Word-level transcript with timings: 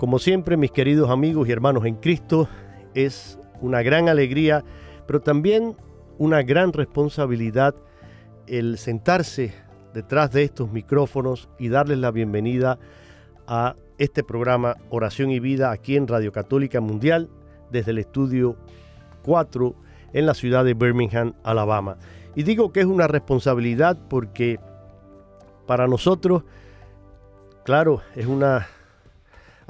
Como 0.00 0.18
siempre, 0.18 0.56
mis 0.56 0.70
queridos 0.70 1.10
amigos 1.10 1.46
y 1.46 1.52
hermanos 1.52 1.84
en 1.84 1.96
Cristo, 1.96 2.48
es 2.94 3.38
una 3.60 3.82
gran 3.82 4.08
alegría, 4.08 4.64
pero 5.06 5.20
también 5.20 5.76
una 6.16 6.42
gran 6.42 6.72
responsabilidad 6.72 7.74
el 8.46 8.78
sentarse 8.78 9.52
detrás 9.92 10.32
de 10.32 10.44
estos 10.44 10.72
micrófonos 10.72 11.50
y 11.58 11.68
darles 11.68 11.98
la 11.98 12.12
bienvenida 12.12 12.78
a 13.46 13.76
este 13.98 14.24
programa 14.24 14.78
Oración 14.88 15.32
y 15.32 15.38
Vida 15.38 15.70
aquí 15.70 15.96
en 15.96 16.08
Radio 16.08 16.32
Católica 16.32 16.80
Mundial 16.80 17.28
desde 17.70 17.90
el 17.90 17.98
estudio 17.98 18.56
4 19.24 19.74
en 20.14 20.24
la 20.24 20.32
ciudad 20.32 20.64
de 20.64 20.72
Birmingham, 20.72 21.34
Alabama. 21.44 21.98
Y 22.34 22.44
digo 22.44 22.72
que 22.72 22.80
es 22.80 22.86
una 22.86 23.06
responsabilidad 23.06 23.98
porque 24.08 24.58
para 25.66 25.86
nosotros, 25.86 26.44
claro, 27.64 28.00
es 28.16 28.24
una 28.24 28.66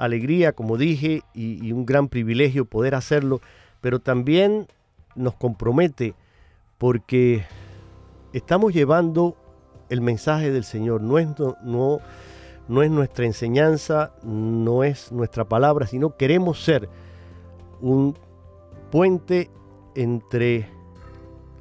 alegría, 0.01 0.53
como 0.53 0.77
dije, 0.77 1.21
y, 1.33 1.71
un 1.71 1.85
gran 1.85 2.09
privilegio 2.09 2.65
poder 2.65 2.95
hacerlo, 2.95 3.39
pero 3.81 3.99
también 3.99 4.67
nos 5.15 5.35
compromete 5.35 6.15
porque 6.77 7.45
estamos 8.33 8.73
llevando 8.73 9.37
el 9.89 10.01
mensaje 10.01 10.51
del 10.51 10.63
Señor. 10.63 11.01
No 11.01 11.19
es, 11.19 11.27
no, 11.63 11.99
no 12.67 12.83
es 12.83 12.89
nuestra 12.89 13.25
enseñanza, 13.25 14.13
no 14.23 14.83
es 14.83 15.11
nuestra 15.11 15.45
palabra, 15.45 15.85
sino 15.85 16.17
queremos 16.17 16.63
ser 16.63 16.89
un 17.79 18.17
puente 18.89 19.51
entre 19.93 20.67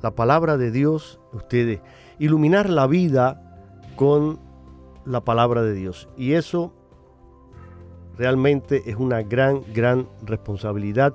la 0.03 0.13
palabra 0.13 0.57
de 0.57 0.71
Dios, 0.71 1.21
ustedes, 1.33 1.81
iluminar 2.19 2.71
la 2.71 2.87
vida 2.87 3.61
con 3.97 4.41
la 5.05 5.21
palabra 5.21 5.63
de 5.63 5.75
Dios. 5.75 6.09
Y 6.17 6.33
eso 6.33 6.73
Realmente 8.17 8.83
es 8.87 8.97
una 8.97 9.23
gran, 9.23 9.63
gran 9.73 10.09
responsabilidad 10.23 11.15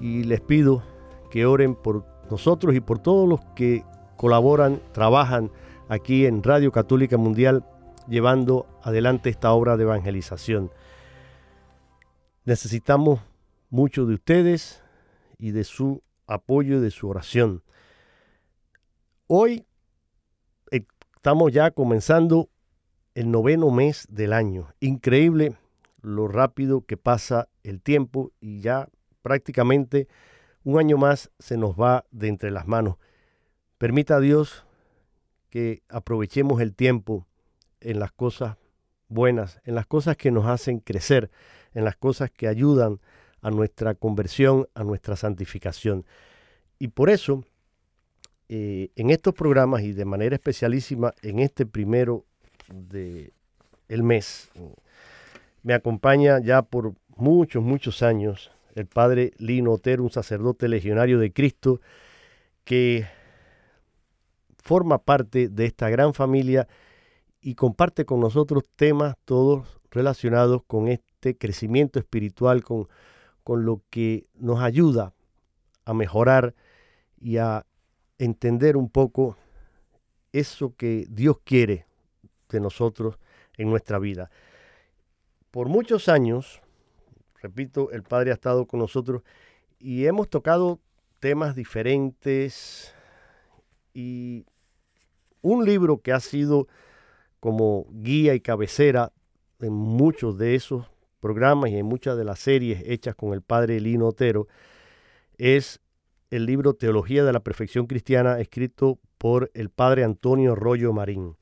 y 0.00 0.24
les 0.24 0.40
pido 0.40 0.82
que 1.30 1.46
oren 1.46 1.74
por 1.74 2.04
nosotros 2.30 2.74
y 2.74 2.80
por 2.80 2.98
todos 2.98 3.28
los 3.28 3.40
que 3.54 3.84
colaboran, 4.16 4.80
trabajan 4.92 5.50
aquí 5.88 6.26
en 6.26 6.42
Radio 6.42 6.72
Católica 6.72 7.16
Mundial 7.16 7.64
llevando 8.08 8.66
adelante 8.82 9.30
esta 9.30 9.52
obra 9.52 9.76
de 9.76 9.84
evangelización. 9.84 10.70
Necesitamos 12.44 13.20
mucho 13.70 14.06
de 14.06 14.14
ustedes 14.14 14.82
y 15.38 15.52
de 15.52 15.64
su 15.64 16.02
apoyo 16.26 16.78
y 16.78 16.80
de 16.80 16.90
su 16.90 17.08
oración. 17.08 17.62
Hoy 19.26 19.66
estamos 20.70 21.52
ya 21.52 21.70
comenzando 21.70 22.48
el 23.14 23.30
noveno 23.30 23.70
mes 23.70 24.06
del 24.10 24.32
año. 24.32 24.68
Increíble 24.80 25.56
lo 26.02 26.28
rápido 26.28 26.82
que 26.82 26.96
pasa 26.96 27.48
el 27.62 27.80
tiempo 27.80 28.32
y 28.40 28.60
ya 28.60 28.88
prácticamente 29.22 30.08
un 30.64 30.78
año 30.78 30.96
más 30.96 31.30
se 31.38 31.56
nos 31.56 31.74
va 31.78 32.04
de 32.10 32.28
entre 32.28 32.50
las 32.50 32.66
manos. 32.66 32.96
Permita 33.78 34.16
a 34.16 34.20
Dios 34.20 34.64
que 35.50 35.82
aprovechemos 35.88 36.60
el 36.60 36.74
tiempo 36.74 37.26
en 37.80 38.00
las 38.00 38.12
cosas 38.12 38.56
buenas, 39.08 39.60
en 39.64 39.74
las 39.74 39.86
cosas 39.86 40.16
que 40.16 40.30
nos 40.30 40.46
hacen 40.46 40.80
crecer, 40.80 41.30
en 41.74 41.84
las 41.84 41.96
cosas 41.96 42.30
que 42.30 42.48
ayudan 42.48 43.00
a 43.40 43.50
nuestra 43.50 43.94
conversión, 43.94 44.68
a 44.74 44.84
nuestra 44.84 45.16
santificación. 45.16 46.04
Y 46.78 46.88
por 46.88 47.08
eso, 47.08 47.44
eh, 48.48 48.90
en 48.96 49.10
estos 49.10 49.34
programas 49.34 49.82
y 49.82 49.92
de 49.92 50.04
manera 50.04 50.34
especialísima 50.34 51.14
en 51.22 51.38
este 51.38 51.66
primero 51.66 52.24
de 52.68 53.32
mes, 53.88 54.50
me 55.62 55.74
acompaña 55.74 56.40
ya 56.40 56.62
por 56.62 56.94
muchos, 57.16 57.62
muchos 57.62 58.02
años 58.02 58.50
el 58.74 58.86
padre 58.86 59.32
Lino 59.38 59.72
Otero, 59.72 60.04
un 60.04 60.10
sacerdote 60.10 60.68
legionario 60.68 61.18
de 61.18 61.32
Cristo, 61.32 61.80
que 62.64 63.06
forma 64.62 64.98
parte 64.98 65.48
de 65.48 65.66
esta 65.66 65.88
gran 65.88 66.14
familia 66.14 66.68
y 67.40 67.54
comparte 67.54 68.04
con 68.04 68.20
nosotros 68.20 68.64
temas 68.76 69.16
todos 69.24 69.80
relacionados 69.90 70.62
con 70.66 70.88
este 70.88 71.36
crecimiento 71.36 71.98
espiritual, 71.98 72.62
con, 72.62 72.88
con 73.42 73.64
lo 73.64 73.82
que 73.90 74.26
nos 74.34 74.60
ayuda 74.60 75.12
a 75.84 75.94
mejorar 75.94 76.54
y 77.20 77.38
a 77.38 77.66
entender 78.18 78.76
un 78.76 78.90
poco 78.90 79.36
eso 80.32 80.74
que 80.76 81.06
Dios 81.08 81.38
quiere 81.42 81.86
de 82.50 82.60
nosotros 82.60 83.18
en 83.56 83.70
nuestra 83.70 83.98
vida 83.98 84.30
por 85.58 85.68
muchos 85.68 86.08
años, 86.08 86.62
repito, 87.42 87.90
el 87.90 88.04
Padre 88.04 88.30
ha 88.30 88.34
estado 88.34 88.66
con 88.66 88.78
nosotros 88.78 89.24
y 89.80 90.06
hemos 90.06 90.30
tocado 90.30 90.78
temas 91.18 91.56
diferentes 91.56 92.94
y 93.92 94.46
un 95.42 95.64
libro 95.64 96.00
que 96.00 96.12
ha 96.12 96.20
sido 96.20 96.68
como 97.40 97.88
guía 97.90 98.36
y 98.36 98.40
cabecera 98.40 99.10
en 99.58 99.72
muchos 99.72 100.38
de 100.38 100.54
esos 100.54 100.86
programas 101.18 101.70
y 101.70 101.76
en 101.78 101.86
muchas 101.86 102.16
de 102.16 102.22
las 102.22 102.38
series 102.38 102.84
hechas 102.86 103.16
con 103.16 103.32
el 103.32 103.42
Padre 103.42 103.80
Lino 103.80 104.06
Otero 104.06 104.46
es 105.38 105.80
el 106.30 106.46
libro 106.46 106.74
Teología 106.74 107.24
de 107.24 107.32
la 107.32 107.40
Perfección 107.40 107.88
Cristiana 107.88 108.38
escrito 108.38 109.00
por 109.18 109.50
el 109.54 109.70
Padre 109.70 110.04
Antonio 110.04 110.54
Rollo 110.54 110.92
Marín. 110.92 111.34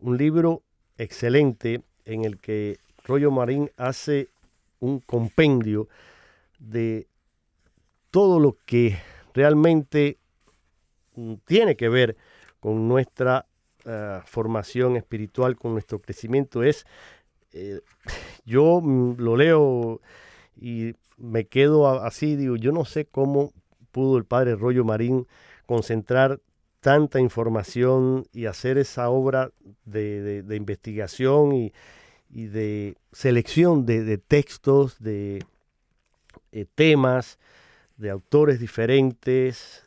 Un 0.00 0.16
libro 0.16 0.64
excelente 0.98 1.84
en 2.04 2.24
el 2.24 2.40
que 2.40 2.78
Rollo 3.10 3.32
Marín 3.32 3.72
hace 3.76 4.28
un 4.78 5.00
compendio 5.00 5.88
de 6.60 7.08
todo 8.12 8.38
lo 8.38 8.56
que 8.64 8.98
realmente 9.34 10.18
mm, 11.16 11.34
tiene 11.44 11.76
que 11.76 11.88
ver 11.88 12.16
con 12.60 12.86
nuestra 12.86 13.46
eh, 13.84 14.20
formación 14.26 14.96
espiritual, 14.96 15.56
con 15.56 15.72
nuestro 15.72 16.00
crecimiento. 16.00 16.62
Es, 16.62 16.86
eh, 17.52 17.80
yo 18.44 18.80
mm, 18.80 19.16
lo 19.18 19.36
leo 19.36 20.00
y 20.54 20.94
me 21.16 21.46
quedo 21.46 21.88
así, 21.88 22.36
digo, 22.36 22.54
yo 22.54 22.70
no 22.70 22.84
sé 22.84 23.06
cómo 23.06 23.52
pudo 23.90 24.18
el 24.18 24.24
padre 24.24 24.54
Rollo 24.54 24.84
Marín 24.84 25.26
concentrar 25.66 26.40
tanta 26.78 27.18
información 27.18 28.24
y 28.32 28.46
hacer 28.46 28.78
esa 28.78 29.10
obra 29.10 29.50
de 29.84 30.54
investigación 30.56 31.52
y, 31.52 31.72
y 32.32 32.46
de 32.46 32.96
selección 33.12 33.86
de, 33.86 34.18
textos, 34.18 34.98
de 34.98 35.44
eh, 36.52 36.66
temas, 36.74 37.38
de 37.96 38.10
autores 38.10 38.60
diferentes 38.60 39.84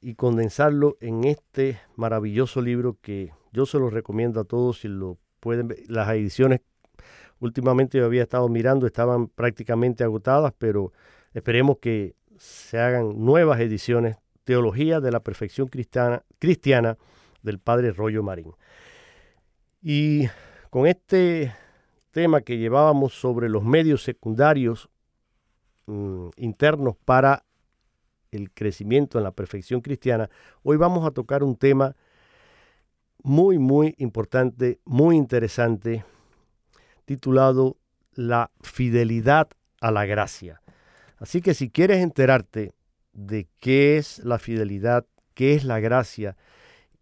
y 0.00 0.14
condensarlo 0.14 0.96
en 1.00 1.24
este 1.24 1.78
maravilloso 1.96 2.60
libro 2.62 2.96
que 3.00 3.32
yo 3.52 3.66
se 3.66 3.78
lo 3.78 3.90
recomiendo 3.90 4.40
a 4.40 4.44
todos 4.44 4.80
si 4.80 4.88
lo 4.88 5.18
pueden 5.40 5.68
ver. 5.68 5.78
Las 5.88 6.08
ediciones 6.10 6.60
últimamente 7.40 7.98
yo 7.98 8.04
había 8.04 8.22
estado 8.22 8.48
mirando, 8.48 8.86
estaban 8.86 9.28
prácticamente 9.28 10.04
agotadas, 10.04 10.52
pero 10.58 10.92
esperemos 11.34 11.78
que 11.78 12.14
se 12.38 12.78
hagan 12.78 13.24
nuevas 13.24 13.60
ediciones. 13.60 14.16
Teología 14.44 15.00
de 15.00 15.10
la 15.12 15.20
Perfección 15.20 15.68
Cristiana, 15.68 16.22
cristiana 16.38 16.96
del 17.42 17.58
Padre 17.58 17.92
Rollo 17.92 18.22
Marín. 18.22 18.52
Y 19.82 20.28
con 20.70 20.86
este 20.86 21.54
tema 22.10 22.42
que 22.42 22.58
llevábamos 22.58 23.14
sobre 23.14 23.48
los 23.48 23.64
medios 23.64 24.02
secundarios 24.02 24.88
mm, 25.86 26.28
internos 26.36 26.96
para 27.04 27.44
el 28.30 28.52
crecimiento 28.52 29.18
en 29.18 29.24
la 29.24 29.32
perfección 29.32 29.80
cristiana, 29.80 30.28
hoy 30.62 30.76
vamos 30.76 31.06
a 31.06 31.10
tocar 31.10 31.42
un 31.42 31.56
tema 31.56 31.96
muy, 33.22 33.58
muy 33.58 33.94
importante, 33.98 34.80
muy 34.84 35.16
interesante, 35.16 36.04
titulado 37.04 37.78
La 38.12 38.50
fidelidad 38.60 39.48
a 39.80 39.90
la 39.90 40.04
gracia. 40.04 40.60
Así 41.16 41.40
que 41.40 41.54
si 41.54 41.70
quieres 41.70 41.98
enterarte 41.98 42.74
de 43.12 43.48
qué 43.58 43.96
es 43.96 44.18
la 44.20 44.38
fidelidad, 44.38 45.06
qué 45.34 45.54
es 45.54 45.64
la 45.64 45.80
gracia 45.80 46.36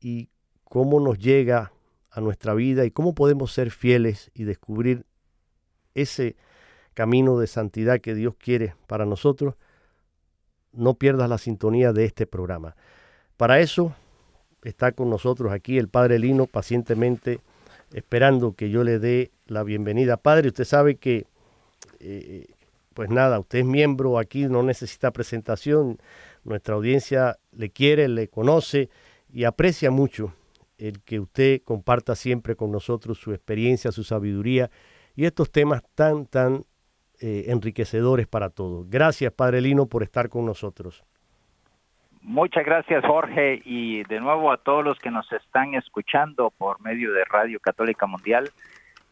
y 0.00 0.30
cómo 0.64 1.00
nos 1.00 1.18
llega 1.18 1.72
a 2.16 2.22
nuestra 2.22 2.54
vida 2.54 2.86
y 2.86 2.90
cómo 2.90 3.14
podemos 3.14 3.52
ser 3.52 3.70
fieles 3.70 4.30
y 4.34 4.44
descubrir 4.44 5.04
ese 5.94 6.34
camino 6.94 7.38
de 7.38 7.46
santidad 7.46 8.00
que 8.00 8.14
Dios 8.14 8.34
quiere 8.38 8.74
para 8.86 9.04
nosotros, 9.04 9.54
no 10.72 10.94
pierdas 10.94 11.28
la 11.28 11.36
sintonía 11.36 11.92
de 11.92 12.06
este 12.06 12.26
programa. 12.26 12.74
Para 13.36 13.60
eso 13.60 13.94
está 14.62 14.92
con 14.92 15.10
nosotros 15.10 15.52
aquí 15.52 15.76
el 15.76 15.88
Padre 15.88 16.18
Lino 16.18 16.46
pacientemente 16.46 17.40
esperando 17.92 18.54
que 18.54 18.70
yo 18.70 18.82
le 18.82 18.98
dé 18.98 19.30
la 19.46 19.62
bienvenida. 19.62 20.16
Padre, 20.16 20.48
usted 20.48 20.64
sabe 20.64 20.96
que, 20.96 21.26
eh, 22.00 22.46
pues 22.94 23.10
nada, 23.10 23.38
usted 23.38 23.58
es 23.58 23.66
miembro 23.66 24.18
aquí, 24.18 24.46
no 24.46 24.62
necesita 24.62 25.10
presentación, 25.10 25.98
nuestra 26.44 26.76
audiencia 26.76 27.38
le 27.52 27.68
quiere, 27.68 28.08
le 28.08 28.28
conoce 28.28 28.88
y 29.30 29.44
aprecia 29.44 29.90
mucho 29.90 30.32
el 30.78 31.02
que 31.02 31.20
usted 31.20 31.62
comparta 31.62 32.14
siempre 32.14 32.56
con 32.56 32.70
nosotros 32.70 33.18
su 33.18 33.32
experiencia, 33.32 33.92
su 33.92 34.04
sabiduría 34.04 34.70
y 35.14 35.24
estos 35.24 35.50
temas 35.50 35.82
tan, 35.94 36.26
tan 36.26 36.64
eh, 37.20 37.44
enriquecedores 37.48 38.26
para 38.26 38.50
todos. 38.50 38.88
Gracias, 38.90 39.32
Padre 39.32 39.60
Lino, 39.60 39.86
por 39.86 40.02
estar 40.02 40.28
con 40.28 40.44
nosotros. 40.44 41.04
Muchas 42.20 42.64
gracias, 42.64 43.04
Jorge, 43.06 43.62
y 43.64 44.02
de 44.04 44.20
nuevo 44.20 44.50
a 44.50 44.56
todos 44.56 44.84
los 44.84 44.98
que 44.98 45.10
nos 45.10 45.30
están 45.32 45.74
escuchando 45.74 46.50
por 46.50 46.80
medio 46.80 47.12
de 47.12 47.24
Radio 47.24 47.60
Católica 47.60 48.06
Mundial. 48.06 48.50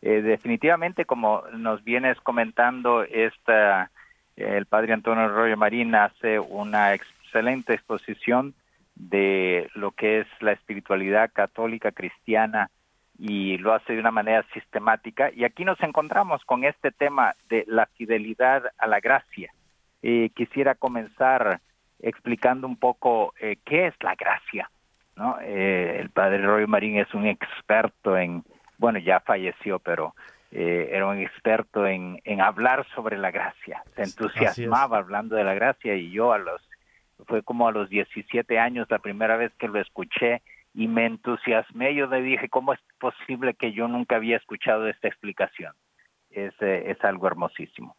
Eh, 0.02 0.20
definitivamente, 0.20 1.04
como 1.04 1.44
nos 1.56 1.82
vienes 1.84 2.20
comentando, 2.20 3.04
esta, 3.04 3.90
el 4.36 4.66
Padre 4.66 4.92
Antonio 4.92 5.24
Arroyo 5.24 5.56
Marín 5.56 5.94
hace 5.94 6.38
una 6.40 6.92
excelente 6.92 7.72
exposición 7.72 8.52
de 8.94 9.68
lo 9.74 9.92
que 9.92 10.20
es 10.20 10.26
la 10.40 10.52
espiritualidad 10.52 11.30
católica 11.32 11.92
cristiana 11.92 12.70
y 13.18 13.58
lo 13.58 13.72
hace 13.72 13.92
de 13.92 14.00
una 14.00 14.10
manera 14.10 14.44
sistemática. 14.52 15.30
Y 15.34 15.44
aquí 15.44 15.64
nos 15.64 15.80
encontramos 15.80 16.44
con 16.44 16.64
este 16.64 16.90
tema 16.90 17.34
de 17.48 17.64
la 17.66 17.86
fidelidad 17.86 18.64
a 18.78 18.86
la 18.86 19.00
gracia. 19.00 19.52
Eh, 20.02 20.30
quisiera 20.34 20.74
comenzar 20.74 21.60
explicando 22.00 22.66
un 22.66 22.76
poco 22.76 23.32
eh, 23.40 23.56
qué 23.64 23.86
es 23.86 23.94
la 24.00 24.14
gracia. 24.14 24.70
¿no? 25.16 25.38
Eh, 25.40 25.98
el 26.00 26.10
padre 26.10 26.38
Roy 26.38 26.66
Marín 26.66 26.98
es 26.98 27.12
un 27.14 27.26
experto 27.26 28.16
en, 28.16 28.44
bueno, 28.78 28.98
ya 28.98 29.20
falleció, 29.20 29.78
pero 29.78 30.14
era 30.56 31.08
un 31.08 31.18
experto 31.18 31.84
en, 31.84 32.20
en 32.22 32.40
hablar 32.40 32.86
sobre 32.94 33.18
la 33.18 33.32
gracia. 33.32 33.82
Se 33.96 34.04
entusiasmaba 34.04 34.98
hablando 34.98 35.34
de 35.34 35.42
la 35.42 35.54
gracia 35.54 35.96
y 35.96 36.12
yo 36.12 36.32
a 36.32 36.38
los 36.38 36.62
fue 37.26 37.42
como 37.42 37.68
a 37.68 37.72
los 37.72 37.88
17 37.88 38.58
años 38.58 38.86
la 38.90 38.98
primera 38.98 39.36
vez 39.36 39.52
que 39.58 39.68
lo 39.68 39.80
escuché 39.80 40.42
y 40.74 40.88
me 40.88 41.06
entusiasmé. 41.06 41.94
Yo 41.94 42.06
le 42.06 42.22
dije, 42.22 42.48
¿cómo 42.48 42.72
es 42.72 42.80
posible 42.98 43.54
que 43.54 43.72
yo 43.72 43.88
nunca 43.88 44.16
había 44.16 44.36
escuchado 44.36 44.88
esta 44.88 45.08
explicación? 45.08 45.72
Es, 46.30 46.52
eh, 46.60 46.90
es 46.90 47.02
algo 47.04 47.26
hermosísimo. 47.26 47.96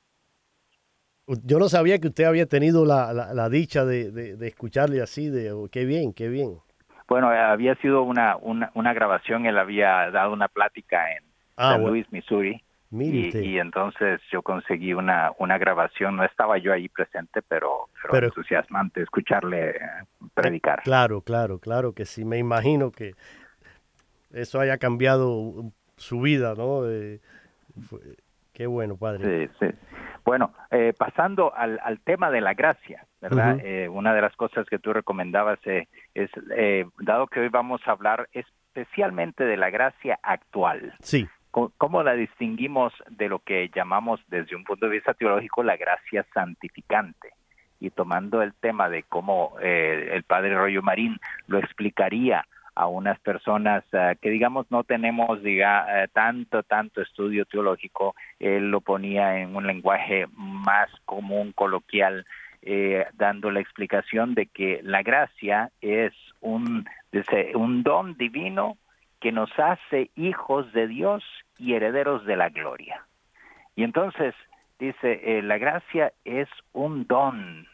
Yo 1.44 1.58
no 1.58 1.70
sabía 1.70 2.00
que 2.00 2.10
usted 2.10 2.26
había 2.26 2.46
tenido 2.46 2.86
la, 2.86 3.12
la, 3.12 3.50
dicha 3.50 3.84
de, 3.84 4.12
de, 4.12 4.48
escucharle 4.48 5.02
así, 5.02 5.28
de 5.30 5.52
oh, 5.54 5.68
qué 5.72 5.86
bien, 5.86 6.14
qué 6.14 6.30
bien. 6.30 6.60
Bueno, 7.08 7.30
había 7.30 7.74
sido 7.76 8.04
una, 8.04 8.38
una, 8.38 8.72
una 8.76 8.94
grabación, 8.94 9.48
él 9.48 9.58
había 9.58 10.12
dado 10.12 10.34
una 10.34 10.48
plática 10.48 11.12
en 11.14 11.24
ah, 11.58 11.72
San 11.72 11.84
Luis, 11.84 12.06
Missouri, 12.12 12.64
y, 13.02 13.60
entonces 13.60 14.22
yo 14.32 14.42
conseguí 14.42 14.94
una, 14.94 15.32
una 15.40 15.58
grabación, 15.58 16.16
no 16.16 16.24
estaba 16.24 16.58
yo 16.58 16.74
ahí 16.74 16.90
presente, 16.90 17.42
pero, 17.42 17.90
pero, 18.12 18.28
entusiasmante 18.28 19.02
escucharle 19.02 19.72
eh, 19.72 19.80
predicar. 20.34 20.82
Claro, 20.84 21.22
claro, 21.22 21.60
claro 21.60 21.94
que 21.94 22.06
sí, 22.06 22.26
me 22.26 22.38
imagino 22.38 22.92
que 22.92 23.14
eso 24.34 24.60
haya 24.60 24.78
cambiado 24.78 25.72
su 25.98 26.22
vida, 26.22 26.54
¿no? 26.56 26.82
qué 28.54 28.68
bueno, 28.68 28.96
padre. 28.98 29.48
Sí, 29.48 29.54
sí. 29.60 29.76
Bueno, 30.24 30.54
eh, 30.72 30.94
pasando 30.98 31.54
al, 31.56 31.80
al, 31.84 32.00
tema 32.00 32.32
de 32.32 32.42
la 32.42 32.56
gracia, 32.56 33.06
¿verdad? 33.22 33.60
Eh, 33.64 33.88
una 33.88 34.14
de 34.16 34.22
las 34.22 34.36
cosas 34.36 34.66
que 34.68 34.80
tú 34.80 34.92
recomendabas 34.92 35.60
es, 35.66 36.30
dado 37.00 37.28
que 37.28 37.42
hoy 37.42 37.50
vamos 37.50 37.80
a 37.86 37.92
hablar 37.92 38.28
especialmente 38.34 39.44
de 39.44 39.56
la 39.56 39.70
gracia 39.70 40.20
actual. 40.24 40.94
Sí. 41.00 41.28
¿Cómo 41.78 42.04
la 42.04 42.16
distinguimos 42.16 42.92
de 43.10 43.30
lo 43.30 43.40
que 43.40 43.72
llamamos 43.74 44.20
desde 44.28 44.58
un 44.58 44.66
punto 44.66 44.88
de 44.88 44.92
vista 44.92 45.14
teológico 45.14 45.64
la 45.64 45.78
gracia 45.78 46.26
santificante? 46.34 47.30
Y 47.80 47.92
tomando 47.92 48.42
el 48.42 48.54
tema 48.56 48.90
de 48.90 49.04
cómo 49.04 49.56
eh, 49.62 50.10
el 50.12 50.24
padre 50.24 50.54
Rollo 50.54 50.82
Marín 50.82 51.18
lo 51.48 51.60
explicaría 51.60 52.46
a 52.76 52.88
unas 52.88 53.18
personas 53.22 53.86
eh, 53.94 54.18
que 54.22 54.32
digamos 54.32 54.70
no 54.70 54.84
tenemos 54.84 55.42
diga, 55.44 56.04
eh, 56.04 56.10
tanto 56.12 56.64
tanto 56.64 57.02
estudio 57.02 57.46
teológico 57.46 58.16
él 58.38 58.70
lo 58.70 58.82
ponía 58.82 59.40
en 59.40 59.56
un 59.56 59.66
lenguaje 59.66 60.26
más 60.36 60.90
común 61.06 61.54
coloquial 61.54 62.26
dando 63.14 63.52
la 63.52 63.60
explicación 63.60 64.34
de 64.34 64.48
que 64.48 64.82
la 64.82 65.04
gracia 65.04 65.70
es 65.82 66.14
un 66.42 66.86
un 67.54 67.84
don 67.84 68.18
divino 68.18 68.78
que 69.20 69.32
nos 69.32 69.50
hace 69.58 70.12
hijos 70.16 70.72
de 70.74 70.88
Dios 70.88 71.24
y 71.58 71.74
herederos 71.74 72.26
de 72.26 72.36
la 72.36 72.50
gloria. 72.50 73.06
Y 73.76 73.84
entonces 73.84 74.34
dice, 74.80 75.22
eh, 75.24 75.42
la 75.42 75.58
gracia 75.58 76.14
es 76.24 76.48
un 76.74 77.06
don. 77.08 77.68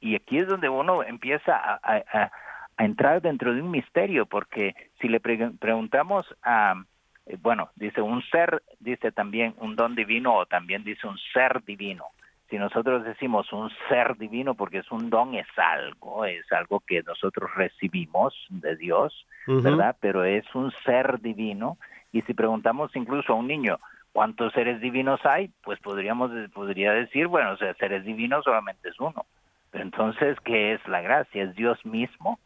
Y 0.00 0.16
aquí 0.16 0.38
es 0.38 0.48
donde 0.48 0.68
uno 0.68 1.02
empieza 1.02 1.80
a, 1.82 2.30
entrar 2.78 3.22
dentro 3.22 3.54
de 3.54 3.62
un 3.62 3.70
misterio, 3.70 4.26
porque 4.26 4.74
si 5.00 5.08
le 5.08 5.20
preguntamos 5.20 6.26
a, 6.42 6.82
eh, 7.26 7.36
bueno, 7.40 7.70
dice 7.76 8.00
un 8.00 8.22
ser, 8.24 8.62
dice 8.80 9.12
también 9.12 9.54
un 9.58 9.76
don 9.76 9.94
divino 9.94 10.34
o 10.34 10.46
también 10.46 10.82
dice 10.82 11.06
un 11.06 11.18
ser 11.32 11.62
divino. 11.64 12.06
Si 12.52 12.58
nosotros 12.58 13.02
decimos 13.02 13.50
un 13.54 13.70
ser 13.88 14.18
divino, 14.18 14.54
porque 14.54 14.80
es 14.80 14.92
un 14.92 15.08
don, 15.08 15.32
es 15.34 15.46
algo, 15.56 16.26
es 16.26 16.44
algo 16.52 16.80
que 16.80 17.02
nosotros 17.02 17.50
recibimos 17.56 18.34
de 18.50 18.76
Dios, 18.76 19.26
¿verdad? 19.46 19.96
Pero 20.00 20.22
es 20.24 20.44
un 20.54 20.70
ser 20.84 21.18
divino 21.22 21.78
y 22.12 22.20
si 22.20 22.34
preguntamos 22.34 22.94
incluso 22.94 23.32
a 23.32 23.36
un 23.36 23.46
niño, 23.46 23.80
¿cuántos 24.12 24.52
seres 24.52 24.82
divinos 24.82 25.24
hay? 25.24 25.50
Pues 25.64 25.80
podríamos 25.80 26.30
podría 26.52 26.92
decir, 26.92 27.26
bueno, 27.26 27.52
o 27.52 27.56
sea, 27.56 27.72
seres 27.76 28.04
divinos 28.04 28.44
solamente 28.44 28.90
es 28.90 29.00
uno. 29.00 29.24
Pero 29.70 29.84
entonces, 29.84 30.38
¿qué 30.44 30.74
es 30.74 30.86
la 30.86 31.00
gracia? 31.00 31.44
¿Es 31.44 31.54
Dios 31.54 31.82
mismo? 31.86 32.38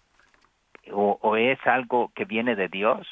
¿O, 0.93 1.19
o 1.21 1.35
es 1.35 1.59
algo 1.67 2.13
que 2.15 2.27
viene 2.27 2.55
de 2.55 2.69
Dios? 2.69 3.09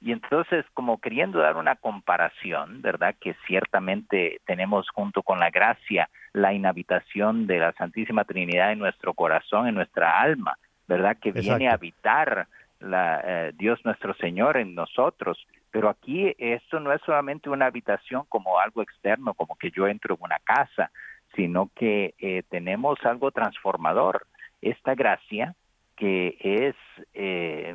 Y 0.00 0.12
entonces, 0.12 0.64
como 0.74 1.00
queriendo 1.00 1.40
dar 1.40 1.56
una 1.56 1.74
comparación, 1.76 2.82
¿verdad? 2.82 3.16
Que 3.20 3.34
ciertamente 3.46 4.40
tenemos 4.46 4.88
junto 4.90 5.22
con 5.22 5.40
la 5.40 5.50
gracia 5.50 6.08
la 6.32 6.52
inhabitación 6.52 7.46
de 7.46 7.58
la 7.58 7.72
Santísima 7.72 8.24
Trinidad 8.24 8.72
en 8.72 8.78
nuestro 8.78 9.14
corazón, 9.14 9.66
en 9.66 9.74
nuestra 9.74 10.20
alma, 10.20 10.56
¿verdad? 10.86 11.16
Que 11.20 11.32
viene 11.32 11.68
a 11.68 11.74
habitar 11.74 12.46
la, 12.80 13.20
eh, 13.24 13.52
Dios 13.56 13.80
nuestro 13.84 14.14
Señor 14.14 14.56
en 14.56 14.74
nosotros. 14.74 15.44
Pero 15.70 15.88
aquí 15.88 16.34
esto 16.38 16.80
no 16.80 16.92
es 16.92 17.00
solamente 17.04 17.50
una 17.50 17.66
habitación 17.66 18.22
como 18.28 18.58
algo 18.58 18.82
externo, 18.82 19.34
como 19.34 19.56
que 19.56 19.70
yo 19.70 19.86
entro 19.86 20.14
en 20.14 20.22
una 20.22 20.38
casa, 20.38 20.90
sino 21.34 21.70
que 21.74 22.14
eh, 22.18 22.42
tenemos 22.48 22.98
algo 23.04 23.30
transformador. 23.30 24.26
Esta 24.62 24.94
gracia 24.94 25.54
que 25.96 26.36
es, 26.40 26.76
eh, 27.14 27.74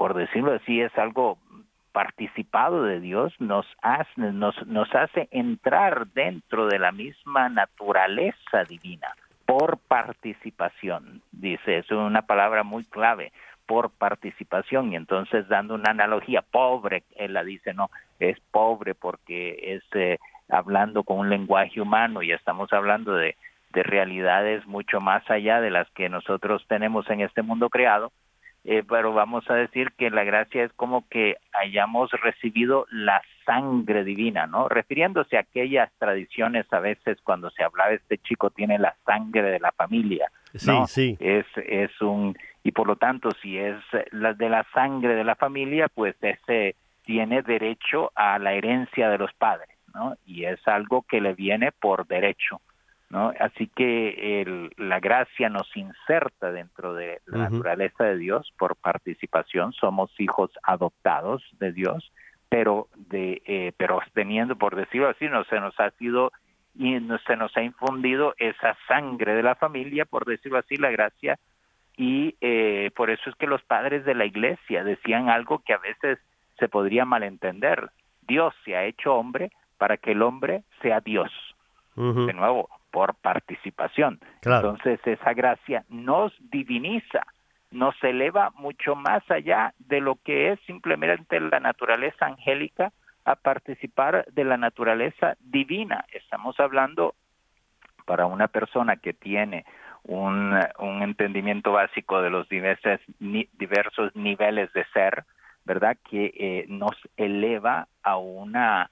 por 0.00 0.14
decirlo 0.14 0.54
así, 0.54 0.80
es 0.80 0.96
algo 0.96 1.36
participado 1.92 2.84
de 2.84 3.00
Dios 3.00 3.34
nos 3.38 3.66
hace, 3.82 4.32
nos, 4.32 4.56
hace 4.94 5.28
entrar 5.30 6.06
dentro 6.14 6.68
de 6.68 6.78
la 6.78 6.90
misma 6.90 7.50
naturaleza 7.50 8.64
divina 8.66 9.08
por 9.44 9.76
participación, 9.76 11.20
dice, 11.32 11.76
es 11.76 11.90
una 11.90 12.22
palabra 12.22 12.62
muy 12.62 12.84
clave, 12.84 13.30
por 13.66 13.90
participación, 13.90 14.90
y 14.90 14.96
entonces 14.96 15.46
dando 15.48 15.74
una 15.74 15.90
analogía, 15.90 16.40
pobre, 16.40 17.02
él 17.16 17.34
la 17.34 17.44
dice, 17.44 17.74
no, 17.74 17.90
es 18.20 18.40
pobre 18.52 18.94
porque 18.94 19.74
es 19.74 19.82
eh, 19.92 20.16
hablando 20.48 21.02
con 21.02 21.18
un 21.18 21.28
lenguaje 21.28 21.78
humano 21.78 22.22
y 22.22 22.32
estamos 22.32 22.72
hablando 22.72 23.12
de, 23.12 23.36
de 23.74 23.82
realidades 23.82 24.66
mucho 24.66 24.98
más 25.02 25.30
allá 25.30 25.60
de 25.60 25.70
las 25.70 25.90
que 25.90 26.08
nosotros 26.08 26.64
tenemos 26.68 27.10
en 27.10 27.20
este 27.20 27.42
mundo 27.42 27.68
creado, 27.68 28.12
eh, 28.64 28.82
pero 28.86 29.12
vamos 29.12 29.48
a 29.50 29.54
decir 29.54 29.92
que 29.96 30.10
la 30.10 30.24
gracia 30.24 30.64
es 30.64 30.72
como 30.74 31.08
que 31.08 31.36
hayamos 31.52 32.10
recibido 32.10 32.86
la 32.90 33.22
sangre 33.46 34.04
divina, 34.04 34.46
¿no? 34.46 34.68
Refiriéndose 34.68 35.36
a 35.36 35.40
aquellas 35.40 35.90
tradiciones 35.98 36.70
a 36.72 36.78
veces 36.78 37.18
cuando 37.24 37.50
se 37.50 37.64
hablaba 37.64 37.92
este 37.92 38.18
chico 38.18 38.50
tiene 38.50 38.78
la 38.78 38.94
sangre 39.06 39.50
de 39.50 39.60
la 39.60 39.72
familia, 39.72 40.30
¿no? 40.66 40.86
Sí, 40.86 41.16
sí. 41.16 41.16
Es, 41.20 41.46
es 41.56 42.00
un, 42.02 42.36
y 42.62 42.72
por 42.72 42.86
lo 42.86 42.96
tanto 42.96 43.30
si 43.42 43.56
es 43.56 43.76
la 44.10 44.34
de 44.34 44.50
la 44.50 44.66
sangre 44.74 45.14
de 45.14 45.24
la 45.24 45.36
familia, 45.36 45.88
pues 45.88 46.14
ese 46.20 46.76
tiene 47.04 47.42
derecho 47.42 48.12
a 48.14 48.38
la 48.38 48.52
herencia 48.52 49.08
de 49.08 49.18
los 49.18 49.32
padres, 49.32 49.70
¿no? 49.94 50.16
Y 50.26 50.44
es 50.44 50.60
algo 50.68 51.02
que 51.02 51.20
le 51.20 51.32
viene 51.32 51.72
por 51.72 52.06
derecho. 52.06 52.60
¿No? 53.10 53.32
Así 53.40 53.66
que 53.66 54.40
el, 54.40 54.72
la 54.76 55.00
gracia 55.00 55.48
nos 55.48 55.76
inserta 55.76 56.52
dentro 56.52 56.94
de 56.94 57.20
la 57.26 57.50
naturaleza 57.50 58.04
de 58.04 58.16
Dios 58.16 58.52
por 58.56 58.76
participación, 58.76 59.72
somos 59.72 60.12
hijos 60.18 60.50
adoptados 60.62 61.42
de 61.58 61.72
Dios, 61.72 62.12
pero 62.48 62.88
de 62.96 63.42
eh, 63.44 63.72
pero 63.76 64.00
teniendo 64.14 64.56
por 64.56 64.76
decirlo 64.76 65.08
así, 65.08 65.28
no 65.28 65.44
se 65.44 65.60
nos 65.60 65.78
ha 65.80 65.90
sido 65.92 66.32
y 66.76 67.00
no, 67.00 67.18
se 67.26 67.36
nos 67.36 67.56
ha 67.56 67.62
infundido 67.62 68.34
esa 68.38 68.76
sangre 68.86 69.34
de 69.34 69.42
la 69.42 69.56
familia, 69.56 70.04
por 70.04 70.24
decirlo 70.24 70.58
así, 70.58 70.76
la 70.76 70.90
gracia 70.90 71.38
y 71.96 72.36
eh, 72.40 72.90
por 72.96 73.10
eso 73.10 73.28
es 73.28 73.36
que 73.36 73.46
los 73.46 73.62
padres 73.62 74.04
de 74.04 74.14
la 74.14 74.24
iglesia 74.24 74.84
decían 74.84 75.28
algo 75.28 75.58
que 75.58 75.74
a 75.74 75.78
veces 75.78 76.18
se 76.58 76.68
podría 76.68 77.04
malentender. 77.04 77.90
Dios 78.22 78.54
se 78.64 78.76
ha 78.76 78.84
hecho 78.84 79.14
hombre 79.14 79.50
para 79.78 79.96
que 79.96 80.12
el 80.12 80.22
hombre 80.22 80.62
sea 80.80 81.00
Dios. 81.00 81.30
De 81.96 82.32
nuevo, 82.32 82.70
por 82.90 83.14
participación. 83.14 84.20
Entonces 84.42 85.00
esa 85.04 85.32
gracia 85.32 85.84
nos 85.88 86.32
diviniza, 86.50 87.26
nos 87.70 87.94
eleva 88.02 88.50
mucho 88.56 88.94
más 88.94 89.28
allá 89.30 89.74
de 89.78 90.00
lo 90.00 90.16
que 90.16 90.52
es 90.52 90.60
simplemente 90.66 91.40
la 91.40 91.60
naturaleza 91.60 92.26
angélica 92.26 92.92
a 93.24 93.36
participar 93.36 94.24
de 94.32 94.44
la 94.44 94.56
naturaleza 94.56 95.36
divina. 95.40 96.04
Estamos 96.12 96.58
hablando 96.58 97.14
para 98.06 98.26
una 98.26 98.48
persona 98.48 98.96
que 98.96 99.12
tiene 99.12 99.64
un, 100.04 100.58
un 100.78 101.02
entendimiento 101.02 101.72
básico 101.72 102.22
de 102.22 102.30
los 102.30 102.48
diversos, 102.48 103.00
diversos 103.18 104.14
niveles 104.16 104.72
de 104.72 104.84
ser, 104.92 105.24
¿verdad? 105.64 105.96
Que 106.08 106.32
eh, 106.34 106.64
nos 106.68 106.96
eleva 107.16 107.86
a 108.02 108.16
una 108.16 108.90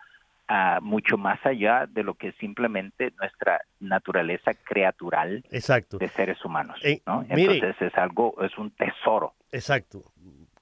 mucho 0.80 1.18
más 1.18 1.44
allá 1.44 1.86
de 1.86 2.02
lo 2.02 2.14
que 2.14 2.28
es 2.28 2.36
simplemente 2.36 3.12
nuestra 3.18 3.60
naturaleza 3.80 4.54
creatural 4.54 5.44
Exacto. 5.50 5.98
de 5.98 6.08
seres 6.08 6.42
humanos. 6.44 6.78
Eh, 6.82 7.02
Entonces 7.28 7.76
es 7.80 7.94
algo, 7.96 8.34
es 8.42 8.56
un 8.56 8.70
tesoro. 8.70 9.34
Exacto. 9.52 10.04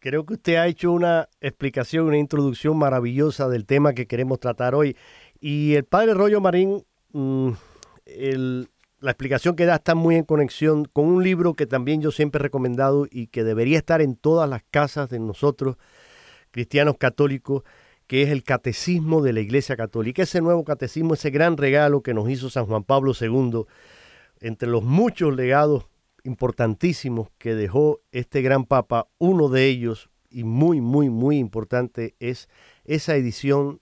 Creo 0.01 0.25
que 0.27 0.35
usted 0.35 0.57
ha 0.57 0.67
hecho 0.67 0.93
una 0.93 1.29
explicación, 1.41 2.07
una 2.07 2.19
introducción 2.19 2.77
maravillosa 2.79 3.49
del 3.49 3.67
tema 3.67 3.93
que 3.93 4.07
queremos 4.07 4.41
tratar 4.41 4.75
hoy. 4.75 4.97
Y 5.41 5.75
el 5.75 5.85
padre 5.85 6.15
Rollo 6.15 6.41
Marín, 6.41 6.85
mm, 7.13 7.51
la 9.01 9.11
explicación 9.11 9.57
que 9.57 9.67
da 9.67 9.77
está 9.77 9.95
muy 9.95 10.17
en 10.17 10.25
conexión 10.25 10.85
con 10.85 11.07
un 11.07 11.23
libro 11.23 11.55
que 11.55 11.67
también 11.67 12.01
yo 12.01 12.11
siempre 12.11 12.41
he 12.41 12.43
recomendado 12.43 13.07
y 13.11 13.29
que 13.29 13.45
debería 13.45 13.79
estar 13.79 14.01
en 14.01 14.17
todas 14.17 14.49
las 14.49 14.63
casas 14.71 15.09
de 15.09 15.19
nosotros, 15.19 15.77
cristianos 16.51 16.97
católicos, 16.99 17.63
que 18.07 18.23
es 18.23 18.31
el 18.31 18.43
catecismo 18.43 19.23
de 19.23 19.33
la 19.33 19.41
Iglesia 19.41 19.77
Católica. 19.77 20.23
Ese 20.23 20.41
nuevo 20.41 20.65
catecismo, 20.65 21.15
ese 21.15 21.31
gran 21.31 21.57
regalo 21.57 22.03
que 22.03 22.15
nos 22.15 22.29
hizo 22.31 22.51
San 22.51 22.67
Juan 22.67 22.85
Pablo 22.85 23.13
II, 23.19 23.65
entre 24.41 24.69
los 24.69 24.85
muchos 24.85 25.35
legados 25.35 25.87
importantísimos 26.25 27.31
que 27.39 27.55
dejó 27.55 28.01
este 28.13 28.43
gran 28.43 28.65
papa, 28.65 29.07
uno 29.19 29.49
de 29.49 29.67
ellos, 29.67 30.11
y 30.31 30.45
muy, 30.45 30.81
muy, 30.81 31.09
muy 31.09 31.39
importante, 31.39 32.15
es 32.21 32.49
esa 32.85 33.15
edición 33.15 33.81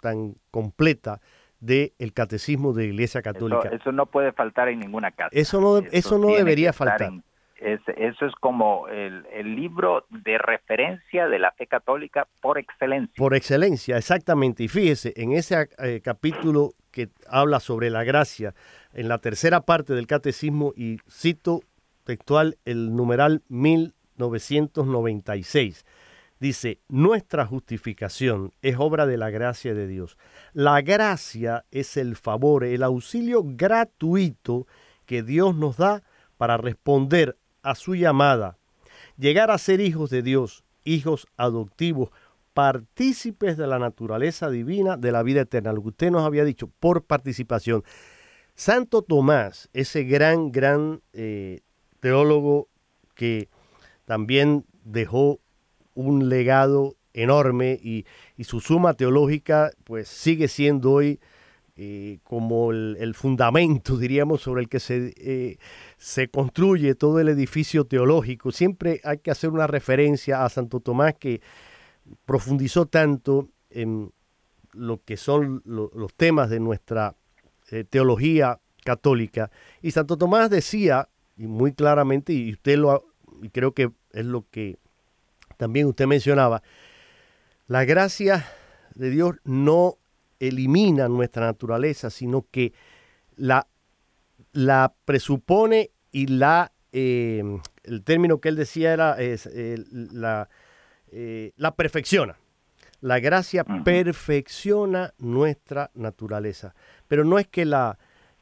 tan 0.00 0.36
completa 0.50 1.20
del 1.58 2.12
catecismo 2.14 2.72
de 2.72 2.84
la 2.84 2.88
Iglesia 2.92 3.22
Católica. 3.22 3.70
Eso, 3.70 3.92
no 3.92 4.06
puede 4.06 4.32
faltar 4.32 4.68
en 4.68 4.80
ninguna 4.80 5.10
casa. 5.10 5.30
Eso 5.32 5.60
no, 5.60 5.78
eso, 5.90 6.18
no 6.18 6.28
debería 6.28 6.72
faltar 6.72 7.12
eso 7.58 8.26
es 8.26 8.34
como 8.40 8.88
el, 8.88 9.24
libro 9.56 10.06
de 10.10 10.36
referencia 10.38 11.28
de 11.28 11.38
la 11.38 11.52
fe 11.52 11.66
católica 11.66 12.26
por 12.40 12.56
excelencia. 12.58 13.14
Por 13.16 13.34
excelencia, 13.34 13.96
exactamente. 13.96 14.64
Y 14.64 14.68
fíjese, 14.68 15.14
en 15.16 15.32
ese 15.32 15.70
eh, 15.78 16.02
capítulo 16.02 16.72
que 16.90 17.08
habla 17.28 17.60
sobre 17.60 17.88
la 17.90 18.02
gracia, 18.04 18.54
en 18.92 19.08
la 19.08 19.16
tercera 19.18 19.62
parte 19.62 19.94
del 19.94 20.06
catecismo, 20.06 20.74
y 20.76 20.98
cito 21.10 21.62
textual 22.04 22.58
el 22.64 22.94
numeral 22.94 23.42
1996, 23.48 25.84
dice, 26.38 26.80
nuestra 26.88 27.46
justificación 27.46 28.52
es 28.62 28.76
obra 28.78 29.06
de 29.06 29.16
la 29.16 29.30
gracia 29.30 29.74
de 29.74 29.86
Dios. 29.86 30.18
La 30.52 30.82
gracia 30.82 31.64
es 31.70 31.96
el 31.96 32.16
favor, 32.16 32.64
el 32.64 32.82
auxilio 32.82 33.42
gratuito 33.44 34.66
que 35.06 35.22
Dios 35.22 35.56
nos 35.56 35.78
da 35.78 36.02
para 36.36 36.56
responder 36.56 37.36
a 37.66 37.74
su 37.74 37.94
llamada, 37.94 38.58
llegar 39.18 39.50
a 39.50 39.58
ser 39.58 39.80
hijos 39.80 40.08
de 40.10 40.22
Dios, 40.22 40.64
hijos 40.84 41.26
adoptivos, 41.36 42.10
partícipes 42.54 43.56
de 43.56 43.66
la 43.66 43.78
naturaleza 43.78 44.48
divina 44.48 44.96
de 44.96 45.12
la 45.12 45.22
vida 45.22 45.42
eterna, 45.42 45.72
lo 45.72 45.82
que 45.82 45.88
usted 45.88 46.10
nos 46.10 46.24
había 46.24 46.44
dicho, 46.44 46.70
por 46.80 47.04
participación. 47.04 47.82
Santo 48.54 49.02
Tomás, 49.02 49.68
ese 49.74 50.04
gran, 50.04 50.52
gran 50.52 51.02
eh, 51.12 51.60
teólogo 52.00 52.68
que 53.14 53.48
también 54.06 54.64
dejó 54.84 55.40
un 55.94 56.28
legado 56.28 56.94
enorme 57.12 57.78
y, 57.82 58.06
y, 58.36 58.44
su 58.44 58.60
suma 58.60 58.94
teológica 58.94 59.72
pues 59.84 60.06
sigue 60.06 60.48
siendo 60.48 60.92
hoy 60.92 61.18
eh, 61.76 62.20
como 62.24 62.72
el, 62.72 63.14
fundamento, 63.14 63.96
diríamos, 63.98 64.40
sobre 64.40 64.62
el 64.62 64.68
que 64.68 64.80
se, 64.80 65.12
eh, 65.16 65.58
se 65.98 66.28
construye 66.28 66.94
todo 66.94 67.20
el 67.20 67.28
edificio 67.28 67.84
teológico. 67.84 68.50
Siempre 68.50 69.00
hay 69.04 69.18
que 69.18 69.30
hacer 69.30 69.50
una 69.50 69.66
referencia 69.66 70.44
a 70.44 70.48
Santo 70.48 70.80
Tomás 70.80 71.14
que 71.14 71.40
profundizó 72.24 72.86
tanto 72.86 73.48
en 73.70 74.12
lo 74.72 75.02
que 75.04 75.16
son 75.16 75.62
los 75.64 76.14
temas 76.14 76.50
de 76.50 76.60
nuestra 76.60 77.14
eh, 77.70 77.84
teología 77.84 78.60
católica. 78.84 79.50
Y 79.82 79.90
Santo 79.90 80.16
Tomás 80.16 80.50
decía, 80.50 81.08
y 81.36 81.46
muy 81.46 81.72
claramente, 81.72 82.32
y 82.32 82.52
usted 82.52 82.78
lo 82.78 83.04
y 83.42 83.50
creo 83.50 83.72
que 83.72 83.90
es 84.12 84.24
lo 84.24 84.46
que 84.50 84.78
también 85.56 85.86
usted 85.86 86.06
mencionaba, 86.06 86.62
la 87.66 87.84
gracia 87.84 88.46
de 88.94 89.10
Dios 89.10 89.36
no 89.44 89.98
elimina 90.40 91.08
nuestra 91.08 91.46
naturaleza, 91.46 92.10
sino 92.10 92.46
que 92.50 92.72
la, 93.36 93.66
la 94.52 94.94
presupone 95.04 95.90
y 96.12 96.26
la, 96.26 96.72
eh, 96.92 97.42
el 97.84 98.04
término 98.04 98.40
que 98.40 98.48
él 98.48 98.56
decía 98.56 98.92
era 98.92 99.20
es, 99.20 99.46
eh, 99.46 99.76
la, 99.90 100.48
eh, 101.12 101.52
la 101.56 101.74
perfecciona. 101.74 102.36
La 103.00 103.20
gracia 103.20 103.62
perfecciona 103.62 105.12
nuestra 105.18 105.90
naturaleza, 105.94 106.74
pero 107.08 107.24
no 107.24 107.38
es 107.38 107.46
que 107.46 107.66
la 107.66 107.98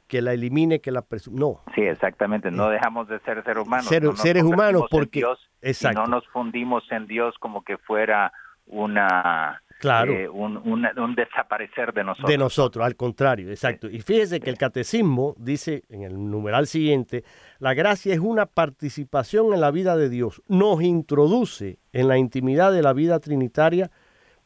que 0.06 0.22
la 0.22 0.32
elimine, 0.32 0.80
que 0.80 0.92
la 0.92 1.04
no. 1.32 1.60
Sí, 1.74 1.80
exactamente. 1.80 2.50
No 2.50 2.68
dejamos 2.68 3.08
de 3.08 3.18
ser 3.20 3.42
seres 3.42 3.66
humanos. 3.66 3.86
seres 4.20 4.42
humanos 4.44 4.84
porque 4.90 5.24
exacto. 5.60 6.02
no 6.02 6.06
nos 6.06 6.28
fundimos 6.28 6.84
en 6.92 7.06
Dios 7.06 7.34
como 7.40 7.64
que 7.64 7.78
fuera 7.78 8.32
una 8.66 9.62
Claro. 9.84 10.14
Eh, 10.14 10.28
un, 10.30 11.14
desaparecer 11.14 11.92
de 11.92 12.04
nosotros. 12.04 12.30
De 12.30 12.38
nosotros, 12.38 12.86
al 12.86 12.96
contrario, 12.96 13.50
exacto. 13.50 13.86
Y 13.86 14.00
fíjese 14.00 14.40
que 14.40 14.48
el 14.48 14.56
catecismo 14.56 15.34
dice 15.36 15.82
en 15.90 16.04
el 16.04 16.14
numeral 16.30 16.66
siguiente, 16.66 17.22
la 17.58 17.74
gracia 17.74 18.14
es 18.14 18.20
una 18.20 18.46
participación 18.46 19.52
en 19.52 19.60
la 19.60 19.70
vida 19.70 19.94
de 19.98 20.08
Dios, 20.08 20.40
nos 20.48 20.80
introduce 20.82 21.76
en 21.92 22.08
la 22.08 22.16
intimidad 22.16 22.72
de 22.72 22.80
la 22.80 22.94
vida 22.94 23.20
trinitaria. 23.20 23.90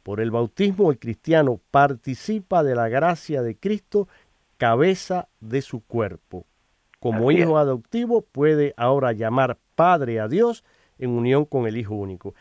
Por 0.03 0.21
el 0.21 0.33
bautismo 0.33 0.91
el 0.91 0.99
cristiano 0.99 1.61
participa 1.71 2.65
de 2.65 2.75
la 2.75 2.89
gracia 2.89 3.41
de 3.41 3.57
Cristo, 3.57 4.09
cabeza 4.57 5.29
de 5.39 5.63
su 5.63 5.87
cuerpo. 5.87 6.47
Como 6.99 7.31
hijo 7.31 7.59
adoptivo 7.59 8.23
puede 8.23 8.75
ahora 8.77 9.13
llamar 9.13 9.57
Padre 9.77 10.19
a 10.19 10.27
Dios 10.27 10.65
en 10.99 11.11
unión 11.11 11.45
con 11.45 11.69
el 11.69 11.77
Hijo 11.77 11.95
único. 11.95 12.35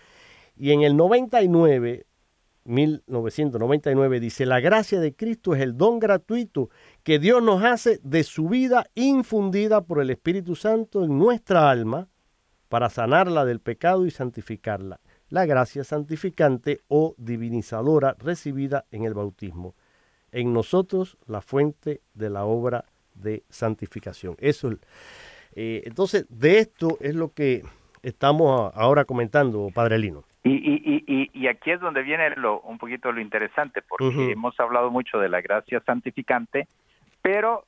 Y 0.56 0.72
en 0.72 0.82
el 0.82 0.98
99 0.98 2.08
1999, 2.67 4.19
dice, 4.19 4.45
la 4.45 4.59
gracia 4.59 5.00
de 5.00 5.15
Cristo 5.15 5.55
es 5.55 5.62
el 5.62 5.77
don 5.77 6.00
gratuito 6.00 6.69
que 7.03 7.17
Dios 7.17 7.41
nos 7.41 7.63
hace 7.63 8.00
de 8.03 8.24
su 8.24 8.50
vida 8.50 8.88
infundida 8.93 9.81
por 9.81 10.01
el 10.01 10.09
Espíritu 10.09 10.55
Santo 10.55 11.05
en 11.05 11.17
nuestra 11.17 11.69
alma 11.69 12.09
para 12.67 12.89
sanarla 12.89 13.45
del 13.45 13.62
pecado 13.62 14.05
y 14.05 14.12
santificarla. 14.12 15.00
La 15.29 15.45
gracia 15.45 15.86
santificante 15.86 16.81
o 16.89 17.15
divinizadora 17.17 18.15
recibida 18.19 18.86
en 18.91 19.05
el 19.05 19.13
bautismo. 19.13 19.74
En 20.31 20.51
nosotros 20.51 21.17
la 21.25 21.41
fuente 21.41 22.01
de 22.13 22.29
la 22.29 22.43
obra 22.43 22.83
de 23.13 23.43
santificación. 23.50 24.36
Eso, 24.39 24.71
eh, 25.53 25.83
entonces, 25.86 26.25
de 26.29 26.59
esto 26.59 26.97
es 27.00 27.15
lo 27.15 27.31
que 27.31 27.63
estamos 28.03 28.71
ahora 28.75 29.05
comentando, 29.05 29.69
Padre 29.74 30.00
Lino. 30.00 30.26
Y, 30.44 30.51
y, 30.51 31.03
y, 31.08 31.29
y 31.34 31.48
aquí 31.48 31.72
es 31.72 31.79
donde 31.79 32.03
viene 32.03 32.29
lo, 32.38 32.62
un 32.62 32.77
poquito 32.77 33.12
lo 33.12 33.20
interesante, 33.20 33.82
porque 33.82 34.32
hemos 34.32 34.58
hablado 34.60 34.91
mucho 34.91 35.20
de 35.20 35.29
la 35.29 35.41
gracia 35.41 35.82
santificante, 35.86 36.67
pero 37.22 37.65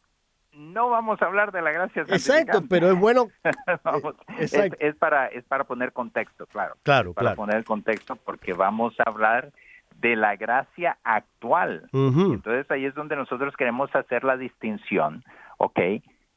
no 0.54 0.90
vamos 0.90 1.22
a 1.22 1.26
hablar 1.26 1.52
de 1.52 1.62
la 1.62 1.72
gracia 1.72 2.06
santificante. 2.06 2.42
Exacto, 2.42 2.68
pero 2.70 2.92
es 2.92 2.98
bueno. 2.98 3.28
es, 4.40 4.96
para, 4.96 5.28
es 5.28 5.44
para 5.46 5.66
poner 5.66 5.94
contexto, 5.94 6.46
claro. 6.48 6.76
Claro, 6.84 7.14
para 7.14 7.36
poner 7.36 7.58
el 7.58 7.66
contexto, 7.66 8.16
porque 8.16 8.54
vamos 8.54 8.94
a 9.00 9.10
hablar 9.10 9.52
de 10.00 10.16
la 10.16 10.36
gracia 10.36 10.98
actual. 11.04 11.90
Entonces 11.92 12.70
ahí 12.72 12.86
es 12.86 12.96
donde 12.96 13.16
nosotros 13.16 13.56
queremos 13.58 13.94
hacer 13.94 14.24
la 14.24 14.38
distinción, 14.38 15.24
¿ok? 15.58 15.80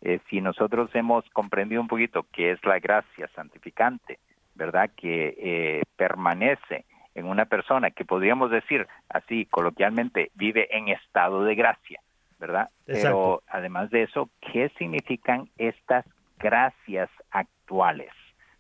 Eh, 0.04 0.18
si 0.28 0.40
nosotros 0.40 0.90
hemos 0.94 1.24
comprendido 1.30 1.80
un 1.80 1.86
poquito 1.86 2.26
qué 2.32 2.52
es 2.52 2.64
la 2.64 2.80
gracia 2.80 3.28
santificante, 3.36 4.18
¿verdad? 4.54 4.90
Que 4.96 5.34
eh, 5.38 5.82
permanece 5.96 6.84
en 7.14 7.26
una 7.26 7.44
persona 7.44 7.90
que 7.90 8.04
podríamos 8.04 8.50
decir 8.50 8.86
así 9.08 9.46
coloquialmente 9.46 10.30
vive 10.34 10.68
en 10.76 10.88
estado 10.88 11.44
de 11.44 11.54
gracia, 11.54 12.00
¿verdad? 12.38 12.70
Pero 12.86 13.42
además 13.48 13.90
de 13.90 14.04
eso, 14.04 14.30
¿qué 14.40 14.70
significan 14.78 15.48
estas 15.58 16.06
gracias 16.38 17.10
actuales? 17.30 18.10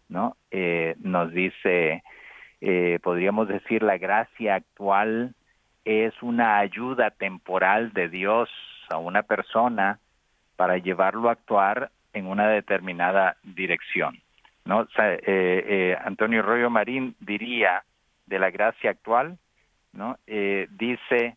¿No? 0.08 0.36
Eh, 0.50 0.94
nos 1.00 1.32
dice, 1.32 2.02
podríamos 3.02 3.48
decir, 3.48 3.82
la 3.82 3.96
gracia 3.96 4.56
actual 4.56 5.34
es 5.84 6.12
una 6.22 6.58
ayuda 6.58 7.10
temporal 7.10 7.92
de 7.92 8.08
Dios 8.08 8.50
a 8.90 8.98
una 8.98 9.22
persona 9.22 9.98
para 10.56 10.78
llevarlo 10.78 11.28
a 11.28 11.32
actuar 11.32 11.90
en 12.12 12.26
una 12.26 12.48
determinada 12.48 13.36
dirección. 13.42 14.21
¿No? 14.64 14.82
Eh, 14.82 15.18
eh, 15.26 15.98
Antonio 16.04 16.42
Rollo 16.42 16.70
Marín 16.70 17.16
diría 17.20 17.84
de 18.26 18.38
la 18.38 18.50
gracia 18.50 18.90
actual, 18.90 19.38
¿no? 19.92 20.18
Eh, 20.26 20.68
dice, 20.70 21.36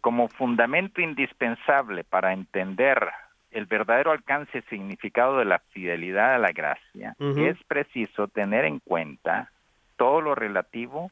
como 0.00 0.28
fundamento 0.28 1.00
indispensable 1.00 2.04
para 2.04 2.32
entender 2.32 3.06
el 3.50 3.66
verdadero 3.66 4.12
alcance 4.12 4.58
y 4.58 4.62
significado 4.62 5.38
de 5.38 5.44
la 5.44 5.58
fidelidad 5.58 6.34
a 6.34 6.38
la 6.38 6.52
gracia, 6.52 7.14
es 7.18 7.56
preciso 7.64 8.28
tener 8.28 8.64
en 8.64 8.78
cuenta 8.78 9.50
todo 9.96 10.20
lo 10.20 10.34
relativo 10.34 11.10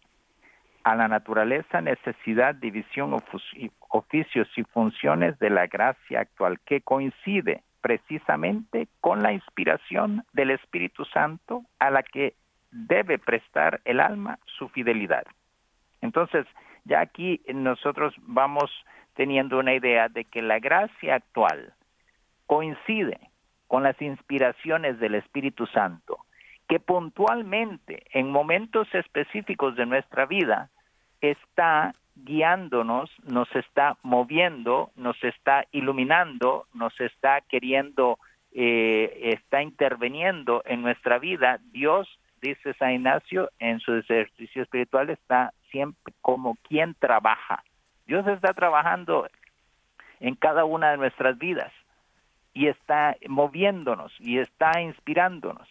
a 0.84 0.94
la 0.94 1.08
naturaleza, 1.08 1.80
necesidad, 1.80 2.54
división, 2.54 3.14
oficios 3.88 4.48
y 4.56 4.62
funciones 4.62 5.38
de 5.38 5.50
la 5.50 5.66
gracia 5.66 6.20
actual, 6.20 6.60
que 6.64 6.80
coincide 6.80 7.62
precisamente 7.86 8.88
con 9.00 9.22
la 9.22 9.32
inspiración 9.32 10.24
del 10.32 10.50
Espíritu 10.50 11.04
Santo 11.04 11.62
a 11.78 11.88
la 11.88 12.02
que 12.02 12.34
debe 12.72 13.16
prestar 13.16 13.80
el 13.84 14.00
alma 14.00 14.40
su 14.58 14.68
fidelidad. 14.70 15.24
Entonces, 16.00 16.46
ya 16.84 16.98
aquí 17.00 17.40
nosotros 17.54 18.12
vamos 18.22 18.72
teniendo 19.14 19.60
una 19.60 19.72
idea 19.72 20.08
de 20.08 20.24
que 20.24 20.42
la 20.42 20.58
gracia 20.58 21.14
actual 21.14 21.74
coincide 22.46 23.20
con 23.68 23.84
las 23.84 24.02
inspiraciones 24.02 24.98
del 24.98 25.14
Espíritu 25.14 25.68
Santo, 25.68 26.18
que 26.68 26.80
puntualmente 26.80 28.02
en 28.10 28.32
momentos 28.32 28.92
específicos 28.96 29.76
de 29.76 29.86
nuestra 29.86 30.26
vida 30.26 30.70
está 31.20 31.92
guiándonos, 32.16 33.10
nos 33.24 33.54
está 33.54 33.96
moviendo, 34.02 34.90
nos 34.96 35.22
está 35.22 35.66
iluminando, 35.72 36.66
nos 36.74 36.98
está 37.00 37.40
queriendo, 37.42 38.18
eh, 38.52 39.32
está 39.34 39.62
interviniendo 39.62 40.62
en 40.64 40.82
nuestra 40.82 41.18
vida. 41.18 41.60
Dios, 41.72 42.08
dice 42.40 42.74
San 42.74 42.92
Ignacio, 42.92 43.50
en 43.58 43.80
su 43.80 43.94
ejercicio 43.94 44.62
espiritual 44.62 45.10
está 45.10 45.52
siempre 45.70 46.14
como 46.22 46.56
quien 46.68 46.94
trabaja. 46.94 47.62
Dios 48.06 48.26
está 48.26 48.54
trabajando 48.54 49.28
en 50.20 50.34
cada 50.34 50.64
una 50.64 50.92
de 50.92 50.96
nuestras 50.96 51.36
vidas 51.38 51.72
y 52.54 52.68
está 52.68 53.16
moviéndonos 53.28 54.12
y 54.18 54.38
está 54.38 54.80
inspirándonos. 54.80 55.68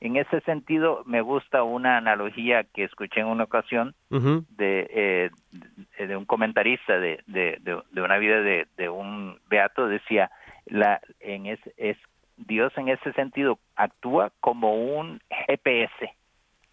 En 0.00 0.16
ese 0.16 0.40
sentido, 0.42 1.02
me 1.06 1.22
gusta 1.22 1.64
una 1.64 1.96
analogía 1.96 2.62
que 2.62 2.84
escuché 2.84 3.20
en 3.20 3.26
una 3.26 3.44
ocasión 3.44 3.96
de, 4.10 4.86
eh, 4.90 6.06
de 6.06 6.16
un 6.16 6.24
comentarista 6.24 7.00
de, 7.00 7.20
de, 7.26 7.58
de, 7.60 8.00
una 8.00 8.18
vida 8.18 8.40
de, 8.40 8.88
un 8.88 9.40
beato, 9.48 9.88
decía, 9.88 10.30
la, 10.66 11.00
en 11.18 11.46
es, 11.46 11.58
es, 11.76 11.96
Dios 12.36 12.72
en 12.76 12.88
ese 12.88 13.12
sentido 13.14 13.58
actúa 13.74 14.30
como 14.38 14.76
un 14.76 15.20
GPS, 15.30 16.14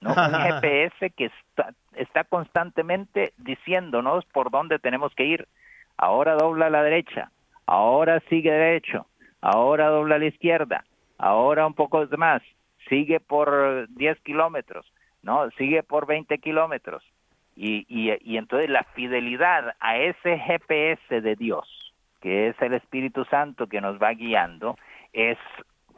¿no? 0.02 0.12
un 0.12 0.16
GPS 0.62 1.10
que 1.10 1.26
está, 1.26 1.74
está 1.96 2.26
constantemente 2.26 3.34
diciéndonos 3.38 4.24
por 4.26 4.52
dónde 4.52 4.78
tenemos 4.78 5.16
que 5.16 5.26
ir. 5.26 5.48
Ahora 5.98 6.36
dobla 6.36 6.68
a 6.68 6.70
la 6.70 6.84
derecha, 6.84 7.32
ahora 7.66 8.22
sigue 8.30 8.52
derecho, 8.52 9.08
ahora 9.42 9.88
dobla 9.88 10.16
a 10.16 10.20
la 10.20 10.26
izquierda, 10.26 10.86
ahora 11.18 11.66
un 11.66 11.74
poco 11.74 12.06
más, 12.18 12.44
sigue 12.90 13.20
por 13.20 13.88
10 13.90 14.20
kilómetros, 14.22 14.92
¿no? 15.22 15.50
Sigue 15.52 15.84
por 15.84 16.06
20 16.06 16.38
kilómetros. 16.40 17.04
Y, 17.56 17.86
y, 17.88 18.38
entonces 18.38 18.70
la 18.70 18.84
fidelidad 18.96 19.76
a 19.80 19.98
ese 19.98 20.38
GPS 20.38 21.22
de 21.22 21.36
Dios, 21.38 21.94
que 22.20 22.50
es 22.50 22.62
el 22.62 22.74
Espíritu 22.74 23.24
Santo 23.26 23.68
que 23.68 23.80
nos 23.80 23.98
va 23.98 24.12
guiando, 24.12 24.78
es 25.14 25.38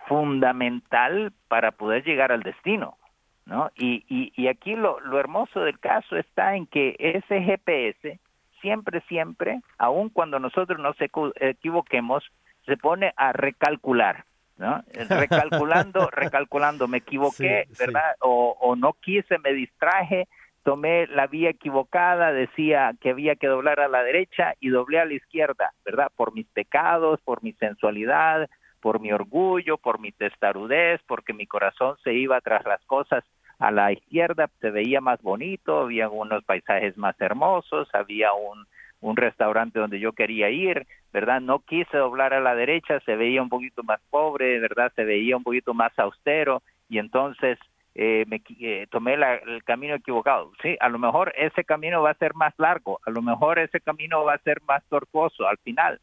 fundamental 0.08 1.34
para 1.48 1.72
poder 1.72 2.04
llegar 2.04 2.32
al 2.32 2.44
destino, 2.44 2.98
¿no? 3.48 3.72
Y, 3.76 4.06
y, 4.08 4.32
y 4.36 4.48
aquí 4.48 4.76
lo, 4.76 5.00
lo 5.00 5.20
hermoso 5.20 5.62
del 5.62 5.80
caso 5.80 6.16
está 6.16 6.56
en 6.56 6.68
que 6.68 6.96
ese 7.00 7.42
GPS 7.42 8.20
siempre, 8.62 9.02
siempre, 9.08 9.62
aun 9.78 10.10
cuando 10.10 10.40
nosotros 10.40 10.80
nos 10.80 10.96
equivoquemos, 11.00 12.24
se 12.66 12.78
pone 12.78 13.14
a 13.16 13.34
recalcular, 13.34 14.26
¿no? 14.58 14.84
Recalculando, 15.10 16.10
recalculando, 16.12 16.88
me 16.88 17.00
equivoqué, 17.00 17.68
¿verdad? 17.80 18.16
O, 18.22 18.58
o 18.60 18.76
no 18.76 18.94
quise, 18.94 19.38
me 19.40 19.54
distraje, 19.54 20.28
tomé 20.64 21.08
la 21.08 21.28
vía 21.28 21.50
equivocada, 21.52 22.34
decía 22.34 22.94
que 23.00 23.12
había 23.12 23.36
que 23.36 23.48
doblar 23.48 23.80
a 23.80 23.88
la 23.88 24.04
derecha 24.04 24.56
y 24.60 24.70
doblé 24.70 25.00
a 25.00 25.06
la 25.06 25.14
izquierda, 25.14 25.72
¿verdad? 25.86 26.12
Por 26.16 26.34
mis 26.34 26.48
pecados, 26.48 27.22
por 27.22 27.44
mi 27.44 27.54
sensualidad, 27.54 28.50
por 28.82 29.00
mi 29.00 29.12
orgullo, 29.12 29.78
por 29.78 30.00
mi 30.00 30.12
testarudez, 30.12 31.02
porque 31.08 31.34
mi 31.34 31.48
corazón 31.48 31.96
se 32.04 32.14
iba 32.14 32.40
tras 32.42 32.66
las 32.66 32.84
cosas 32.86 33.24
a 33.60 33.72
la 33.72 33.92
izquierda, 33.92 34.50
se 34.60 34.70
veía 34.70 35.02
más 35.02 35.22
bonito, 35.22 35.82
había 35.82 36.10
unos 36.10 36.44
paisajes 36.44 36.98
más 36.98 37.20
hermosos, 37.20 37.90
había 37.94 38.34
un 38.34 38.68
un 39.02 39.16
restaurante 39.16 39.80
donde 39.80 40.00
yo 40.00 40.14
quería 40.14 40.50
ir, 40.50 40.88
¿verdad? 41.14 41.42
No 41.42 41.60
quise 41.60 41.98
doblar 41.98 42.34
a 42.34 42.40
la 42.40 42.56
derecha, 42.56 43.00
se 43.02 43.16
veía 43.16 43.42
un 43.42 43.50
poquito 43.50 43.84
más 43.84 44.00
pobre, 44.10 44.60
¿verdad? 44.60 44.92
Se 44.96 45.04
veía 45.04 45.38
un 45.38 45.44
poquito 45.44 45.74
más 45.74 45.98
austero 46.00 46.62
y 46.90 46.98
entonces 46.98 47.60
eh, 47.96 48.26
me 48.28 48.42
eh, 48.60 48.88
tomé 48.90 49.16
el 49.16 49.64
camino 49.64 49.96
equivocado. 49.96 50.52
Sí, 50.62 50.78
a 50.80 50.90
lo 50.90 51.00
mejor 51.00 51.34
ese 51.36 51.64
camino 51.64 52.02
va 52.02 52.12
a 52.12 52.18
ser 52.18 52.34
más 52.36 52.54
largo, 52.58 53.00
a 53.06 53.12
lo 53.12 53.22
mejor 53.22 53.60
ese 53.60 53.82
camino 53.82 54.24
va 54.24 54.34
a 54.34 54.40
ser 54.40 54.62
más 54.68 54.84
tortuoso 54.90 55.48
al 55.48 55.58
final, 55.60 56.00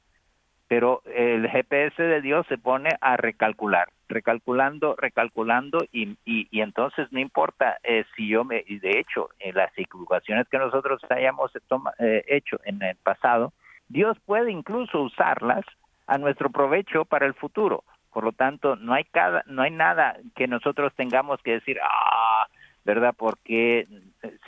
pero 0.69 1.03
el 1.05 1.49
GPS 1.49 2.03
de 2.03 2.21
Dios 2.21 2.47
se 2.49 2.59
pone 2.59 2.91
a 3.01 3.17
recalcular, 3.17 3.89
recalculando, 4.15 4.95
recalculando 4.97 5.79
y, 5.93 6.17
y, 6.25 6.61
entonces 6.61 7.09
no 7.11 7.19
importa 7.19 7.79
eh, 7.83 8.05
si 8.17 8.29
yo 8.29 8.45
me, 8.45 8.65
y 8.67 8.79
de 8.79 8.99
hecho, 9.01 9.29
en 9.41 9.57
las 9.57 9.77
equivocaciones 9.77 10.49
que 10.49 10.59
nosotros 10.59 11.03
hayamos 11.11 11.51
eh, 11.99 12.25
hecho 12.29 12.59
en 12.65 12.81
el 12.83 12.97
pasado, 12.97 13.53
Dios 13.89 14.17
puede 14.25 14.51
incluso 14.51 15.03
usarlas 15.03 15.65
a 16.07 16.17
nuestro 16.19 16.51
provecho 16.51 17.05
para 17.05 17.27
el 17.27 17.35
futuro. 17.35 17.85
Por 18.13 18.25
lo 18.25 18.33
tanto, 18.33 18.77
no 18.77 18.95
hay 18.95 19.05
cada, 19.05 19.43
no 19.47 19.63
hay 19.63 19.73
nada 19.73 20.17
que 20.37 20.47
nosotros 20.47 20.93
tengamos 20.95 21.43
que 21.43 21.53
decir, 21.53 21.79
ah, 21.83 22.47
¿verdad? 22.85 23.15
Porque 23.17 23.89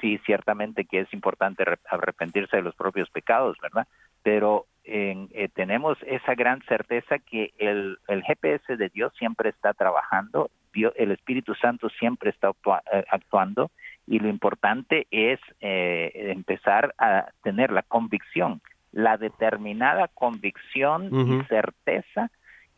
sí, 0.00 0.18
ciertamente 0.24 0.84
que 0.84 1.00
es 1.00 1.12
importante 1.12 1.64
arrepentirse 1.90 2.56
de 2.56 2.62
los 2.62 2.76
propios 2.76 3.10
pecados, 3.10 3.56
¿verdad? 3.60 3.88
Pero 4.22 4.66
eh, 4.86 5.48
tenemos 5.54 5.98
esa 6.06 6.34
gran 6.34 6.62
certeza 6.62 7.18
que 7.18 7.52
el, 7.58 7.98
el, 8.08 8.22
GPS 8.22 8.76
de 8.76 8.88
Dios 8.88 9.12
siempre 9.18 9.50
está 9.50 9.74
trabajando, 9.74 10.50
Dios, 10.72 10.92
el 10.96 11.10
Espíritu 11.10 11.54
Santo 11.54 11.88
siempre 11.88 12.30
está 12.30 12.50
eh, 12.50 13.04
actuando 13.10 13.70
Y 14.06 14.20
lo 14.20 14.28
importante 14.28 15.06
es 15.10 15.40
eh, 15.60 16.12
empezar 16.14 16.94
a 16.98 17.26
tener 17.42 17.72
la 17.72 17.82
convicción, 17.82 18.60
la 18.92 19.16
determinada 19.16 20.08
convicción 20.08 21.10
y 21.12 21.44
certeza 21.46 22.30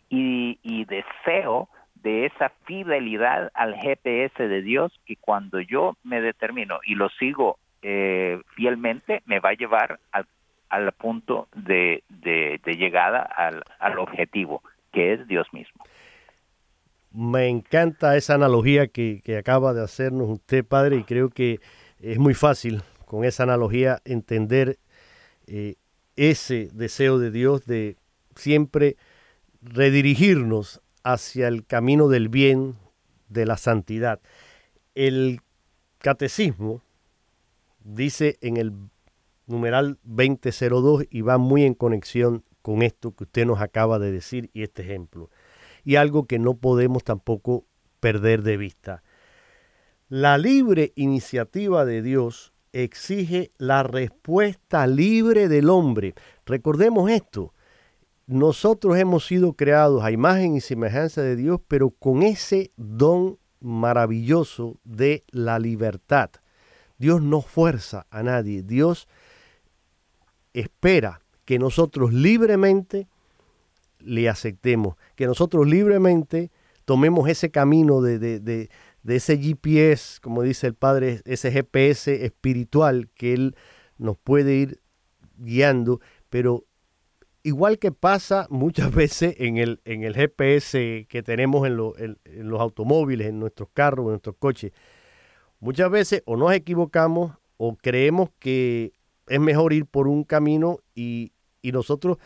y, 0.09 0.59
y 0.63 0.87
deseo 0.87 1.69
de 1.97 2.27
esa 2.27 2.51
fidelidad 2.65 3.51
al 3.55 3.75
GPS 3.77 4.49
de 4.49 4.63
Dios 4.63 4.93
que 5.05 5.17
cuando 5.17 5.61
yo 5.61 5.97
me 6.05 6.21
determino 6.21 6.79
y 6.85 6.95
lo 6.95 7.09
sigo 7.11 7.59
eh, 7.83 8.41
fielmente 8.55 9.23
me 9.27 9.41
va 9.41 9.51
a 9.51 9.55
llevar 9.55 10.01
al, 10.13 10.27
al 10.71 10.93
punto 10.93 11.49
de, 11.55 12.05
de, 12.09 12.61
llegada 12.77 13.21
al, 13.21 13.63
al, 13.79 13.99
objetivo 13.99 14.63
que 14.93 15.15
es 15.15 15.27
Dios 15.27 15.47
mismo. 15.53 15.83
Me 17.13 17.49
encanta 17.49 18.17
esa 18.17 18.35
analogía 18.35 18.87
que, 18.87 19.23
que 19.25 19.39
acaba 19.39 19.73
de 19.73 19.83
hacernos 19.83 20.29
usted, 20.29 20.65
padre, 20.65 20.97
y 20.97 21.05
creo 21.05 21.31
que 21.31 21.61
es 22.01 22.19
muy 22.19 22.35
fácil 22.35 22.83
con 23.07 23.25
esa 23.25 23.45
analogía 23.45 24.01
entender 24.05 24.79
eh, 25.47 25.77
ese 26.17 26.69
deseo 26.73 27.19
de 27.19 27.31
Dios 27.31 27.65
de 27.65 27.97
siempre 28.35 28.97
redirigirnos 29.63 30.81
hacia 31.03 31.49
el 31.49 31.65
camino 31.65 32.09
del 32.09 32.29
bien, 32.29 32.77
de 33.29 33.47
la 33.47 33.57
santidad. 33.57 34.21
El 34.95 35.41
catecismo 35.99 36.83
dice 37.83 38.37
en 38.43 38.57
el 38.57 38.73
numeral 39.49 39.99
2002 40.05 41.07
y 41.11 41.23
va 41.23 41.39
muy 41.39 41.65
en 41.65 41.75
conexión 41.75 42.45
con 42.63 42.83
esto 42.83 43.15
que 43.15 43.25
usted 43.25 43.47
nos 43.47 43.61
acaba 43.61 43.99
de 43.99 44.13
decir 44.13 44.51
y 44.53 44.63
este 44.63 44.83
ejemplo. 44.83 45.31
Y 45.85 45.97
algo 45.97 46.27
que 46.27 46.39
no 46.39 46.55
podemos 46.55 47.03
tampoco 47.03 47.65
perder 48.01 48.43
de 48.43 48.57
vista. 48.57 49.03
La 50.09 50.39
libre 50.39 50.93
iniciativa 50.95 51.85
de 51.85 52.03
Dios 52.03 52.53
exige 52.73 53.53
la 53.59 53.83
respuesta 53.83 54.87
libre 54.87 55.49
del 55.49 55.71
hombre. 55.71 56.15
Recordemos 56.47 57.11
esto, 57.11 57.53
nosotros 58.27 58.99
hemos 58.99 59.27
sido 59.27 59.55
creados 59.55 60.05
a 60.05 60.11
imagen 60.11 60.55
y 60.55 60.61
semejanza 60.61 61.23
de 61.23 61.37
Dios, 61.37 61.61
pero 61.67 61.91
con 61.91 62.23
ese 62.23 62.73
don 62.77 63.39
maravilloso 63.61 64.79
de 64.85 65.25
la 65.31 65.59
libertad. 65.59 66.31
Dios 66.99 67.23
no 67.23 67.41
fuerza 67.41 68.07
a 68.11 68.23
nadie, 68.23 68.63
Dios 68.63 69.09
espera 70.61 71.21
que 71.45 71.59
nosotros 71.59 72.13
libremente 72.13 73.09
le 74.01 74.29
aceptemos, 74.29 74.97
que 75.17 75.27
nosotros 75.27 75.67
libremente 75.67 76.51
tomemos 76.85 77.29
ese 77.29 77.51
camino 77.51 78.01
de, 78.01 78.19
de, 78.19 78.41
de, 78.41 78.71
de, 79.03 79.17
ese 79.17 79.39
GPS, 79.39 80.21
como 80.21 80.43
dice 80.43 80.67
el 80.67 80.75
Padre, 80.75 81.21
ese 81.25 81.51
GPS 81.51 82.25
espiritual 82.25 83.09
que 83.15 83.35
Él 83.35 83.57
nos 83.99 84.17
puede 84.17 84.55
ir 84.55 84.81
guiando, 85.37 86.01
pero 86.31 86.65
igual 87.43 87.79
que 87.79 87.93
pasa 87.93 88.47
muchas 88.51 88.95
veces 88.95 89.35
en 89.39 89.57
el, 89.57 89.81
en 89.85 90.05
el 90.05 90.15
GPS 90.15 91.07
que 91.09 91.23
tenemos 91.23 91.67
en, 91.67 92.19
en, 92.25 92.49
los 92.49 92.61
automóviles, 92.61 93.29
en 93.29 93.41
nuestros 93.41 93.69
carros, 93.73 94.05
en 94.05 94.11
nuestros 94.11 94.37
coches, 94.39 94.73
muchas 95.61 95.91
veces 95.91 96.23
o 96.27 96.37
nos 96.37 96.53
equivocamos 96.53 97.33
o 97.57 97.77
creemos 97.77 98.31
que 98.39 98.93
es 99.29 99.41
mejor 99.41 99.73
ir 99.73 99.87
por 99.87 100.09
un 100.09 100.25
camino 100.25 100.79
y, 100.95 101.33
y 101.63 101.73
nosotros, 101.73 102.19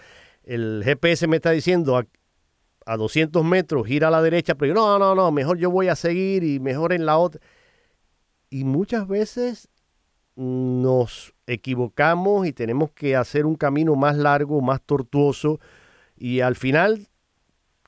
el 0.44 0.82
GPS 0.84 1.26
me 1.26 1.36
está 1.36 1.50
diciendo 1.50 1.96
a, 1.96 2.06
a 2.86 2.96
200 2.96 3.44
metros, 3.44 3.86
gira 3.86 4.08
a 4.08 4.10
la 4.10 4.22
derecha, 4.22 4.54
pero 4.54 4.74
no, 4.74 4.98
no, 4.98 5.14
no, 5.14 5.30
mejor 5.30 5.58
yo 5.58 5.70
voy 5.70 5.88
a 5.88 5.96
seguir 5.96 6.44
y 6.44 6.60
mejor 6.60 6.92
en 6.92 7.06
la 7.06 7.18
otra. 7.18 7.40
Y 8.50 8.64
muchas 8.64 9.08
veces 9.08 9.68
nos 10.34 11.34
equivocamos 11.46 12.46
y 12.46 12.52
tenemos 12.52 12.90
que 12.92 13.16
hacer 13.16 13.46
un 13.46 13.54
camino 13.54 13.94
más 13.96 14.16
largo, 14.16 14.60
más 14.60 14.80
tortuoso 14.80 15.60
y 16.16 16.40
al 16.40 16.56
final 16.56 17.08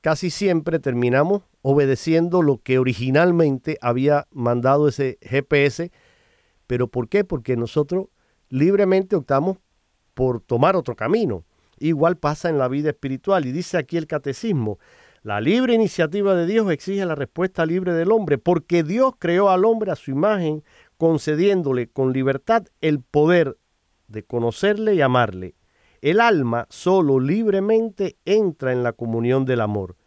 casi 0.01 0.29
siempre 0.29 0.79
terminamos 0.79 1.43
obedeciendo 1.61 2.43
lo 2.43 2.59
que 2.59 2.77
originalmente 2.77 3.77
había 3.81 4.27
mandado 4.31 4.87
ese 4.87 5.17
GPS. 5.21 5.91
¿Pero 6.67 6.87
por 6.87 7.09
qué? 7.09 7.23
Porque 7.23 7.57
nosotros 7.57 8.07
libremente 8.55 9.17
optamos 9.17 9.57
por 10.13 10.39
tomar 10.39 10.77
otro 10.77 10.95
camino. 10.95 11.43
Igual 11.77 12.15
pasa 12.15 12.49
en 12.49 12.57
la 12.57 12.69
vida 12.69 12.89
espiritual 12.89 13.45
y 13.45 13.51
dice 13.51 13.77
aquí 13.77 13.97
el 13.97 14.07
catecismo, 14.07 14.79
la 15.23 15.41
libre 15.41 15.73
iniciativa 15.73 16.35
de 16.35 16.45
Dios 16.45 16.71
exige 16.71 17.05
la 17.05 17.15
respuesta 17.15 17.65
libre 17.65 17.93
del 17.93 18.11
hombre, 18.11 18.37
porque 18.37 18.83
Dios 18.83 19.13
creó 19.19 19.49
al 19.49 19.65
hombre 19.65 19.91
a 19.91 19.97
su 19.97 20.11
imagen 20.11 20.63
concediéndole 20.97 21.89
con 21.89 22.13
libertad 22.13 22.63
el 22.79 23.01
poder 23.01 23.57
de 24.07 24.23
conocerle 24.23 24.95
y 24.95 25.01
amarle. 25.01 25.55
El 26.01 26.21
alma 26.21 26.65
solo 26.69 27.19
libremente 27.19 28.17
entra 28.23 28.71
en 28.71 28.83
la 28.83 28.93
comunión 28.93 29.43
del 29.43 29.59
amor. 29.59 29.97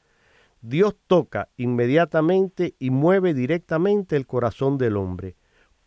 Dios 0.62 0.96
toca 1.06 1.50
inmediatamente 1.56 2.76
y 2.78 2.90
mueve 2.90 3.34
directamente 3.34 4.16
el 4.16 4.26
corazón 4.26 4.78
del 4.78 4.96
hombre. 4.96 5.36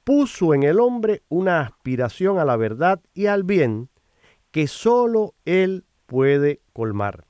Puso 0.03 0.53
en 0.53 0.63
el 0.63 0.79
hombre 0.79 1.21
una 1.29 1.61
aspiración 1.61 2.39
a 2.39 2.45
la 2.45 2.57
verdad 2.57 2.99
y 3.13 3.27
al 3.27 3.43
bien 3.43 3.89
que 4.51 4.67
sólo 4.67 5.35
Él 5.45 5.85
puede 6.05 6.61
colmar. 6.73 7.25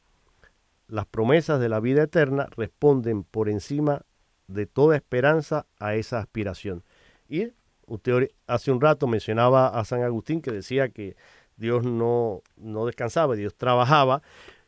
Las 0.88 1.06
promesas 1.06 1.60
de 1.60 1.70
la 1.70 1.80
vida 1.80 2.04
eterna 2.04 2.48
responden 2.56 3.24
por 3.24 3.50
encima 3.50 4.02
de 4.48 4.66
toda 4.66 4.96
esperanza 4.96 5.66
a 5.80 5.96
esa 5.96 6.20
aspiración. 6.20 6.84
Y 7.30 7.54
Usted 7.92 8.30
hace 8.48 8.72
un 8.72 8.80
rato 8.80 9.06
mencionaba 9.06 9.68
a 9.68 9.84
San 9.84 10.02
Agustín 10.04 10.42
que 10.42 10.52
decía 10.52 10.88
que 10.88 11.18
Dios 11.58 11.84
no, 11.84 12.42
no 12.56 12.86
descansaba, 12.86 13.36
Dios 13.36 13.54
trabajaba, 13.56 14.22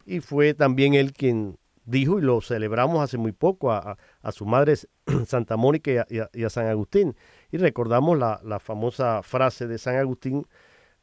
y 0.05 0.19
fue 0.19 0.53
también 0.53 0.93
él 0.93 1.13
quien 1.13 1.57
dijo, 1.85 2.19
y 2.19 2.21
lo 2.21 2.41
celebramos 2.41 3.01
hace 3.01 3.17
muy 3.17 3.31
poco, 3.31 3.71
a, 3.71 3.97
su 4.33 4.45
madre 4.45 4.73
Santa 5.25 5.55
Mónica 5.55 6.05
y 6.09 6.43
a, 6.43 6.49
San 6.49 6.67
Agustín. 6.67 7.15
Y 7.53 7.57
recordamos 7.57 8.17
la, 8.17 8.59
famosa 8.59 9.21
frase 9.21 9.67
de 9.67 9.77
San 9.77 9.95
Agustín, 9.97 10.47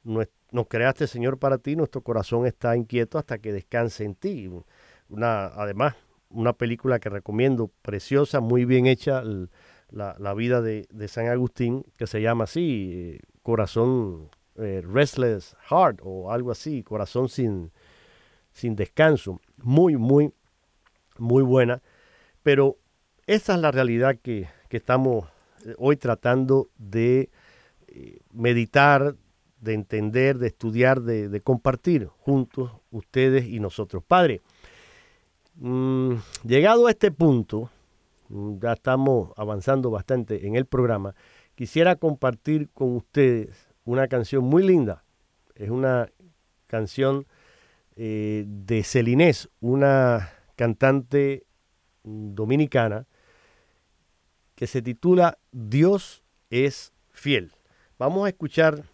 nos 0.03 0.67
creaste 0.67 1.07
Señor 1.07 1.39
para 1.39 1.59
ti, 1.59 1.77
nuestro 1.77 2.01
corazón 2.03 2.45
está 2.45 2.77
inquieto 2.77 3.19
hasta 3.19 3.39
que 3.39 3.53
descanse 3.53 4.05
en 4.05 4.17
ti. 4.17 4.51
Una, 5.09 5.45
además, 5.47 5.95
una 6.29 6.53
película 6.53 6.99
que 6.99 7.09
recomiendo, 7.09 7.71
preciosa, 7.83 8.41
muy 8.41 8.65
bien 8.65 8.89
hecha, 8.89 9.23
la, 9.93 10.35
vida 10.35 10.61
de, 10.61 10.89
San 11.07 11.29
Agustín, 11.29 11.85
que 11.97 12.09
se 12.09 12.21
llama 12.21 12.43
así, 12.43 12.91
eh, 12.93 13.21
Corazón 13.45 14.29
eh, 14.57 14.83
Restless 14.85 15.57
Heart 15.71 16.01
o 16.03 16.33
algo 16.33 16.51
así, 16.51 16.83
Corazón 16.83 17.29
sin, 17.29 17.71
sin 18.53 18.75
descanso. 18.75 19.41
Muy, 19.59 19.97
muy, 19.97 20.33
muy 21.17 21.45
buena. 21.45 21.81
Pero 22.43 22.77
esa 23.29 23.55
es 23.55 23.61
la 23.61 23.71
realidad 23.71 24.17
que, 24.21 24.49
estamos 24.69 25.27
eh, 25.27 25.31
hoy 25.79 25.97
tratando 25.97 26.69
de 26.79 27.31
meditar, 28.33 29.17
de 29.61 29.75
entender, 29.75 30.39
de 30.39 30.47
estudiar, 30.47 31.03
de, 31.03 31.41
compartir 31.41 32.07
juntos 32.07 32.73
ustedes 32.91 33.47
y 33.47 33.61
nosotros. 33.61 34.03
Padre, 34.07 34.41
mm, 35.57 36.15
llegado 36.45 36.87
a 36.87 36.91
este 36.91 37.11
punto, 37.11 37.71
Mm, 38.31 38.61
ya 38.63 38.73
estamos 38.75 39.33
avanzando 39.37 39.91
bastante 39.91 40.47
en 40.47 40.55
el 40.55 40.65
programa, 40.65 41.15
quisiera 41.57 41.97
compartir 41.97 42.71
con 42.73 42.97
ustedes 42.97 43.69
una 43.85 44.07
canción 44.09 44.45
muy 44.45 44.65
linda. 44.67 45.05
Es 45.57 45.69
una 45.69 46.09
canción 46.69 47.27
eh, 47.97 48.45
de 48.47 48.85
Celinés, 48.85 49.51
una 49.61 50.31
cantante 50.55 51.45
dominicana, 52.05 53.07
que 54.61 54.67
se 54.67 54.83
titula 54.83 55.39
Dios 55.53 56.23
es 56.51 56.93
fiel. 57.13 57.51
Vamos 57.99 58.27
a 58.27 58.29
escuchar 58.29 58.85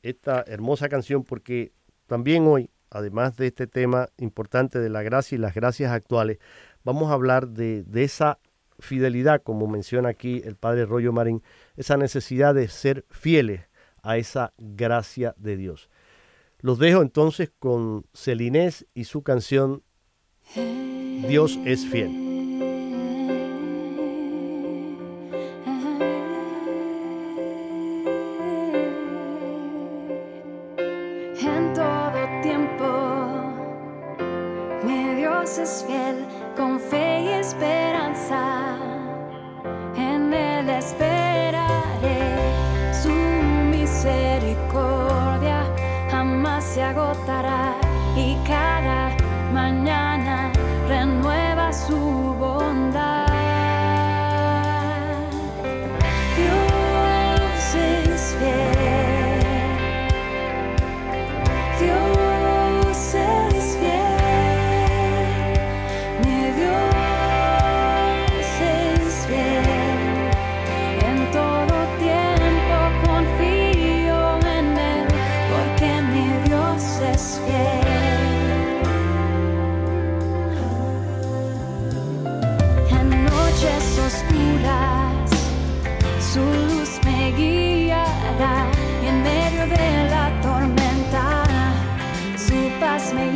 esta 0.00 0.44
hermosa 0.46 0.88
canción 0.88 1.24
porque 1.24 1.72
también 2.06 2.46
hoy, 2.46 2.70
además 2.88 3.36
de 3.36 3.48
este 3.48 3.66
tema 3.66 4.10
importante 4.18 4.78
de 4.78 4.88
la 4.88 5.02
gracia 5.02 5.34
y 5.34 5.40
las 5.40 5.56
gracias 5.56 5.90
actuales, 5.90 6.38
vamos 6.84 7.10
a 7.10 7.14
hablar 7.14 7.48
de, 7.48 7.84
esa 7.94 8.38
fidelidad, 8.78 9.42
como 9.42 9.66
menciona 9.66 10.10
aquí 10.10 10.40
el 10.44 10.54
padre 10.54 10.86
Rollo 10.86 11.12
Marín, 11.12 11.42
esa 11.76 11.96
necesidad 11.96 12.54
de 12.54 12.68
ser 12.68 13.04
fieles 13.10 13.62
a 14.04 14.18
esa 14.18 14.52
gracia 14.56 15.34
de 15.36 15.56
Dios. 15.56 15.90
Los 16.60 16.78
dejo 16.78 17.02
entonces 17.02 17.50
con 17.58 18.06
Celinés 18.14 18.86
y 18.94 19.02
su 19.02 19.24
canción 19.24 19.82
Dios 20.54 21.58
es 21.64 21.84
fiel. 21.86 22.27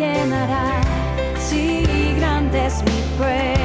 Llenará. 0.03 0.81
Si 1.39 1.85
grande 2.19 2.67
es 2.67 2.83
mi 2.83 3.01
prueba, 3.17 3.62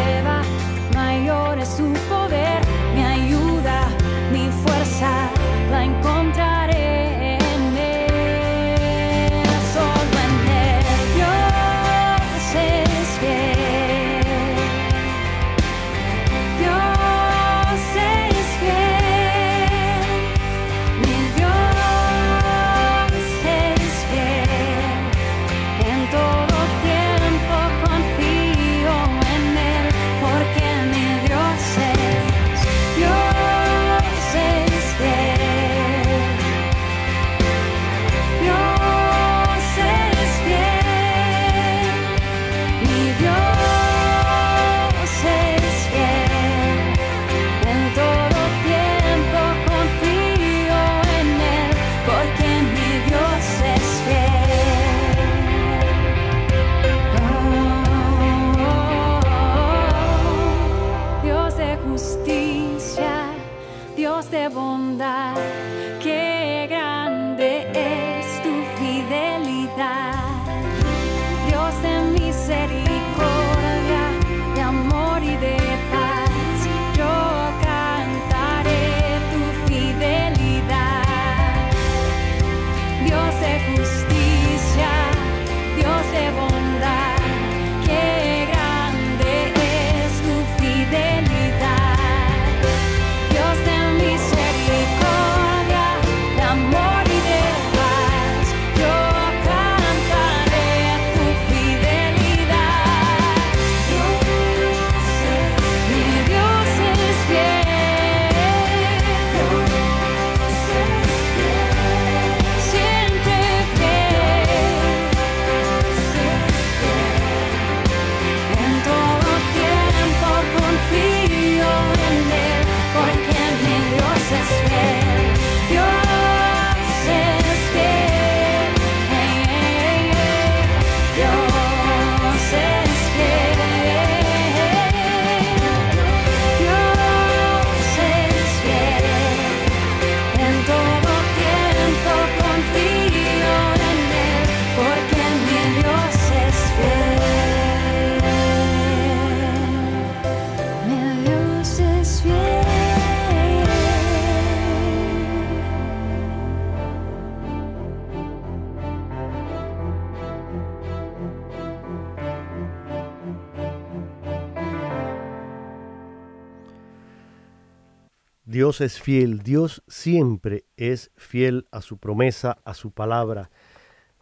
Es 168.79 169.01
fiel, 169.01 169.39
Dios 169.39 169.81
siempre 169.87 170.65
es 170.75 171.11
fiel 171.15 171.67
a 171.71 171.81
su 171.81 171.97
promesa, 171.97 172.59
a 172.63 172.73
su 172.73 172.91
palabra. 172.91 173.49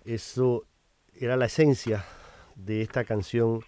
Eso 0.06 0.66
era 1.14 1.36
la 1.36 1.46
esencia 1.46 2.06
de 2.56 2.82
esta 2.82 3.04
canción 3.04 3.60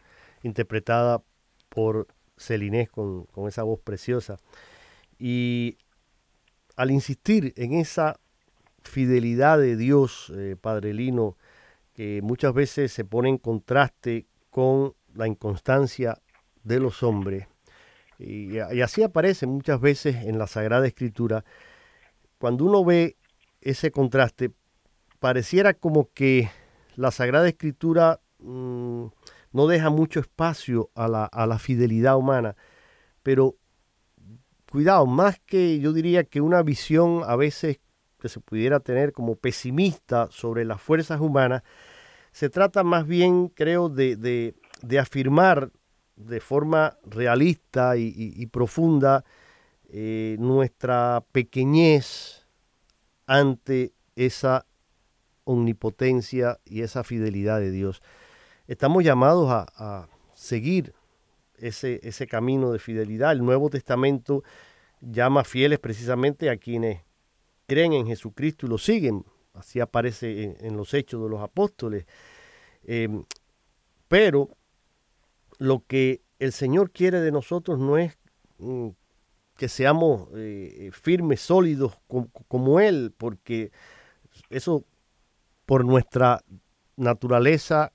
interpretada 0.43 1.21
por 1.67 2.07
Celinés 2.37 2.89
con, 2.89 3.25
con 3.25 3.49
esa 3.49 3.63
voz 3.63 3.81
preciosa. 3.81 4.37
Y 5.19 5.77
al 6.77 6.91
insistir 6.91 7.53
en 7.57 7.73
esa 7.73 8.19
fidelidad 8.83 9.57
de 9.57 9.75
Dios, 9.75 10.31
eh, 10.35 10.55
Padre 10.59 10.93
Lino, 10.93 11.37
que 11.93 12.21
muchas 12.21 12.53
veces 12.53 12.93
se 12.93 13.03
pone 13.03 13.29
en 13.29 13.37
contraste 13.37 14.27
con 14.49 14.93
la 15.13 15.27
inconstancia 15.27 16.21
de 16.63 16.79
los 16.79 17.03
hombres, 17.03 17.47
y, 18.19 18.57
así 18.59 19.03
aparece 19.03 19.45
muchas 19.45 19.79
veces 19.79 20.15
en 20.25 20.39
la 20.39 20.47
Sagrada 20.47 20.87
Escritura, 20.87 21.45
cuando 22.39 22.65
uno 22.65 22.83
ve 22.83 23.17
ese 23.61 23.91
contraste, 23.91 24.51
pareciera 25.19 25.73
como 25.73 26.11
que 26.13 26.49
la 26.95 27.11
Sagrada 27.11 27.47
Escritura 27.47 28.21
mm, 28.39 29.05
no 29.51 29.67
deja 29.67 29.89
mucho 29.89 30.19
espacio 30.19 30.89
a 30.95 31.07
la, 31.07 31.25
a 31.25 31.45
la 31.45 31.59
fidelidad 31.59 32.17
humana, 32.17 32.55
pero 33.23 33.55
cuidado, 34.71 35.05
más 35.05 35.39
que 35.45 35.79
yo 35.79 35.93
diría 35.93 36.23
que 36.23 36.41
una 36.41 36.61
visión 36.63 37.21
a 37.25 37.35
veces 37.35 37.79
que 38.19 38.29
se 38.29 38.39
pudiera 38.39 38.79
tener 38.79 39.13
como 39.13 39.35
pesimista 39.35 40.27
sobre 40.31 40.65
las 40.65 40.81
fuerzas 40.81 41.21
humanas, 41.21 41.63
se 42.31 42.49
trata 42.49 42.83
más 42.83 43.07
bien, 43.07 43.47
creo, 43.47 43.89
de, 43.89 44.15
de, 44.15 44.55
de 44.81 44.99
afirmar 44.99 45.71
de 46.17 46.41
forma 46.41 46.97
realista 47.05 47.95
y, 47.95 48.45
profunda 48.47 49.23
eh, 49.89 50.35
nuestra 50.39 51.23
pequeñez 51.31 52.47
ante 53.27 53.93
esa 54.15 54.65
omnipotencia 55.43 56.59
y 56.65 56.81
esa 56.81 57.03
fidelidad 57.03 57.59
de 57.59 57.71
Dios. 57.71 58.01
Estamos 58.67 59.03
llamados 59.03 59.47
a, 59.49 60.09
seguir 60.33 60.93
ese, 61.57 61.99
ese 62.03 62.27
camino 62.27 62.71
de 62.71 62.77
fidelidad. 62.77 63.31
El 63.31 63.43
Nuevo 63.43 63.71
Testamento 63.71 64.43
llama 65.01 65.43
fieles 65.43 65.79
precisamente 65.79 66.49
a 66.49 66.57
quienes 66.57 67.01
creen 67.65 67.93
en 67.93 68.07
Jesucristo 68.07 68.65
y 68.65 68.69
lo 68.69 68.77
siguen, 68.77 69.25
así 69.53 69.79
aparece 69.79 70.55
en, 70.61 70.77
los 70.77 70.93
hechos 70.93 71.23
de 71.23 71.29
los 71.29 71.41
apóstoles. 71.41 72.05
Eh, 72.83 73.09
pero 74.07 74.56
lo 75.57 75.83
que 75.87 76.21
el 76.39 76.51
Señor 76.51 76.91
quiere 76.91 77.19
de 77.21 77.31
nosotros 77.31 77.79
no 77.79 77.97
es 77.97 78.17
mm, 78.59 78.89
que 79.57 79.67
seamos 79.69 80.29
eh, 80.35 80.91
firmes, 80.93 81.41
sólidos 81.41 81.97
com- 82.07 82.29
como 82.47 82.79
Él, 82.79 83.13
porque 83.17 83.71
eso 84.49 84.85
por 85.65 85.83
nuestra 85.85 86.43
naturaleza 86.95 87.93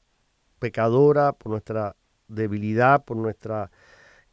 pecadora, 0.58 1.32
por 1.32 1.50
nuestra 1.50 1.96
debilidad, 2.28 3.04
por 3.04 3.16
nuestra 3.16 3.70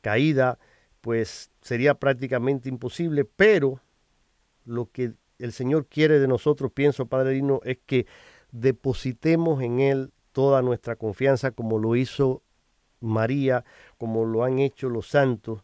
caída, 0.01 0.59
pues 1.01 1.51
sería 1.61 1.95
prácticamente 1.95 2.69
imposible, 2.69 3.25
pero 3.25 3.79
lo 4.65 4.91
que 4.91 5.13
el 5.39 5.53
Señor 5.53 5.87
quiere 5.87 6.19
de 6.19 6.27
nosotros, 6.27 6.71
pienso, 6.71 7.05
Padre 7.07 7.31
Dino, 7.31 7.61
es 7.63 7.77
que 7.85 8.05
depositemos 8.51 9.61
en 9.61 9.79
Él 9.79 10.11
toda 10.31 10.61
nuestra 10.61 10.95
confianza 10.95 11.51
como 11.51 11.79
lo 11.79 11.95
hizo 11.95 12.43
María, 13.01 13.63
como 13.97 14.25
lo 14.25 14.43
han 14.43 14.59
hecho 14.59 14.89
los 14.89 15.07
santos. 15.07 15.63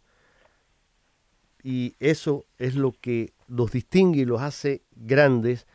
Y 1.64 1.96
eso 2.00 2.46
es 2.58 2.76
lo 2.76 2.92
que 2.92 3.34
los 3.48 3.72
distingue 3.72 4.22
y 4.22 4.26
los 4.26 4.42
hace 4.42 4.84
grandes, 4.96 5.66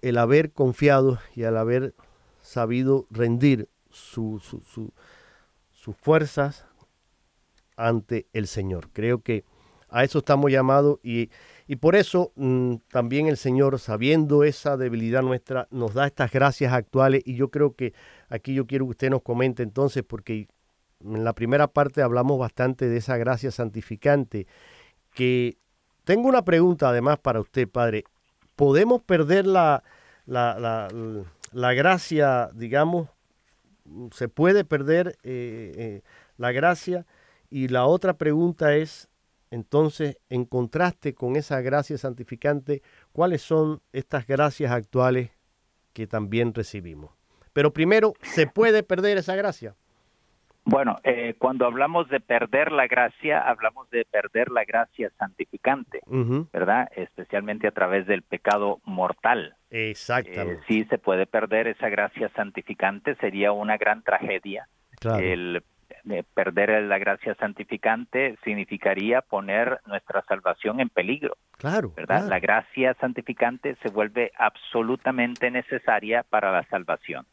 el 0.00 0.18
haber 0.18 0.52
confiado 0.52 1.18
y 1.34 1.42
el 1.42 1.56
haber 1.56 1.94
sabido 2.40 3.06
rendir 3.10 3.68
su- 3.90 4.40
su- 4.40 4.60
su- 4.62 4.92
sus 5.72 5.96
fuerzas 5.96 6.66
ante 7.76 8.26
el 8.32 8.46
Señor. 8.46 8.90
Creo 8.92 9.22
que 9.22 9.44
a 9.88 10.04
eso 10.04 10.18
estamos 10.18 10.50
llamados 10.50 10.98
y, 11.02 11.30
y 11.66 11.76
por 11.76 11.96
eso 11.96 12.32
mm, 12.36 12.76
también 12.90 13.26
el 13.26 13.36
Señor, 13.36 13.78
sabiendo 13.78 14.42
esa 14.44 14.76
debilidad 14.76 15.22
nuestra, 15.22 15.68
nos 15.70 15.94
da 15.94 16.06
estas 16.06 16.32
gracias 16.32 16.72
actuales 16.72 17.22
y 17.26 17.34
yo 17.34 17.50
creo 17.50 17.74
que 17.74 17.92
aquí 18.32 18.54
yo 18.54 18.66
quiero 18.66 18.86
que 18.86 18.92
usted 18.92 19.10
nos 19.10 19.22
comente 19.22 19.62
entonces, 19.62 20.02
porque 20.02 20.48
en 21.04 21.22
la 21.22 21.34
primera 21.34 21.68
parte 21.68 22.02
hablamos 22.02 22.38
bastante 22.38 22.88
de 22.88 22.96
esa 22.96 23.16
gracia 23.18 23.50
santificante, 23.50 24.46
que 25.12 25.58
tengo 26.04 26.28
una 26.28 26.42
pregunta 26.42 26.88
además 26.88 27.18
para 27.18 27.40
usted, 27.40 27.68
Padre. 27.68 28.04
¿Podemos 28.56 29.02
perder 29.02 29.46
la, 29.46 29.82
la, 30.24 30.88
la, 31.52 31.72
gracia, 31.74 32.50
digamos, 32.54 33.08
se 34.12 34.28
puede 34.28 34.64
perder 34.64 35.18
eh, 35.22 35.72
eh, 35.76 36.02
la 36.38 36.52
gracia? 36.52 37.06
Y 37.50 37.68
la 37.68 37.84
otra 37.84 38.14
pregunta 38.14 38.76
es, 38.76 39.08
entonces, 39.50 40.16
en 40.30 40.46
contraste 40.46 41.14
con 41.14 41.36
esa 41.36 41.60
gracia 41.60 41.98
santificante, 41.98 42.82
¿cuáles 43.12 43.42
son 43.42 43.82
estas 43.92 44.26
gracias 44.26 44.72
actuales 44.72 45.30
que 45.92 46.06
también 46.06 46.54
recibimos? 46.54 47.21
Pero 47.52 47.72
primero, 47.72 48.14
¿se 48.22 48.46
puede 48.46 48.82
perder 48.82 49.18
esa 49.18 49.36
gracia? 49.36 49.74
Bueno, 50.64 50.98
eh, 51.02 51.34
cuando 51.38 51.66
hablamos 51.66 52.08
de 52.08 52.20
perder 52.20 52.70
la 52.70 52.86
gracia, 52.86 53.40
hablamos 53.40 53.90
de 53.90 54.04
perder 54.04 54.50
la 54.50 54.64
gracia 54.64 55.10
santificante, 55.18 56.00
¿verdad? 56.52 56.88
Especialmente 56.94 57.66
a 57.66 57.72
través 57.72 58.06
del 58.06 58.22
pecado 58.22 58.80
mortal. 58.84 59.56
Eh, 59.70 59.90
Exactamente. 59.90 60.62
sí 60.68 60.84
se 60.84 60.98
puede 60.98 61.26
perder 61.26 61.66
esa 61.66 61.88
gracia 61.88 62.30
santificante, 62.36 63.16
sería 63.16 63.50
una 63.50 63.76
gran 63.76 64.02
tragedia. 64.02 64.68
claro. 65.00 65.18
El 65.24 65.64
eh, 66.10 66.24
perder 66.34 66.82
la 66.84 66.98
gracia 66.98 67.34
santificante 67.36 68.36
significaría 68.44 69.20
poner 69.20 69.80
nuestra 69.86 70.22
salvación 70.22 70.80
en 70.80 70.88
peligro, 70.88 71.36
claro. 71.58 71.92
¿verdad? 71.94 72.18
claro. 72.18 72.28
La 72.28 72.40
gracia 72.40 72.94
santificante 73.00 73.76
se 73.82 73.88
vuelve 73.90 74.32
absolutamente 74.36 75.50
necesaria 75.50 76.24
para 76.24 76.50
la 76.50 76.64
salvación. 76.64 77.26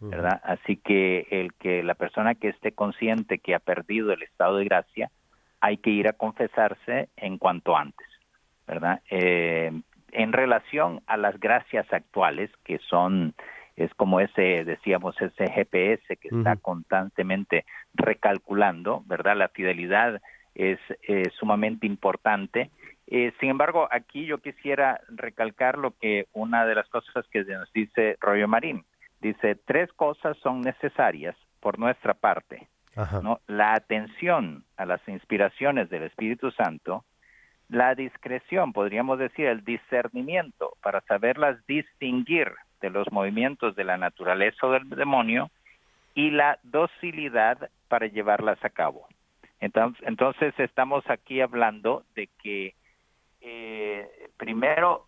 ¿Verdad? 0.00 0.40
Así 0.44 0.76
que 0.76 1.26
el 1.30 1.52
que 1.54 1.82
la 1.82 1.94
persona 1.94 2.34
que 2.34 2.48
esté 2.48 2.72
consciente 2.72 3.38
que 3.38 3.54
ha 3.54 3.58
perdido 3.58 4.12
el 4.12 4.22
estado 4.22 4.58
de 4.58 4.64
gracia, 4.64 5.10
hay 5.60 5.78
que 5.78 5.90
ir 5.90 6.08
a 6.08 6.12
confesarse 6.12 7.08
en 7.16 7.38
cuanto 7.38 7.76
antes, 7.76 8.06
¿verdad? 8.66 9.00
Eh, 9.10 9.72
en 10.12 10.32
relación 10.32 11.00
a 11.06 11.16
las 11.16 11.38
gracias 11.40 11.92
actuales, 11.92 12.50
que 12.64 12.78
son, 12.78 13.34
es 13.76 13.92
como 13.94 14.20
ese, 14.20 14.64
decíamos, 14.64 15.20
ese 15.20 15.50
GPS 15.50 16.16
que 16.16 16.28
está 16.28 16.56
constantemente 16.56 17.64
recalculando, 17.94 19.02
¿verdad? 19.06 19.36
La 19.36 19.48
fidelidad 19.48 20.20
es 20.54 20.78
eh, 21.02 21.24
sumamente 21.38 21.86
importante. 21.86 22.70
Eh, 23.06 23.32
sin 23.40 23.50
embargo, 23.50 23.88
aquí 23.90 24.26
yo 24.26 24.38
quisiera 24.38 25.00
recalcar 25.08 25.78
lo 25.78 25.92
que 25.92 26.26
una 26.32 26.66
de 26.66 26.74
las 26.74 26.88
cosas 26.88 27.26
que 27.30 27.44
nos 27.44 27.72
dice 27.72 28.16
Rollo 28.20 28.48
Marín. 28.48 28.84
Dice, 29.20 29.56
tres 29.56 29.92
cosas 29.92 30.36
son 30.38 30.60
necesarias 30.60 31.36
por 31.60 31.78
nuestra 31.78 32.14
parte. 32.14 32.68
Ajá. 32.96 33.20
¿no? 33.22 33.40
La 33.46 33.74
atención 33.74 34.64
a 34.76 34.86
las 34.86 35.06
inspiraciones 35.08 35.88
del 35.90 36.04
Espíritu 36.04 36.50
Santo, 36.50 37.04
la 37.68 37.94
discreción, 37.94 38.72
podríamos 38.72 39.18
decir, 39.18 39.46
el 39.46 39.64
discernimiento 39.64 40.72
para 40.82 41.00
saberlas 41.02 41.64
distinguir 41.66 42.52
de 42.80 42.90
los 42.90 43.10
movimientos 43.12 43.76
de 43.76 43.84
la 43.84 43.96
naturaleza 43.98 44.66
o 44.66 44.72
del 44.72 44.88
demonio 44.88 45.50
y 46.14 46.30
la 46.30 46.58
docilidad 46.62 47.70
para 47.88 48.06
llevarlas 48.06 48.62
a 48.64 48.70
cabo. 48.70 49.06
Entonces, 49.60 50.02
entonces 50.06 50.54
estamos 50.58 51.08
aquí 51.10 51.40
hablando 51.40 52.04
de 52.14 52.28
que 52.42 52.74
eh, 53.40 54.08
primero 54.36 55.07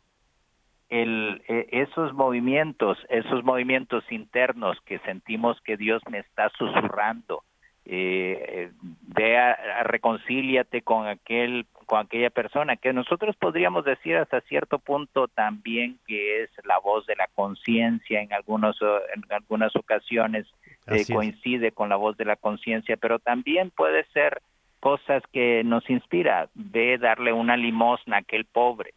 el, 0.91 1.43
eh, 1.49 1.69
esos 1.73 2.13
movimientos, 2.13 2.99
esos 3.09 3.43
movimientos 3.45 4.05
internos 4.11 4.79
que 4.85 4.99
sentimos 5.01 5.61
que 5.63 5.77
Dios 5.77 6.03
me 6.11 6.19
está 6.19 6.51
susurrando, 6.59 7.43
eh, 7.87 8.45
eh, 8.49 8.73
ve 8.83 9.39
a, 9.39 9.53
a 9.81 9.83
reconcíliate 9.85 10.83
con 10.83 11.07
aquel 11.07 11.67
con 11.87 11.99
aquella 11.99 12.31
persona 12.31 12.77
que 12.77 12.93
nosotros 12.93 13.35
podríamos 13.37 13.85
decir 13.85 14.17
hasta 14.17 14.43
cierto 14.43 14.79
punto 14.79 15.27
también 15.27 15.99
que 16.07 16.43
es 16.43 16.51
la 16.65 16.79
voz 16.79 17.05
de 17.07 17.17
la 17.17 17.27
conciencia 17.35 18.21
en 18.21 18.33
algunos 18.33 18.77
en 18.83 19.25
algunas 19.33 19.75
ocasiones 19.75 20.47
eh, 20.87 21.05
coincide 21.13 21.73
con 21.73 21.89
la 21.89 21.97
voz 21.97 22.17
de 22.17 22.27
la 22.27 22.37
conciencia 22.37 22.97
pero 22.97 23.19
también 23.19 23.71
puede 23.71 24.05
ser 24.13 24.41
cosas 24.79 25.23
que 25.33 25.65
nos 25.65 25.89
inspira 25.91 26.49
ve 26.55 26.97
darle 26.99 27.33
una 27.33 27.57
limosna 27.57 28.17
a 28.17 28.21
aquel 28.21 28.45
pobre 28.45 28.93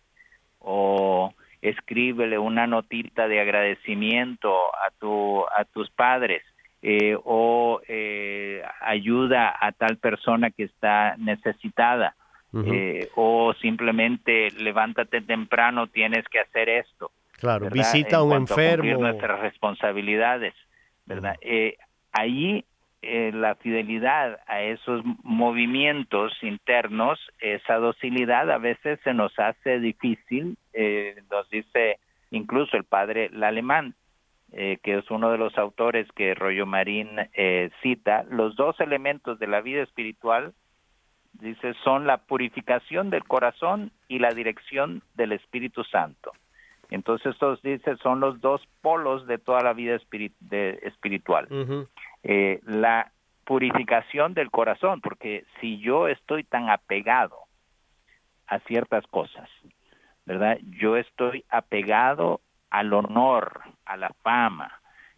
o 0.60 1.34
escríbele 1.64 2.38
una 2.38 2.68
notita 2.68 3.28
de 3.28 3.40
agradecimiento 3.40 4.54
a 4.54 4.92
tu 5.00 5.44
a 5.46 5.64
tus 5.66 5.90
padres 5.90 6.44
eh, 6.82 7.18
o 7.24 7.82
eh, 7.88 8.62
ayuda 8.82 9.56
a 9.60 9.72
tal 9.72 9.98
persona 9.98 10.52
que 10.52 10.64
está 10.64 11.16
necesitada 11.18 12.16
eh, 12.66 13.10
o 13.16 13.56
simplemente 13.60 14.52
levántate 14.52 15.22
temprano 15.22 15.88
tienes 15.88 16.24
que 16.28 16.40
hacer 16.40 16.70
esto 16.70 17.12
claro. 17.44 17.66
¿verdad? 17.66 17.78
Visita 17.78 18.18
a 18.18 18.24
un 18.24 18.34
enfermo. 18.34 19.00
nuestras 19.00 19.40
responsabilidades, 19.40 20.54
¿verdad? 21.06 21.36
Eh, 21.42 21.78
ahí 22.12 22.64
eh, 23.04 23.32
la 23.34 23.56
fidelidad 23.56 24.40
a 24.48 24.62
esos 24.62 25.04
movimientos 25.24 26.34
internos, 26.42 27.20
esa 27.40 27.76
docilidad 27.76 28.50
a 28.50 28.58
veces 28.58 29.00
se 29.04 29.14
nos 29.14 29.38
hace 29.38 29.80
difícil, 29.80 30.58
eh, 30.74 31.22
nos 31.30 31.50
dice 31.50 32.00
incluso 32.32 32.78
el 32.78 32.84
padre 32.84 33.30
Lalemán, 33.32 33.96
eh, 34.52 34.78
que 34.84 35.00
es 35.00 35.10
uno 35.10 35.32
de 35.32 35.40
los 35.40 35.58
autores 35.58 36.08
que 36.16 36.36
Rollo 36.36 36.66
Marín 36.66 37.10
eh, 37.34 37.72
cita, 37.82 38.24
los 38.30 38.56
dos 38.56 38.80
elementos 38.80 39.40
de 39.40 39.48
la 39.48 39.62
vida 39.62 39.82
espiritual, 39.82 40.54
dice, 41.34 41.74
son 41.84 42.06
la 42.06 42.18
purificación 42.18 43.10
del 43.10 43.24
corazón 43.24 43.92
y 44.08 44.20
la 44.20 44.30
dirección 44.30 45.02
del 45.16 45.32
Espíritu 45.32 45.84
Santo. 45.84 46.34
Entonces, 46.90 47.34
estos 47.34 47.62
dice 47.62 47.98
son 47.98 48.20
los 48.20 48.40
dos 48.42 48.62
polos 48.82 49.26
de 49.28 49.38
toda 49.38 49.62
la 49.62 49.74
vida 49.74 49.98
de- 50.40 50.80
espiritual. 50.84 51.48
Eh, 52.24 52.60
la 52.66 53.12
purificación 53.46 54.34
del 54.34 54.52
corazón, 54.52 55.02
porque 55.02 55.46
si 55.60 55.80
yo 55.80 56.08
estoy 56.08 56.44
tan 56.44 56.70
apegado 56.70 57.38
a 58.48 58.60
ciertas 58.60 59.06
cosas, 59.08 59.50
¿verdad? 60.26 60.58
Yo 60.80 60.98
estoy 60.98 61.44
apegado 61.50 62.42
al 62.70 62.94
honor, 62.94 63.62
a 63.86 63.98
la 63.98 64.10
fama. 64.24 64.72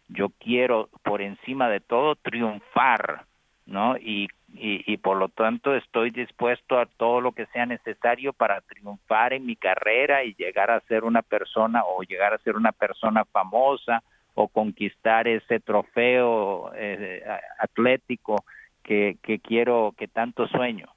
Yo 0.08 0.30
quiero, 0.38 0.88
por 1.02 1.22
encima 1.22 1.68
de 1.68 1.80
todo, 1.80 2.16
triunfar, 2.16 3.24
¿no? 3.66 3.96
Y, 3.96 4.28
y, 4.58 4.82
y 4.92 4.96
por 4.96 5.16
lo 5.16 5.28
tanto 5.28 5.74
estoy 5.74 6.10
dispuesto 6.10 6.78
a 6.78 6.86
todo 6.86 7.20
lo 7.20 7.32
que 7.32 7.46
sea 7.46 7.66
necesario 7.66 8.32
para 8.32 8.60
triunfar 8.62 9.32
en 9.32 9.46
mi 9.46 9.56
carrera 9.56 10.24
y 10.24 10.34
llegar 10.34 10.70
a 10.70 10.80
ser 10.80 11.04
una 11.04 11.22
persona 11.22 11.82
o 11.84 12.02
llegar 12.02 12.34
a 12.34 12.38
ser 12.38 12.56
una 12.56 12.72
persona 12.72 13.24
famosa 13.24 14.02
o 14.34 14.48
conquistar 14.48 15.28
ese 15.28 15.60
trofeo 15.60 16.72
eh, 16.74 17.22
atlético 17.58 18.44
que, 18.82 19.16
que 19.22 19.38
quiero, 19.38 19.94
que 19.96 20.08
tanto 20.08 20.46
sueño. 20.48 20.88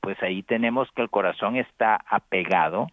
Pues 0.00 0.20
ahí 0.22 0.42
tenemos 0.42 0.90
que 0.92 1.02
el 1.02 1.10
corazón 1.10 1.56
está 1.56 1.98
apegado 2.08 2.88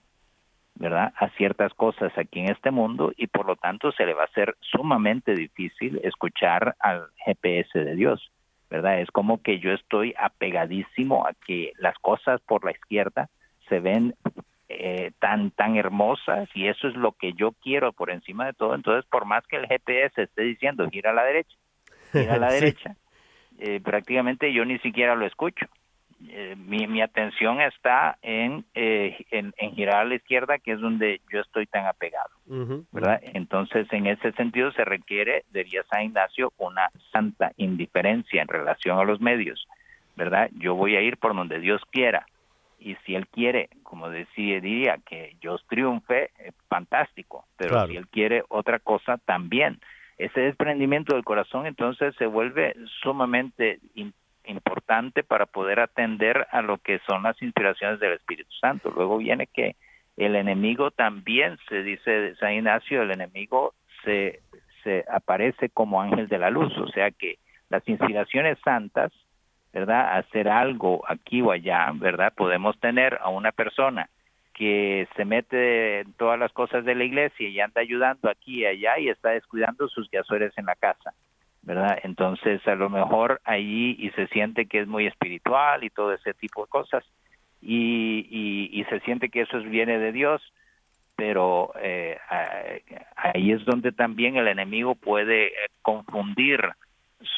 ¿verdad? 0.80 1.14
A 1.18 1.30
ciertas 1.32 1.74
cosas 1.74 2.12
aquí 2.18 2.40
en 2.40 2.52
este 2.52 2.72
mundo 2.72 3.12
y 3.18 3.28
por 3.28 3.46
lo 3.46 3.58
tanto 3.58 3.92
se 3.92 4.06
le 4.06 4.14
va 4.14 4.24
a 4.24 4.28
hacer 4.28 4.56
sumamente 4.62 5.34
difícil 5.34 6.00
escuchar 6.04 6.76
al 6.80 7.08
GPS 7.26 7.78
de 7.78 7.96
Dios, 7.96 8.32
¿verdad? 8.70 9.02
Es 9.02 9.10
como 9.12 9.42
que 9.42 9.60
yo 9.60 9.72
estoy 9.72 10.14
apegadísimo 10.18 11.26
a 11.26 11.34
que 11.46 11.74
las 11.78 11.98
cosas 12.00 12.42
por 12.42 12.64
la 12.64 12.72
izquierda 12.72 13.30
se 13.68 13.80
ven 13.80 14.16
eh, 14.68 15.12
tan 15.20 15.52
tan 15.52 15.78
hermosas 15.78 16.48
y 16.54 16.68
eso 16.68 16.88
es 16.88 16.96
lo 16.96 17.14
que 17.14 17.34
yo 17.34 17.54
quiero 17.64 17.92
por 17.92 18.12
encima 18.12 18.46
de 18.46 18.54
todo. 18.54 18.76
Entonces, 18.76 19.10
por 19.10 19.26
más 19.26 19.46
que 19.48 19.58
el 19.58 19.68
GPS 19.68 20.22
esté 20.22 20.44
diciendo 20.44 20.90
gira 20.90 21.12
a 21.12 21.14
la 21.14 21.24
derecha, 21.24 21.56
gira 22.14 22.36
a 22.36 22.38
la 22.38 22.52
Sí. 22.52 22.66
derecha, 22.66 22.96
eh, 23.60 23.80
prácticamente 23.82 24.54
yo 24.54 24.66
ni 24.66 24.78
siquiera 24.80 25.16
lo 25.16 25.26
escucho. 25.26 25.66
Eh, 26.28 26.56
mi, 26.58 26.86
mi 26.88 27.02
atención 27.02 27.62
está 27.62 28.18
en, 28.22 28.66
eh, 28.76 29.26
en, 29.32 29.54
en 29.58 29.72
girar 29.74 30.02
a 30.02 30.06
la 30.06 30.16
izquierda, 30.16 30.60
que 30.60 30.74
es 30.74 30.80
donde 30.82 31.22
yo 31.32 31.40
estoy 31.40 31.66
tan 31.66 31.86
apegado. 31.86 32.30
¿verdad? 32.92 33.22
Entonces, 33.24 33.88
en 33.94 34.08
ese 34.08 34.32
sentido 34.34 34.72
se 34.74 34.84
requiere, 34.84 35.44
diría 35.52 35.84
San 35.90 36.04
Ignacio, 36.04 36.52
una 36.58 36.90
santa 37.12 37.54
indiferencia 37.58 38.42
en 38.42 38.48
relación 38.48 39.00
a 39.00 39.04
los 39.06 39.22
medios, 39.22 39.66
¿verdad? 40.18 40.50
Yo 40.56 40.76
voy 40.76 40.96
a 40.96 41.02
ir 41.02 41.18
por 41.18 41.34
donde 41.36 41.60
Dios 41.60 41.82
quiera. 41.92 42.26
Y 42.80 42.96
si 43.06 43.16
Él 43.16 43.28
quiere, 43.28 43.70
como 43.84 44.10
decía, 44.10 44.60
diría 44.62 44.98
que 45.06 45.36
yo 45.42 45.58
triunfe, 45.70 46.32
eh, 46.40 46.52
fantástico. 46.68 47.46
Pero 47.58 47.72
Claro. 47.72 47.88
si 47.88 47.98
Él 47.98 48.08
quiere 48.08 48.44
otra 48.50 48.80
cosa, 48.80 49.18
también. 49.18 49.80
Ese 50.18 50.42
desprendimiento 50.42 51.16
del 51.16 51.24
corazón 51.24 51.66
entonces 51.66 52.14
se 52.16 52.26
vuelve 52.26 52.76
sumamente 53.02 53.80
importante 54.50 55.24
para 55.24 55.46
poder 55.46 55.80
atender 55.80 56.48
a 56.52 56.62
lo 56.62 56.78
que 56.78 57.00
son 57.08 57.24
las 57.24 57.42
inspiraciones 57.42 58.00
del 58.00 58.14
Espíritu 58.14 58.52
Santo. 58.60 58.92
Luego 58.96 59.18
viene 59.18 59.48
que 59.48 59.76
el 60.18 60.36
enemigo 60.36 60.92
también 60.92 61.58
se 61.70 61.82
dice 61.84 62.36
San 62.36 62.54
Ignacio, 62.54 63.02
el 63.02 63.12
enemigo 63.12 63.74
se, 64.04 64.42
se 64.84 65.06
aparece 65.12 65.70
como 65.70 66.02
ángel 66.02 66.28
de 66.28 66.38
la 66.38 66.50
luz, 66.50 66.78
o 66.78 66.88
sea 66.88 67.12
que 67.12 67.38
las 67.70 67.88
inspiraciones 67.88 68.58
santas, 68.64 69.12
¿verdad? 69.72 70.18
Hacer 70.18 70.50
algo 70.50 71.04
aquí 71.08 71.42
o 71.42 71.52
allá, 71.52 71.92
¿verdad? 71.94 72.34
Podemos 72.36 72.80
tener 72.80 73.18
a 73.22 73.30
una 73.30 73.52
persona 73.52 74.10
que 74.54 75.08
se 75.16 75.24
mete 75.24 76.02
en 76.02 76.14
todas 76.14 76.38
las 76.38 76.52
cosas 76.52 76.84
de 76.84 76.94
la 76.94 77.06
iglesia 77.06 77.48
y 77.48 77.62
anda 77.62 77.80
ayudando 77.80 78.30
aquí 78.30 78.60
y 78.60 78.66
allá 78.66 79.00
y 79.00 79.08
está 79.08 79.30
descuidando 79.30 79.88
sus 79.88 80.10
quehaceres 80.10 80.52
en 80.58 80.66
la 80.66 80.76
casa, 80.76 81.14
¿verdad? 81.70 82.00
Entonces, 82.02 82.68
a 82.68 82.74
lo 82.74 82.90
mejor 82.90 83.42
ahí 83.44 83.96
y 84.00 84.10
se 84.12 84.26
siente 84.30 84.66
que 84.66 84.80
es 84.80 84.88
muy 84.88 85.06
espiritual 85.06 85.84
y 85.84 85.92
todo 85.92 86.12
ese 86.14 86.34
tipo 86.34 86.64
de 86.64 86.68
cosas 86.68 87.06
y, 87.62 88.26
y, 88.72 88.84
se 88.86 89.00
siente 89.02 89.30
que 89.30 89.42
eso 89.42 89.60
es- 89.60 89.70
viene 89.70 90.00
de 90.00 90.12
Dios, 90.12 90.42
pero 91.16 91.72
eh, 91.80 92.18
ah, 92.32 92.50
ahí 93.18 93.52
es 93.52 93.64
donde 93.66 93.92
también 93.92 94.36
el 94.36 94.48
enemigo 94.48 94.96
puede 94.96 95.48
eh, 95.50 95.52
confundir 95.84 96.60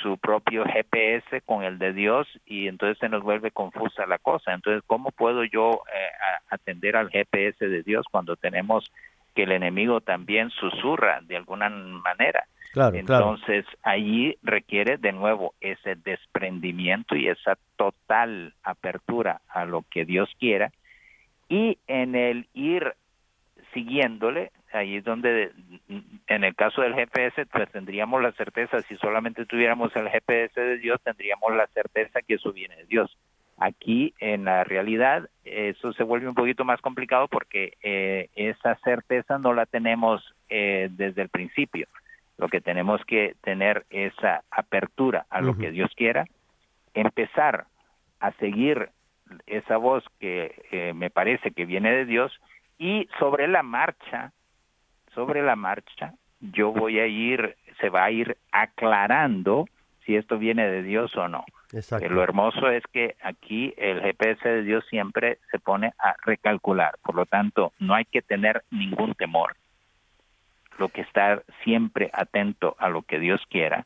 su 0.01 0.17
propio 0.17 0.63
GPS 0.63 1.41
con 1.41 1.63
el 1.65 1.77
de 1.77 1.91
Dios 1.91 2.25
y 2.45 2.69
entonces 2.69 2.99
se 2.99 3.09
nos 3.09 3.23
vuelve 3.23 3.51
confusa 3.51 4.05
la 4.05 4.17
cosa. 4.17 4.53
Entonces, 4.53 4.81
¿cómo 4.87 5.11
puedo 5.11 5.43
yo 5.43 5.81
eh, 5.93 6.07
atender 6.49 6.95
al 6.95 7.09
GPS 7.09 7.67
de 7.67 7.83
Dios 7.83 8.05
cuando 8.09 8.37
tenemos 8.37 8.89
que 9.35 9.43
el 9.43 9.51
enemigo 9.51 9.99
también 9.99 10.51
susurra 10.51 11.19
de 11.23 11.35
alguna 11.35 11.67
manera? 11.69 12.45
Entonces, 12.73 13.65
allí 13.83 14.37
requiere 14.43 14.97
de 14.97 15.11
nuevo 15.11 15.53
ese 15.59 15.95
desprendimiento 15.95 17.15
y 17.15 17.27
esa 17.27 17.57
total 17.75 18.53
apertura 18.63 19.41
a 19.49 19.65
lo 19.65 19.83
que 19.89 20.05
Dios 20.05 20.29
quiera. 20.39 20.71
Y 21.49 21.77
en 21.87 22.15
el 22.15 22.47
ir 22.53 22.93
siguiéndole, 23.73 24.51
ahí 24.71 24.97
es 24.97 25.03
donde, 25.03 25.51
en 26.27 26.43
el 26.43 26.55
caso 26.55 26.81
del 26.81 26.93
GPS, 26.93 27.45
pues 27.47 27.69
tendríamos 27.71 28.21
la 28.21 28.31
certeza, 28.33 28.81
si 28.83 28.95
solamente 28.97 29.45
tuviéramos 29.45 29.93
el 29.95 30.09
GPS 30.09 30.59
de 30.59 30.77
Dios, 30.77 31.01
tendríamos 31.03 31.53
la 31.55 31.67
certeza 31.67 32.21
que 32.21 32.35
eso 32.35 32.53
viene 32.53 32.77
de 32.77 32.85
Dios. 32.85 33.17
Aquí, 33.57 34.13
en 34.19 34.45
la 34.45 34.63
realidad, 34.63 35.29
eso 35.43 35.91
se 35.93 36.03
vuelve 36.03 36.27
un 36.27 36.35
poquito 36.35 36.63
más 36.63 36.81
complicado 36.81 37.27
porque 37.27 37.73
eh, 37.83 38.29
esa 38.35 38.75
certeza 38.83 39.37
no 39.37 39.53
la 39.53 39.65
tenemos 39.65 40.23
eh, 40.49 40.89
desde 40.91 41.21
el 41.21 41.29
principio 41.29 41.87
lo 42.41 42.49
que 42.49 42.59
tenemos 42.59 42.99
que 43.05 43.35
tener 43.43 43.85
esa 43.91 44.43
apertura 44.49 45.27
a 45.29 45.41
lo 45.41 45.55
que 45.59 45.69
Dios 45.69 45.91
quiera, 45.95 46.25
empezar 46.95 47.65
a 48.19 48.31
seguir 48.33 48.89
esa 49.45 49.77
voz 49.77 50.03
que 50.19 50.55
eh, 50.71 50.93
me 50.95 51.11
parece 51.11 51.51
que 51.51 51.65
viene 51.65 51.91
de 51.91 52.05
Dios 52.05 52.33
y 52.79 53.07
sobre 53.19 53.47
la 53.47 53.61
marcha, 53.61 54.31
sobre 55.13 55.43
la 55.43 55.55
marcha, 55.55 56.15
yo 56.39 56.71
voy 56.71 56.99
a 56.99 57.05
ir, 57.05 57.55
se 57.79 57.89
va 57.89 58.05
a 58.05 58.11
ir 58.11 58.35
aclarando 58.51 59.65
si 60.03 60.15
esto 60.15 60.39
viene 60.39 60.67
de 60.67 60.81
Dios 60.81 61.15
o 61.15 61.27
no. 61.27 61.45
Exacto. 61.71 62.07
Eh, 62.07 62.09
Lo 62.09 62.23
hermoso 62.23 62.71
es 62.71 62.81
que 62.91 63.17
aquí 63.21 63.71
el 63.77 64.01
GPS 64.01 64.49
de 64.49 64.63
Dios 64.63 64.83
siempre 64.89 65.37
se 65.51 65.59
pone 65.59 65.93
a 65.99 66.15
recalcular, 66.25 66.95
por 67.03 67.13
lo 67.13 67.27
tanto 67.27 67.71
no 67.77 67.93
hay 67.93 68.05
que 68.05 68.23
tener 68.23 68.63
ningún 68.71 69.13
temor, 69.13 69.55
lo 70.81 70.89
que 70.89 71.01
estar 71.01 71.43
siempre 71.63 72.09
atento 72.11 72.75
a 72.79 72.89
lo 72.89 73.03
que 73.03 73.19
Dios 73.19 73.39
quiera 73.49 73.85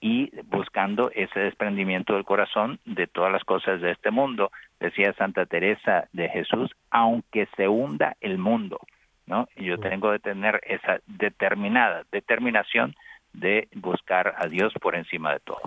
y 0.00 0.30
buscando 0.44 1.10
ese 1.10 1.40
desprendimiento 1.40 2.14
del 2.14 2.24
corazón 2.24 2.78
de 2.84 3.08
todas 3.08 3.32
las 3.32 3.42
cosas 3.42 3.80
de 3.80 3.90
este 3.90 4.10
mundo, 4.12 4.52
decía 4.78 5.12
Santa 5.14 5.46
Teresa 5.46 6.08
de 6.12 6.28
Jesús, 6.28 6.70
aunque 6.90 7.48
se 7.56 7.66
hunda 7.66 8.16
el 8.20 8.38
mundo, 8.38 8.78
¿no? 9.26 9.48
Yo 9.56 9.78
tengo 9.78 10.12
que 10.12 10.20
tener 10.20 10.60
esa 10.64 11.00
determinada 11.06 12.04
determinación 12.12 12.94
de 13.32 13.68
buscar 13.74 14.34
a 14.38 14.46
Dios 14.46 14.72
por 14.80 14.94
encima 14.94 15.32
de 15.32 15.40
todo. 15.40 15.62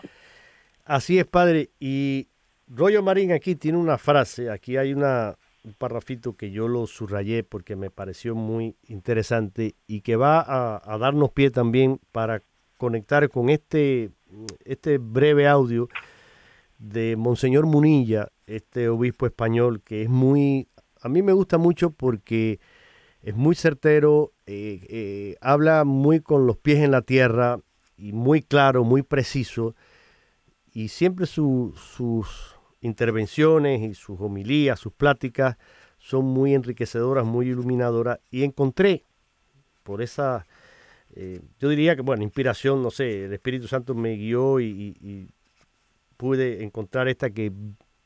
Así 0.86 1.20
es, 1.20 1.26
padre. 1.26 1.70
Y 1.80 2.28
Rollo 2.68 3.04
Marín 3.04 3.34
aquí 3.34 3.56
tiene 3.56 3.78
una 3.78 3.98
frase, 3.98 4.50
aquí 4.50 4.78
hay 4.78 4.94
una, 4.94 5.36
un 5.64 5.74
parrafito 5.74 6.36
que 6.36 6.52
yo 6.52 6.68
lo 6.68 6.88
subrayé 6.88 7.44
porque 7.44 7.76
me 7.76 7.90
pareció 7.90 8.36
muy 8.36 8.76
interesante 8.88 9.76
y 9.88 10.02
que 10.02 10.16
va 10.16 10.40
a, 10.40 10.98
darnos 10.98 11.32
pie 11.32 11.52
también 11.52 12.00
para 12.12 12.44
conectar 12.78 13.28
con 13.30 13.50
este, 13.50 14.12
este 14.64 14.98
breve 14.98 15.48
audio 15.48 15.90
de 16.78 17.18
Monseñor 17.18 17.66
Munilla, 17.66 18.30
este 18.48 18.88
obispo 18.88 19.26
español 19.26 19.82
que 19.82 20.04
es 20.04 20.10
muy, 20.10 20.70
a 21.02 21.10
mí 21.10 21.22
me 21.22 21.34
gusta 21.34 21.58
mucho 21.58 21.92
porque 21.92 22.60
es 23.22 23.36
muy 23.36 23.56
certero, 23.56 24.32
eh, 24.46 24.80
eh, 24.90 25.36
habla 25.42 25.84
muy 25.84 26.22
con 26.22 26.48
los 26.48 26.58
pies 26.58 26.80
en 26.80 26.92
la 26.92 27.02
tierra 27.02 27.60
y 27.98 28.14
muy 28.14 28.42
claro, 28.42 28.86
muy 28.86 29.04
preciso 29.04 29.76
y 30.72 30.88
siempre 30.88 31.26
su- 31.26 31.74
sus 31.76 32.59
intervenciones 32.82 33.82
y 33.82 33.94
sus 33.94 34.20
homilías, 34.20 34.80
sus 34.80 34.94
pláticas 34.94 35.58
son 35.98 36.26
muy 36.26 36.54
enriquecedoras, 36.54 37.26
muy 37.26 37.50
iluminadoras 37.50 38.20
y 38.32 38.44
encontré 38.44 39.04
por 39.84 40.02
esa, 40.02 40.46
eh, 41.16 41.42
yo 41.60 41.70
diría 41.70 41.96
que, 41.96 42.02
bueno, 42.02 42.24
inspiración, 42.24 42.82
no 42.82 42.92
sé, 42.92 43.26
el 43.26 43.34
Espíritu 43.34 43.68
Santo 43.68 43.96
me 43.96 44.16
guió 44.16 44.60
y, 44.60 44.66
y- 44.66 45.08
y 45.08 45.30
pude 46.18 46.64
encontrar 46.64 47.08
esta 47.08 47.30
que 47.30 47.52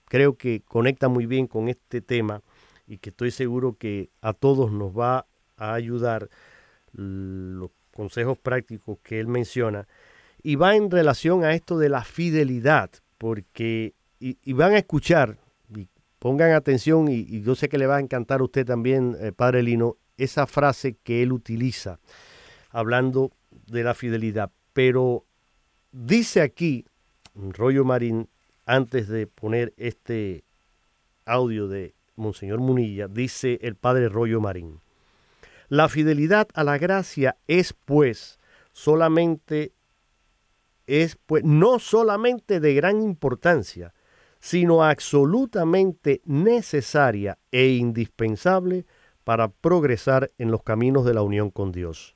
creo 0.06 0.38
que 0.38 0.62
conecta 0.62 1.08
muy 1.08 1.26
bien 1.26 1.48
con 1.48 1.68
este 1.68 2.02
tema 2.02 2.42
y 2.88 2.98
que 2.98 3.10
estoy 3.10 3.32
seguro 3.32 3.76
que 3.78 4.10
a 4.22 4.34
todos 4.34 4.72
nos 4.72 4.98
va 4.98 5.26
a 5.58 5.74
ayudar 5.74 6.30
los 6.94 7.72
consejos 7.96 8.38
prácticos 8.38 9.00
que 9.04 9.20
él 9.20 9.28
menciona. 9.28 9.88
Y 10.42 10.56
va 10.56 10.76
en 10.76 10.92
relación 10.92 11.44
a 11.44 11.54
esto 11.54 11.78
de 11.78 11.90
la 11.90 12.04
fidelidad, 12.04 12.90
porque, 13.18 13.94
y, 14.24 14.54
van 14.54 14.74
a 14.74 14.78
escuchar, 14.78 15.38
y 15.76 15.88
pongan 16.20 16.52
atención, 16.52 17.10
y, 17.10 17.16
y 17.16 17.42
yo 17.42 17.56
sé 17.56 17.68
que 17.68 17.78
le 17.78 17.88
va 17.88 17.98
a 17.98 18.00
encantar 18.00 18.40
a 18.40 18.44
usted 18.44 18.66
también, 18.66 19.18
eh, 19.20 19.32
Padre 19.32 19.64
Lino, 19.64 19.98
esa 20.18 20.48
frase 20.48 20.96
que 21.04 21.24
él 21.24 21.34
utiliza 21.34 22.00
hablando 22.70 23.32
de 23.68 23.84
la 23.84 23.94
fidelidad. 23.94 24.52
Pero 24.74 25.26
dice 25.92 26.42
aquí, 26.42 26.86
Rollo 27.36 27.84
Marín, 27.84 28.30
antes 28.66 29.08
de 29.08 29.28
poner 29.28 29.74
este 29.78 30.44
audio 31.26 31.68
de 31.68 31.94
Monseñor 32.16 32.60
Munilla, 32.60 33.08
dice 33.08 33.60
el 33.62 33.76
Padre 33.76 34.10
Rollo 34.10 34.40
Marín. 34.40 34.80
La 35.70 35.90
fidelidad 35.90 36.48
a 36.54 36.64
la 36.64 36.78
gracia 36.78 37.38
es 37.48 37.74
pues 37.74 38.40
solamente 38.74 39.72
es 40.86 41.16
pues 41.26 41.44
no 41.44 41.80
solamente 41.80 42.60
de 42.60 42.74
gran 42.74 43.02
importancia, 43.02 43.94
sino 44.44 44.84
absolutamente 44.84 46.22
necesaria 46.26 47.40
e 47.50 47.70
indispensable 47.70 48.86
para 49.24 49.48
progresar 49.48 50.34
en 50.38 50.52
los 50.52 50.64
caminos 50.64 51.06
de 51.06 51.14
la 51.14 51.22
unión 51.22 51.50
con 51.50 51.72
Dios. 51.72 52.14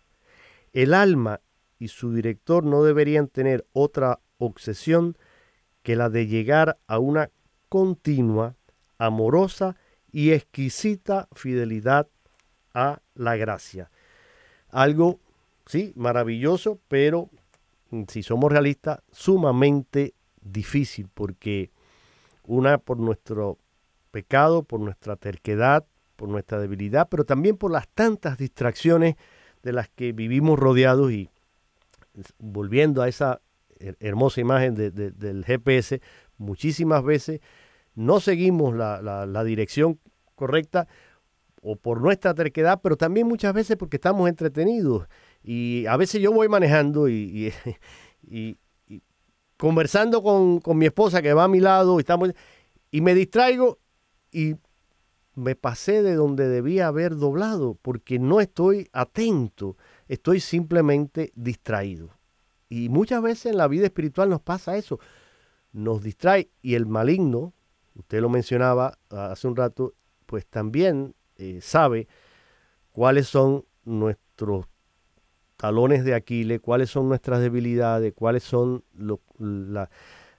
El 0.73 0.93
alma 0.93 1.39
y 1.79 1.87
su 1.87 2.13
director 2.13 2.65
no 2.65 2.83
deberían 2.83 3.29
tener 3.29 3.65
otra 3.71 4.19
obsesión 4.39 5.17
que 5.83 5.95
la 5.95 6.09
de 6.09 6.27
llegar 6.27 6.77
a 6.85 6.99
una 6.99 7.31
continua, 7.69 8.57
amorosa 8.97 9.77
y 10.11 10.31
exquisita 10.31 11.29
fidelidad 11.31 12.09
a 12.73 12.99
la 13.15 13.37
gracia. 13.37 13.89
Algo, 14.67 15.21
sí, 15.65 15.93
maravilloso, 15.95 16.81
pero 16.89 17.29
mm, 17.91 18.03
si 18.09 18.21
somos 18.21 18.51
realistas, 18.51 18.99
sumamente 19.13 20.13
difícil, 20.41 21.07
porque 21.13 21.71
una 22.47 22.79
por 22.79 22.97
nuestro 22.97 23.59
pecado, 24.11 24.63
por 24.63 24.79
nuestra 24.79 25.15
terquedad, 25.17 25.85
por 26.15 26.29
nuestra 26.29 26.59
debilidad, 26.59 27.07
pero 27.09 27.23
también 27.25 27.57
por 27.57 27.71
las 27.71 27.87
tantas 27.89 28.37
distracciones 28.39 29.15
de 29.61 29.73
las 29.73 29.89
que 29.89 30.13
vivimos 30.13 30.57
rodeados 30.57 31.11
y 31.11 31.29
volviendo 32.39 33.01
a 33.03 33.07
esa 33.07 33.41
her- 33.79 33.97
hermosa 33.99 34.41
imagen 34.41 34.73
de- 34.73 34.89
de- 34.91 35.11
del 35.11 35.45
GPS, 35.45 36.01
muchísimas 36.37 37.03
veces 37.03 37.41
no 37.93 38.19
seguimos 38.19 38.75
la, 38.75 39.01
la- 39.01 39.43
dirección 39.43 39.99
correcta 40.35 40.87
o 41.61 41.75
por 41.75 42.01
nuestra 42.01 42.33
terquedad, 42.33 42.79
pero 42.81 42.95
también 42.95 43.27
muchas 43.27 43.53
veces 43.53 43.75
porque 43.77 43.97
estamos 43.97 44.29
entretenidos. 44.29 45.07
Y 45.43 45.85
a 45.87 45.97
veces 45.97 46.21
yo 46.21 46.31
voy 46.31 46.47
manejando 46.47 47.09
y 47.09 47.51
conversando 49.57 50.21
con, 50.23 50.59
con 50.59 50.77
mi 50.77 50.85
esposa 50.85 51.21
que 51.21 51.33
va 51.33 51.45
a 51.45 51.49
mi 51.49 51.59
lado 51.59 51.97
y, 51.97 52.01
estamos, 52.01 52.31
y 52.91 53.01
me 53.01 53.13
distraigo 53.13 53.79
y 54.31 54.55
me 55.35 55.55
pasé 55.55 56.01
de 56.01 56.15
donde 56.15 56.47
debía 56.47 56.87
haber 56.87 57.15
doblado 57.15 57.77
porque 57.81 58.17
no 58.17 58.41
estoy 58.41 58.89
atento, 58.91 59.77
estoy 60.07 60.39
simplemente 60.39 61.31
distraído. 61.35 62.09
Y 62.69 62.89
muchas 62.89 63.21
veces 63.21 63.47
en 63.51 63.57
la 63.57 63.67
vida 63.67 63.85
espiritual 63.85 64.29
nos 64.29 64.41
pasa 64.41 64.77
eso, 64.77 64.99
nos 65.71 66.01
distrae 66.01 66.49
y 66.61 66.73
el 66.73 66.85
maligno, 66.85 67.53
usted 67.95 68.19
lo 68.19 68.29
mencionaba 68.29 68.97
hace 69.09 69.47
un 69.47 69.55
rato, 69.55 69.93
pues 70.25 70.45
también 70.47 71.15
eh, 71.37 71.59
sabe 71.61 72.07
cuáles 72.91 73.27
son 73.27 73.63
nuestros 73.85 74.65
talones 75.57 76.05
de 76.05 76.13
Aquiles, 76.13 76.61
cuáles 76.61 76.89
son 76.89 77.09
nuestras 77.09 77.41
debilidades, 77.41 78.13
cuáles 78.13 78.43
son 78.43 78.83
lo- 78.95 79.19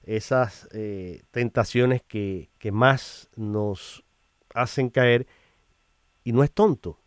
esas 0.04 0.68
eh, 0.72 1.22
tentaciones 1.30 2.02
que, 2.02 2.48
que 2.58 2.72
más 2.72 3.28
nos 3.36 4.04
hacen 4.54 4.88
caer 4.88 5.26
y 6.24 6.32
no 6.32 6.42
es 6.42 6.50
tonto. 6.52 6.98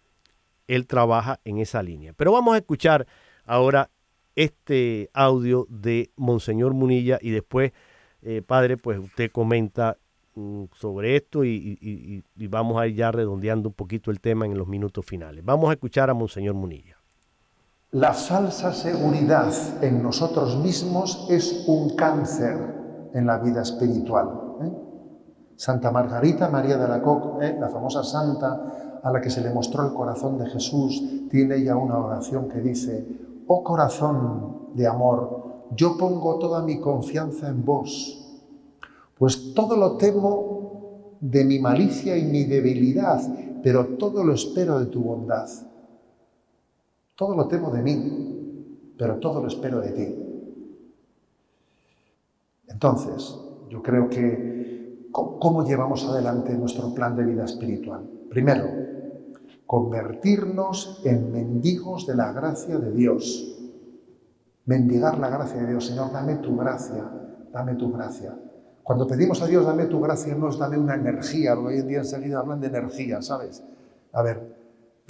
Él 0.68 0.88
trabaja 0.88 1.40
en 1.44 1.58
esa 1.58 1.82
línea. 1.82 2.14
Pero 2.14 2.32
vamos 2.32 2.54
a 2.54 2.58
escuchar 2.58 3.08
ahora 3.46 3.90
este 4.36 5.10
audio 5.14 5.66
de 5.70 6.12
Monseñor 6.16 6.74
Munilla 6.74 7.18
y 7.22 7.32
después, 7.32 7.72
eh, 8.22 8.42
padre, 8.46 8.78
pues 8.78 9.00
usted 9.00 9.32
comenta 9.32 9.98
mm, 10.36 10.66
sobre 10.74 11.18
esto 11.18 11.44
y- 11.44 11.78
y- 11.82 12.24
y 12.38 12.48
vamos 12.48 12.80
a 12.80 12.88
ir 12.88 12.96
ya 12.96 13.12
redondeando 13.12 13.68
un 13.68 13.76
poquito 13.76 14.12
el 14.12 14.22
tema 14.22 14.46
en 14.46 14.58
los 14.58 14.68
minutos 14.68 15.06
finales. 15.06 15.44
Vamos 15.44 15.70
a 15.70 15.74
escuchar 15.74 16.10
a 16.10 16.14
Monseñor 16.14 16.54
Munilla. 16.54 17.01
La 17.94 18.14
falsa 18.14 18.72
seguridad 18.72 19.52
en 19.84 20.02
nosotros 20.02 20.58
mismos 20.58 21.28
es 21.30 21.66
un 21.68 21.90
cáncer 21.98 23.10
en 23.14 23.26
la 23.26 23.38
vida 23.40 23.64
espiritual. 23.64 24.30
¿eh? 24.64 24.72
Santa 25.58 25.92
Margarita 25.92 26.48
María 26.48 26.78
de 26.78 26.86
Alacoque, 26.86 27.46
¿eh? 27.46 27.58
la 27.60 27.68
famosa 27.68 28.02
santa 28.02 29.00
a 29.04 29.12
la 29.12 29.20
que 29.20 29.30
se 29.30 29.42
le 29.42 29.54
mostró 29.54 29.86
el 29.86 29.94
corazón 29.94 30.38
de 30.38 30.50
Jesús, 30.50 31.04
tiene 31.30 31.58
ella 31.58 31.76
una 31.76 31.98
oración 31.98 32.48
que 32.48 32.62
dice, 32.62 33.06
oh 33.48 33.62
corazón 33.62 34.70
de 34.74 34.88
amor, 34.88 35.66
yo 35.76 35.98
pongo 35.98 36.40
toda 36.40 36.62
mi 36.62 36.80
confianza 36.80 37.50
en 37.50 37.66
vos, 37.66 38.40
pues 39.18 39.54
todo 39.54 39.76
lo 39.76 39.98
temo 39.98 41.18
de 41.20 41.44
mi 41.44 41.60
malicia 41.60 42.16
y 42.16 42.24
mi 42.24 42.46
debilidad, 42.46 43.22
pero 43.62 43.98
todo 43.98 44.24
lo 44.24 44.34
espero 44.34 44.80
de 44.80 44.86
tu 44.86 45.04
bondad. 45.04 45.50
Todo 47.22 47.36
lo 47.36 47.48
temo 47.48 47.70
de 47.70 47.84
mí, 47.84 48.96
pero 48.98 49.20
todo 49.20 49.42
lo 49.42 49.48
espero 49.48 49.80
de 49.80 49.92
ti. 49.92 50.16
Entonces, 52.68 53.38
yo 53.70 53.84
creo 53.84 54.10
que, 54.10 55.08
¿cómo 55.12 55.64
llevamos 55.64 56.04
adelante 56.04 56.52
nuestro 56.56 56.92
plan 56.96 57.16
de 57.16 57.24
vida 57.24 57.46
espiritual? 57.46 58.10
Primero, 58.28 58.66
convertirnos 59.68 61.04
en 61.06 61.32
mendigos 61.32 62.08
de 62.08 62.16
la 62.16 62.34
gracia 62.34 62.80
de 62.80 62.92
Dios. 62.92 63.56
Mendigar 64.66 65.20
la 65.20 65.30
gracia 65.30 65.62
de 65.62 65.68
Dios. 65.68 65.86
Señor, 65.86 66.12
dame 66.12 66.38
tu 66.38 66.58
gracia, 66.58 67.08
dame 67.54 67.76
tu 67.76 67.92
gracia. 67.92 68.36
Cuando 68.82 69.06
pedimos 69.06 69.44
a 69.44 69.46
Dios, 69.46 69.64
dame 69.64 69.86
tu 69.86 70.02
gracia, 70.02 70.34
no 70.34 70.50
es 70.50 70.58
dame 70.58 70.80
una 70.80 70.96
energía, 70.96 71.54
hoy 71.54 71.82
en 71.82 71.88
día 71.88 72.00
enseguida 72.00 72.40
hablan 72.40 72.62
de 72.62 72.66
energía, 72.70 73.22
¿sabes? 73.22 73.64
A 74.12 74.24
ver, 74.24 74.61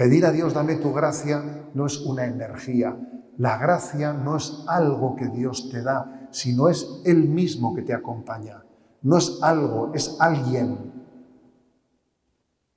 pedir 0.01 0.25
a 0.25 0.31
Dios, 0.31 0.55
dame 0.55 0.77
tu 0.77 0.91
gracia, 0.93 1.69
no 1.75 1.85
es 1.85 1.99
una 1.99 2.25
energía. 2.25 2.97
La 3.37 3.59
gracia 3.59 4.13
no 4.13 4.35
es 4.35 4.65
algo 4.67 5.15
que 5.15 5.27
Dios 5.27 5.69
te 5.69 5.83
da, 5.83 6.27
sino 6.31 6.69
es 6.69 7.03
Él 7.05 7.29
mismo 7.29 7.75
que 7.75 7.83
te 7.83 7.93
acompaña. 7.93 8.63
No 9.03 9.19
es 9.19 9.37
algo, 9.43 9.91
es 9.93 10.17
alguien. 10.19 10.91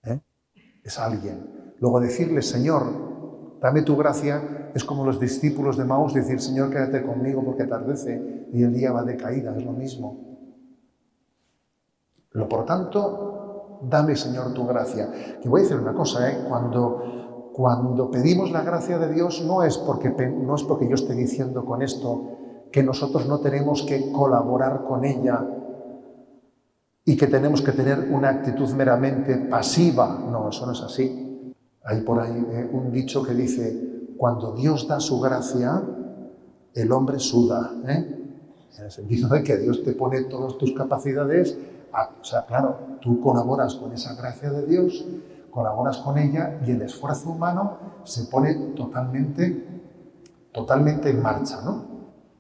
¿Eh? 0.03 0.21
Es 0.83 0.99
alguien. 0.99 1.75
Luego 1.81 1.99
decirle, 1.99 2.43
Señor, 2.43 3.59
dame 3.59 3.81
tu 3.81 3.97
gracia, 3.97 4.71
es 4.75 4.85
como 4.85 5.07
los 5.07 5.19
discípulos 5.19 5.79
de 5.79 5.87
Maús 5.87 6.13
decir, 6.13 6.43
Señor, 6.43 6.69
quédate 6.69 7.03
conmigo 7.07 7.43
porque 7.43 7.63
atardece 7.63 8.49
y 8.53 8.65
el 8.65 8.75
día 8.75 8.93
va 8.93 9.03
de 9.03 9.17
caída, 9.17 9.57
es 9.57 9.65
lo 9.65 9.73
mismo. 9.73 10.37
Lo 12.33 12.47
por 12.51 12.67
tanto, 12.67 13.34
dame, 13.89 14.17
Señor, 14.17 14.53
tu 14.53 14.67
gracia. 14.67 15.39
Que 15.41 15.49
voy 15.49 15.61
a 15.61 15.63
decir 15.65 15.79
una 15.79 15.95
cosa, 15.95 16.31
¿eh? 16.31 16.45
Cuando, 16.49 17.51
cuando 17.53 18.11
pedimos 18.11 18.51
la 18.51 18.63
gracia 18.63 18.99
de 18.99 19.13
Dios 19.13 19.43
no 19.47 19.63
es, 19.63 19.79
porque, 19.79 20.11
no 20.11 20.55
es 20.55 20.63
porque 20.65 20.89
yo 20.89 20.95
esté 20.95 21.15
diciendo 21.15 21.65
con 21.65 21.83
esto 21.83 22.29
que 22.73 22.83
nosotros 22.83 23.27
no 23.29 23.39
tenemos 23.39 23.83
que 23.83 24.11
colaborar 24.11 24.85
con 24.85 25.05
ella 25.05 25.47
y 27.05 27.17
que 27.17 27.27
tenemos 27.27 27.63
que 27.63 27.73
tener 27.73 28.09
una 28.11 28.31
actitud 28.31 28.69
meramente 28.73 29.37
pasiva. 29.37 30.19
No, 30.31 30.49
eso 30.49 30.67
no 30.67 30.73
es 30.73 30.81
así. 30.81 31.55
Hay 31.85 32.01
por 32.01 32.19
ahí 32.19 32.45
eh, 32.51 32.71
un 32.73 32.91
dicho 32.91 33.23
que 33.23 33.35
dice, 33.35 34.15
cuando 34.17 34.53
Dios 34.53 34.89
da 34.89 35.01
su 35.01 35.21
gracia, 35.21 35.83
el 36.75 36.93
hombre 36.93 37.19
suda. 37.19 37.73
¿eh? 37.87 38.25
En 38.79 38.85
el 38.85 38.91
sentido 38.91 39.29
de 39.29 39.43
que 39.43 39.57
Dios 39.59 39.85
te 39.85 39.93
pone 39.93 40.25
todas 40.25 40.59
tus 40.59 40.73
capacidades. 40.73 41.57
A- 41.95 42.11
o 42.21 42.25
sea, 42.25 42.45
claro, 42.47 42.77
tú 43.01 43.21
colaboras 43.21 43.75
con 43.77 43.93
esa 43.93 44.15
gracia 44.15 44.51
de 44.51 44.67
Dios, 44.67 45.05
colaboras 45.51 45.99
con 45.99 46.19
ella 46.19 46.61
y 46.67 46.73
el 46.73 46.83
esfuerzo 46.83 47.31
humano 47.31 47.79
se 48.05 48.25
pone 48.25 48.55
totalmente, 48.75 49.65
totalmente 50.53 51.11
en 51.11 51.23
marcha, 51.23 51.61
¿no? 51.65 51.85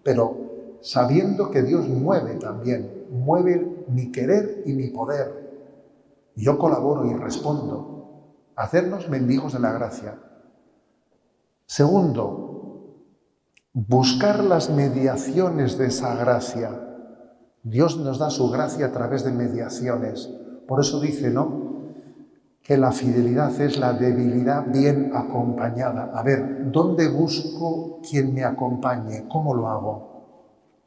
Pero 0.03 0.79
sabiendo 0.81 1.51
que 1.51 1.63
Dios 1.63 1.89
mueve 1.89 2.35
también, 2.35 3.07
mueve 3.11 3.85
mi 3.89 4.11
querer 4.11 4.63
y 4.67 4.73
mi 4.73 4.89
poder. 4.89 5.45
Yo 6.37 6.59
colaboro 6.59 7.05
y 7.07 7.15
respondo. 7.15 7.91
Hacernos 8.57 9.09
mendigos 9.09 9.53
de 9.53 9.61
la 9.61 9.73
gracia. 9.73 10.19
Segundo, 11.67 12.95
buscar 13.73 14.43
las 14.45 14.71
mediaciones 14.71 15.79
de 15.79 15.87
esa 15.87 16.15
gracia. 16.17 16.94
Dios 17.65 17.97
nos 17.99 18.19
da 18.19 18.31
su 18.31 18.51
gracia 18.51 18.87
a 18.87 18.93
través 18.93 19.25
de 19.25 19.33
mediaciones. 19.33 20.31
Por 20.69 20.81
eso 20.81 21.01
dice, 21.01 21.31
¿no? 21.31 21.65
Que 22.62 22.77
la 22.79 22.93
fidelidad 22.93 23.59
es 23.61 23.79
la 23.79 23.93
debilidad 23.95 24.67
bien 24.67 25.11
acompañada. 25.15 26.11
A 26.15 26.23
ver, 26.23 26.71
¿dónde 26.71 27.09
busco 27.09 28.01
quien 28.09 28.33
me 28.35 28.45
acompañe? 28.45 29.27
¿Cómo 29.29 29.55
lo 29.55 29.69
hago? 29.69 30.15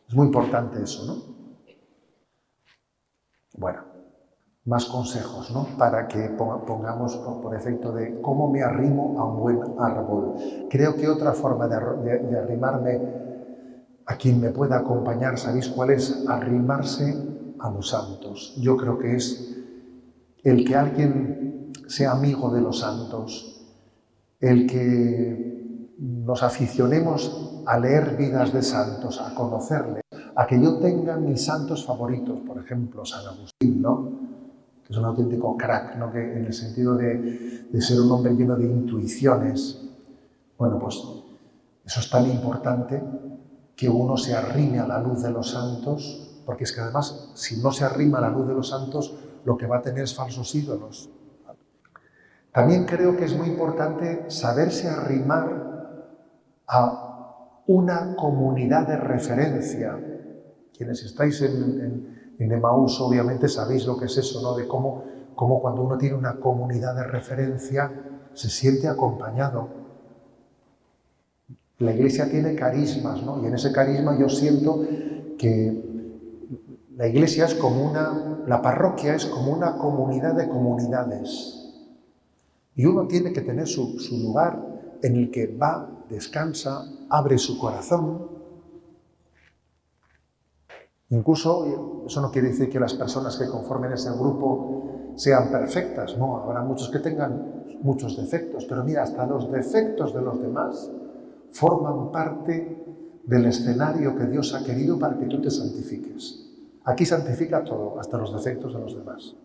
Es 0.07 0.15
muy 0.15 0.27
importante 0.27 0.81
eso, 0.81 1.05
¿no? 1.05 1.15
Bueno, 3.57 3.79
más 4.65 4.85
consejos, 4.85 5.51
¿no? 5.51 5.65
Para 5.77 6.07
que 6.07 6.29
ponga- 6.37 6.63
pongamos 6.65 7.15
por, 7.17 7.55
efecto 7.55 7.91
de 7.91 8.21
cómo 8.21 8.49
me 8.51 8.61
arrimo 8.61 9.19
a 9.19 9.25
un 9.25 9.39
buen 9.39 9.59
árbol. 9.79 10.35
Creo 10.69 10.95
que 10.95 11.07
otra 11.09 11.33
forma 11.33 11.67
de- 11.67 12.19
de 12.19 12.37
arrimarme 12.39 13.01
a 14.07 14.15
quien 14.15 14.39
me 14.39 14.51
pueda 14.51 14.77
acompañar, 14.77 15.37
¿sabéis 15.37 15.67
cuál 15.67 15.89
es? 15.91 16.23
Arrimarse 16.27 17.13
a 17.59 17.69
los 17.69 17.89
santos. 17.89 18.55
Yo 18.57 18.77
creo 18.77 18.97
que 18.97 19.15
es 19.15 19.57
el 20.43 20.63
que 20.63 20.75
alguien 20.75 21.73
sea 21.87 22.13
amigo 22.13 22.49
de 22.49 22.61
los 22.61 22.79
santos, 22.79 23.65
el 24.39 24.65
que 24.65 25.93
nos 25.99 26.41
aficionemos 26.41 27.63
a 27.65 27.77
leer 27.79 28.15
vidas 28.15 28.53
de 28.53 28.61
santos, 28.61 29.19
a 29.19 29.35
conocerles, 29.35 30.01
a 30.35 30.47
que 30.47 30.61
yo 30.61 30.77
tenga 30.77 31.17
mis 31.17 31.43
santos 31.43 31.85
favoritos, 31.85 32.39
por 32.47 32.59
ejemplo, 32.59 33.03
San 33.03 33.25
Agustín, 33.25 33.81
¿no? 33.81 34.09
que 34.85 34.93
es 34.93 34.97
un 34.97 35.03
auténtico 35.03 35.57
crack, 35.57 35.97
¿no? 35.97 36.09
que 36.13 36.37
en 36.37 36.45
el 36.45 36.53
sentido 36.53 36.95
de, 36.95 37.67
de 37.69 37.81
ser 37.81 37.99
un 37.99 38.09
hombre 38.09 38.33
lleno 38.33 38.55
de 38.55 38.63
intuiciones. 38.63 39.81
Bueno, 40.57 40.79
pues 40.79 40.95
eso 41.83 41.99
es 41.99 42.09
tan 42.09 42.25
importante 42.29 43.01
que 43.77 43.87
uno 43.87 44.17
se 44.17 44.35
arrime 44.35 44.79
a 44.79 44.87
la 44.87 44.99
luz 44.99 45.21
de 45.21 45.29
los 45.29 45.51
santos, 45.51 46.41
porque 46.45 46.63
es 46.63 46.73
que 46.73 46.81
además, 46.81 47.31
si 47.35 47.61
no 47.61 47.71
se 47.71 47.85
arrima 47.85 48.17
a 48.17 48.21
la 48.21 48.29
luz 48.29 48.47
de 48.47 48.55
los 48.55 48.69
santos, 48.69 49.15
lo 49.45 49.55
que 49.55 49.67
va 49.67 49.77
a 49.77 49.81
tener 49.81 50.03
es 50.03 50.15
falsos 50.15 50.53
ídolos. 50.55 51.11
También 52.51 52.85
creo 52.85 53.15
que 53.15 53.25
es 53.25 53.37
muy 53.37 53.47
importante 53.47 54.31
saberse 54.31 54.89
arrimar 54.89 55.67
a 56.67 57.61
una 57.67 58.15
comunidad 58.15 58.87
de 58.87 58.97
referencia. 58.97 59.95
Quienes 60.75 61.03
estáis 61.03 61.39
en, 61.43 61.53
en, 62.39 62.51
en 62.51 62.65
obviamente 62.65 63.47
sabéis 63.47 63.85
lo 63.85 63.95
que 63.97 64.05
es 64.05 64.17
eso, 64.17 64.41
¿no? 64.41 64.55
De 64.55 64.67
cómo, 64.67 65.03
cómo 65.35 65.61
cuando 65.61 65.83
uno 65.83 65.99
tiene 65.99 66.15
una 66.15 66.39
comunidad 66.39 66.95
de 66.95 67.03
referencia 67.03 67.91
se 68.33 68.49
siente 68.49 68.87
acompañado. 68.87 69.86
La 71.79 71.93
iglesia 71.93 72.29
tiene 72.29 72.55
carismas, 72.55 73.21
¿no? 73.23 73.41
Y 73.43 73.45
en 73.45 73.53
ese 73.53 73.71
carisma 73.71 74.17
yo 74.17 74.29
siento 74.29 74.83
que 75.37 75.83
la 76.97 77.07
iglesia 77.07 77.45
es 77.45 77.53
como 77.53 77.85
una, 77.87 78.43
la 78.47 78.61
parroquia 78.61 79.13
es 79.13 79.27
como 79.27 79.53
una 79.53 79.77
comunidad 79.77 80.33
de 80.33 80.49
comunidades. 80.49 81.53
Y 82.73 82.85
uno 82.85 83.07
tiene 83.07 83.31
que 83.31 83.41
tener 83.41 83.67
su, 83.67 83.95
lugar 84.23 84.97
en 85.03 85.15
el 85.15 85.29
que 85.29 85.45
va, 85.55 85.87
descansa, 86.09 86.85
abre 87.09 87.37
su 87.37 87.59
corazón. 87.59 88.27
Incluso, 91.09 92.03
eso 92.07 92.21
no 92.21 92.31
quiere 92.31 92.47
decir 92.49 92.69
que 92.69 92.79
las 92.79 92.95
personas 92.95 93.37
que 93.37 93.47
conformen 93.47 93.93
ese 93.93 94.09
grupo 94.11 95.13
sean 95.15 95.51
perfectas, 95.51 96.17
no, 96.17 96.37
habrá 96.37 96.63
muchos 96.63 96.89
que 96.89 96.99
tengan 96.99 97.65
muchos 97.81 98.17
defectos, 98.17 98.65
pero 98.65 98.83
mira, 98.83 99.03
hasta 99.03 99.27
los 99.27 99.51
defectos 99.51 100.13
de 100.15 100.21
los 100.21 100.41
demás 100.41 100.91
forman 101.51 102.11
parte 102.11 102.85
del 103.23 103.45
escenario 103.45 104.15
que 104.15 104.25
Dios 104.25 104.53
ha 104.53 104.63
querido 104.63 104.97
para 104.97 105.17
que 105.17 105.25
tú 105.25 105.41
te 105.41 105.51
santifiques. 105.51 106.45
Aquí 106.85 107.05
santifica 107.05 107.63
todo, 107.63 107.99
hasta 107.99 108.17
los 108.17 108.33
defectos 108.33 108.73
de 108.73 108.79
los 108.79 108.95
demás, 108.95 109.35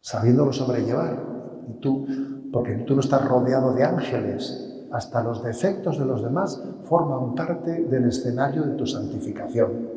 sabiéndolo 0.00 0.52
sobrellevar. 0.52 1.40
Y 1.68 1.80
tú, 1.80 2.06
porque 2.52 2.74
tú 2.86 2.94
no 2.94 3.00
estás 3.00 3.26
rodeado 3.26 3.74
de 3.74 3.84
ángeles, 3.84 4.86
hasta 4.92 5.22
los 5.22 5.42
defectos 5.42 5.98
de 5.98 6.04
los 6.04 6.22
demás 6.22 6.62
forman 6.84 7.34
parte 7.34 7.84
del 7.84 8.06
escenario 8.06 8.62
de 8.62 8.74
tu 8.74 8.86
santificación. 8.86 9.88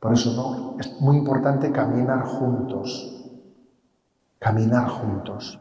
Por 0.00 0.12
eso 0.12 0.32
no, 0.34 0.80
es 0.80 1.00
muy 1.00 1.18
importante 1.18 1.70
caminar 1.70 2.24
juntos, 2.24 3.30
caminar 4.38 4.88
juntos. 4.88 5.60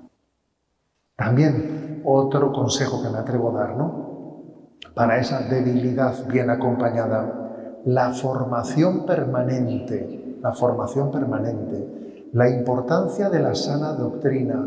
También 1.19 2.01
otro 2.05 2.53
consejo 2.53 3.03
que 3.03 3.09
me 3.09 3.17
atrevo 3.17 3.49
a 3.49 3.59
dar, 3.59 3.75
¿no? 3.75 4.69
Para 4.95 5.19
esa 5.19 5.41
debilidad 5.41 6.25
bien 6.27 6.49
acompañada, 6.49 7.81
la 7.83 8.11
formación 8.13 9.05
permanente, 9.05 10.37
la 10.41 10.53
formación 10.53 11.11
permanente, 11.11 12.29
la 12.31 12.49
importancia 12.49 13.29
de 13.29 13.41
la 13.41 13.53
sana 13.53 13.91
doctrina, 13.93 14.65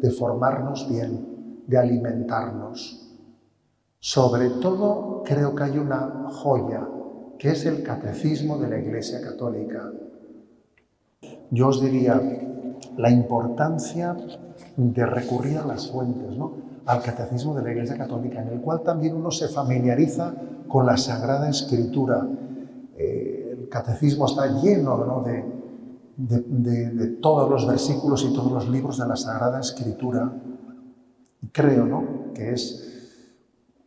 de 0.00 0.10
formarnos 0.10 0.88
bien, 0.90 1.62
de 1.68 1.78
alimentarnos. 1.78 3.16
Sobre 4.00 4.50
todo, 4.60 5.22
creo 5.24 5.54
que 5.54 5.62
hay 5.62 5.78
una 5.78 6.26
joya, 6.32 6.84
que 7.38 7.50
es 7.50 7.64
el 7.64 7.84
catecismo 7.84 8.58
de 8.58 8.68
la 8.68 8.78
Iglesia 8.78 9.20
Católica. 9.20 9.92
Yo 11.52 11.68
os 11.68 11.80
diría, 11.80 12.20
la 12.96 13.10
importancia 13.10 14.16
de 14.76 15.06
recurrir 15.06 15.58
a 15.58 15.66
las 15.66 15.90
fuentes, 15.90 16.36
¿no? 16.36 16.72
al 16.86 17.02
catecismo 17.02 17.54
de 17.54 17.62
la 17.62 17.70
Iglesia 17.70 17.96
Católica, 17.96 18.42
en 18.42 18.48
el 18.48 18.60
cual 18.60 18.82
también 18.82 19.14
uno 19.14 19.30
se 19.30 19.48
familiariza 19.48 20.34
con 20.68 20.86
la 20.86 20.96
Sagrada 20.96 21.48
Escritura. 21.48 22.26
Eh, 22.96 23.56
el 23.60 23.68
catecismo 23.68 24.26
está 24.26 24.46
lleno 24.60 24.96
¿no? 25.04 25.22
de, 25.22 25.62
todos 27.20 27.48
los 27.48 27.66
versículos 27.66 28.24
y 28.24 28.32
todos 28.34 28.50
los 28.50 28.68
libros 28.68 28.98
de 28.98 29.06
la 29.06 29.16
Sagrada 29.16 29.60
Escritura. 29.60 30.32
Creo 31.52 31.86
¿no? 31.86 32.32
que 32.34 32.52
es, 32.52 33.18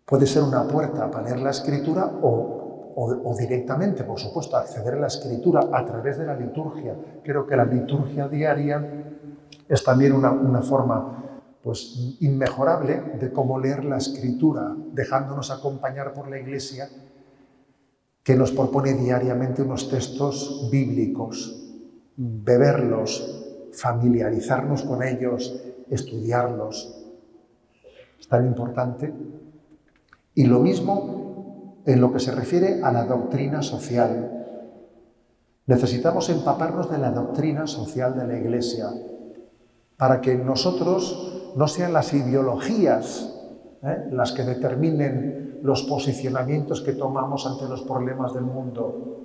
puede 0.06 0.26
ser 0.26 0.44
una 0.44 0.68
puerta 0.68 1.10
para 1.12 1.26
leer 1.26 1.40
la 1.40 1.50
Escritura 1.50 2.10
o, 2.22 3.36
directamente, 3.38 4.06
por 4.06 4.20
supuesto, 4.20 4.56
acceder 4.56 4.94
a 4.94 5.00
la 5.00 5.08
escritura 5.08 5.68
a 5.70 5.86
través 5.86 6.18
de 6.18 6.26
la 6.26 6.34
liturgia. 6.34 6.96
Creo 7.24 7.46
que 7.46 7.58
la 7.58 7.66
liturgia 7.66 8.30
diaria 8.30 9.05
es 9.68 9.84
también 9.84 10.14
una, 10.14 10.32
una 10.32 10.62
forma 10.62 11.26
pues, 11.66 12.18
inmejorable 12.20 13.18
de 13.20 13.32
cómo 13.32 13.60
leer 13.60 13.86
la 13.86 13.98
escritura, 13.98 14.76
dejándonos 14.94 15.50
acompañar 15.50 16.14
por 16.14 16.30
la 16.30 16.40
Iglesia, 16.40 16.88
que 18.24 18.36
nos 18.36 18.52
propone 18.52 18.94
diariamente 18.94 19.64
unos 19.64 19.90
textos 19.90 20.70
bíblicos, 20.72 21.74
beberlos, 22.16 23.44
familiarizarnos 23.74 24.84
con 24.84 25.02
ellos, 25.02 25.60
estudiarlos. 25.90 27.04
Es 28.20 28.28
tan 28.28 28.46
importante. 28.46 29.14
Y 30.36 30.46
lo 30.46 30.60
mismo 30.60 31.82
en 31.86 32.02
lo 32.02 32.12
que 32.14 32.20
se 32.20 32.32
refiere 32.32 32.84
a 32.84 32.92
la 32.92 33.06
doctrina 33.06 33.62
social. 33.62 34.32
Necesitamos 35.68 36.30
empaparnos 36.30 36.92
de 36.92 36.98
la 36.98 37.12
doctrina 37.12 37.68
social 37.68 38.16
de 38.16 38.28
la 38.28 38.38
Iglesia 38.38 38.90
para 39.98 40.22
que 40.22 40.36
nosotros 40.36 41.54
no 41.56 41.68
sean 41.68 41.94
las 41.94 42.14
ideologías 42.14 43.36
¿eh? 43.84 44.10
las 44.12 44.32
que 44.34 44.44
determinen 44.44 45.60
los 45.64 45.84
posicionamientos 45.84 46.82
que 46.82 46.94
tomamos 46.94 47.46
ante 47.48 47.68
los 47.68 47.82
problemas 47.84 48.34
del 48.34 48.44
mundo. 48.44 49.22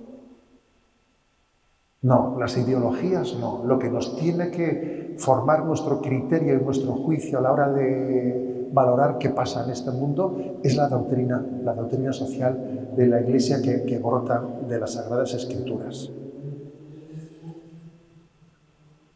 No, 2.02 2.36
las 2.38 2.56
ideologías 2.56 3.36
no. 3.38 3.62
Lo 3.64 3.78
que 3.78 3.90
nos 3.90 4.16
tiene 4.16 4.50
que 4.50 5.16
formar 5.18 5.66
nuestro 5.66 6.00
criterio 6.00 6.54
y 6.54 6.64
nuestro 6.64 6.92
juicio 6.92 7.38
a 7.38 7.42
la 7.42 7.52
hora 7.52 7.70
de 7.70 8.68
valorar 8.72 9.18
qué 9.18 9.30
pasa 9.30 9.64
en 9.64 9.70
este 9.70 9.90
mundo 9.90 10.60
es 10.62 10.76
la 10.76 10.88
doctrina, 10.88 11.44
la 11.62 11.74
doctrina 11.74 12.12
social 12.12 12.94
de 12.96 13.06
la 13.06 13.20
Iglesia 13.20 13.60
que, 13.60 13.84
que 13.84 13.98
brota 13.98 14.42
de 14.66 14.78
las 14.78 14.92
Sagradas 14.92 15.34
Escrituras. 15.34 16.10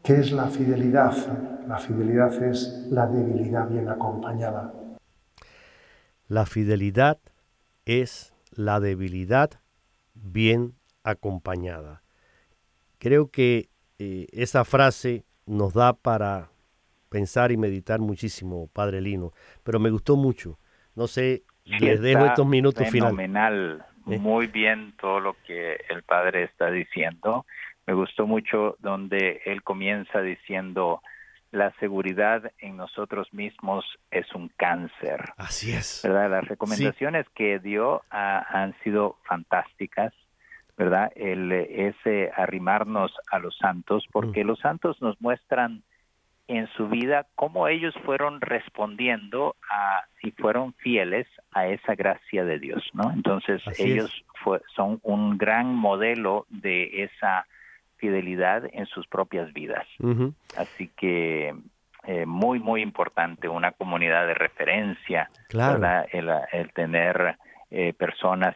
¿Qué 0.05 0.13
es 0.13 0.31
la 0.31 0.47
fidelidad? 0.47 1.13
La 1.67 1.77
fidelidad 1.77 2.31
es 2.43 2.87
la 2.91 3.07
debilidad 3.07 3.67
bien 3.67 3.89
acompañada. 3.89 4.71
La 6.27 6.45
fidelidad 6.45 7.17
es 7.85 8.33
la 8.51 8.79
debilidad 8.79 9.49
bien 10.13 10.75
acompañada. 11.03 12.03
Creo 12.99 13.29
que 13.31 13.69
eh, 13.99 14.27
esa 14.31 14.63
frase 14.63 15.25
nos 15.45 15.73
da 15.73 15.93
para 15.93 16.49
pensar 17.09 17.51
y 17.51 17.57
meditar 17.57 17.99
muchísimo, 17.99 18.67
Padre 18.73 19.01
Lino, 19.01 19.31
pero 19.63 19.79
me 19.79 19.89
gustó 19.89 20.15
mucho. 20.15 20.59
No 20.95 21.07
sé, 21.07 21.43
Sí, 21.65 21.79
les 21.79 21.99
dejo 21.99 22.25
estos 22.25 22.45
minutos 22.45 22.87
finales. 22.89 23.15
fenomenal, 23.15 23.83
¿Eh? 24.07 24.19
muy 24.19 24.45
bien 24.45 24.93
todo 25.01 25.19
lo 25.19 25.35
que 25.47 25.77
el 25.89 26.03
padre 26.03 26.43
está 26.43 26.69
diciendo. 26.69 27.43
Me 27.87 27.93
gustó 27.93 28.25
mucho 28.27 28.75
donde 28.79 29.41
él 29.45 29.61
comienza 29.63 30.21
diciendo 30.21 31.01
la 31.51 31.71
seguridad 31.79 32.51
en 32.59 32.75
nosotros 32.77 33.33
mismos 33.33 33.85
es 34.11 34.29
un 34.33 34.49
cáncer. 34.57 35.21
Así 35.37 35.71
es. 35.71 36.01
¿verdad? 36.03 36.29
Las 36.29 36.47
recomendaciones 36.47 37.25
que 37.35 37.59
dio 37.59 38.01
ah, 38.11 38.45
han 38.49 38.75
sido 38.83 39.17
fantásticas, 39.23 40.13
¿verdad? 40.77 41.11
El, 41.15 41.51
eh, 41.51 41.87
ese 41.87 42.31
arrimarnos 42.35 43.13
a 43.31 43.39
los 43.39 43.55
santos, 43.57 44.05
porque 44.11 44.43
los 44.43 44.59
santos 44.59 45.01
nos 45.01 45.19
muestran 45.21 45.83
en 46.47 46.67
su 46.75 46.89
vida 46.89 47.25
cómo 47.35 47.67
ellos 47.67 47.95
fueron 48.03 48.41
respondiendo 48.41 49.55
a 49.69 50.03
y 50.21 50.31
fueron 50.31 50.73
fieles 50.73 51.27
a 51.51 51.67
esa 51.67 51.95
gracia 51.95 52.43
de 52.43 52.59
Dios, 52.59 52.83
¿no? 52.93 53.11
Entonces 53.11 53.61
Así 53.67 53.83
ellos 53.83 54.25
fue- 54.43 54.61
son 54.75 54.99
un 55.03 55.37
gran 55.37 55.73
modelo 55.73 56.45
de 56.49 57.03
esa 57.03 57.45
fidelidad 57.97 58.63
en 58.71 58.85
sus 58.85 59.07
propias 59.07 59.51
vidas. 59.53 59.85
Así 60.57 60.89
que 60.95 61.53
eh, 62.03 62.25
muy, 62.25 62.59
muy 62.59 62.81
importante 62.81 63.47
una 63.47 63.71
comunidad 63.71 64.27
de 64.27 64.33
referencia, 64.35 65.29
Claro. 65.49 65.79
¿verdad? 65.79 66.07
El, 66.11 66.29
el 66.51 66.71
tener 66.73 67.37
eh, 67.71 67.93
personas 67.93 68.55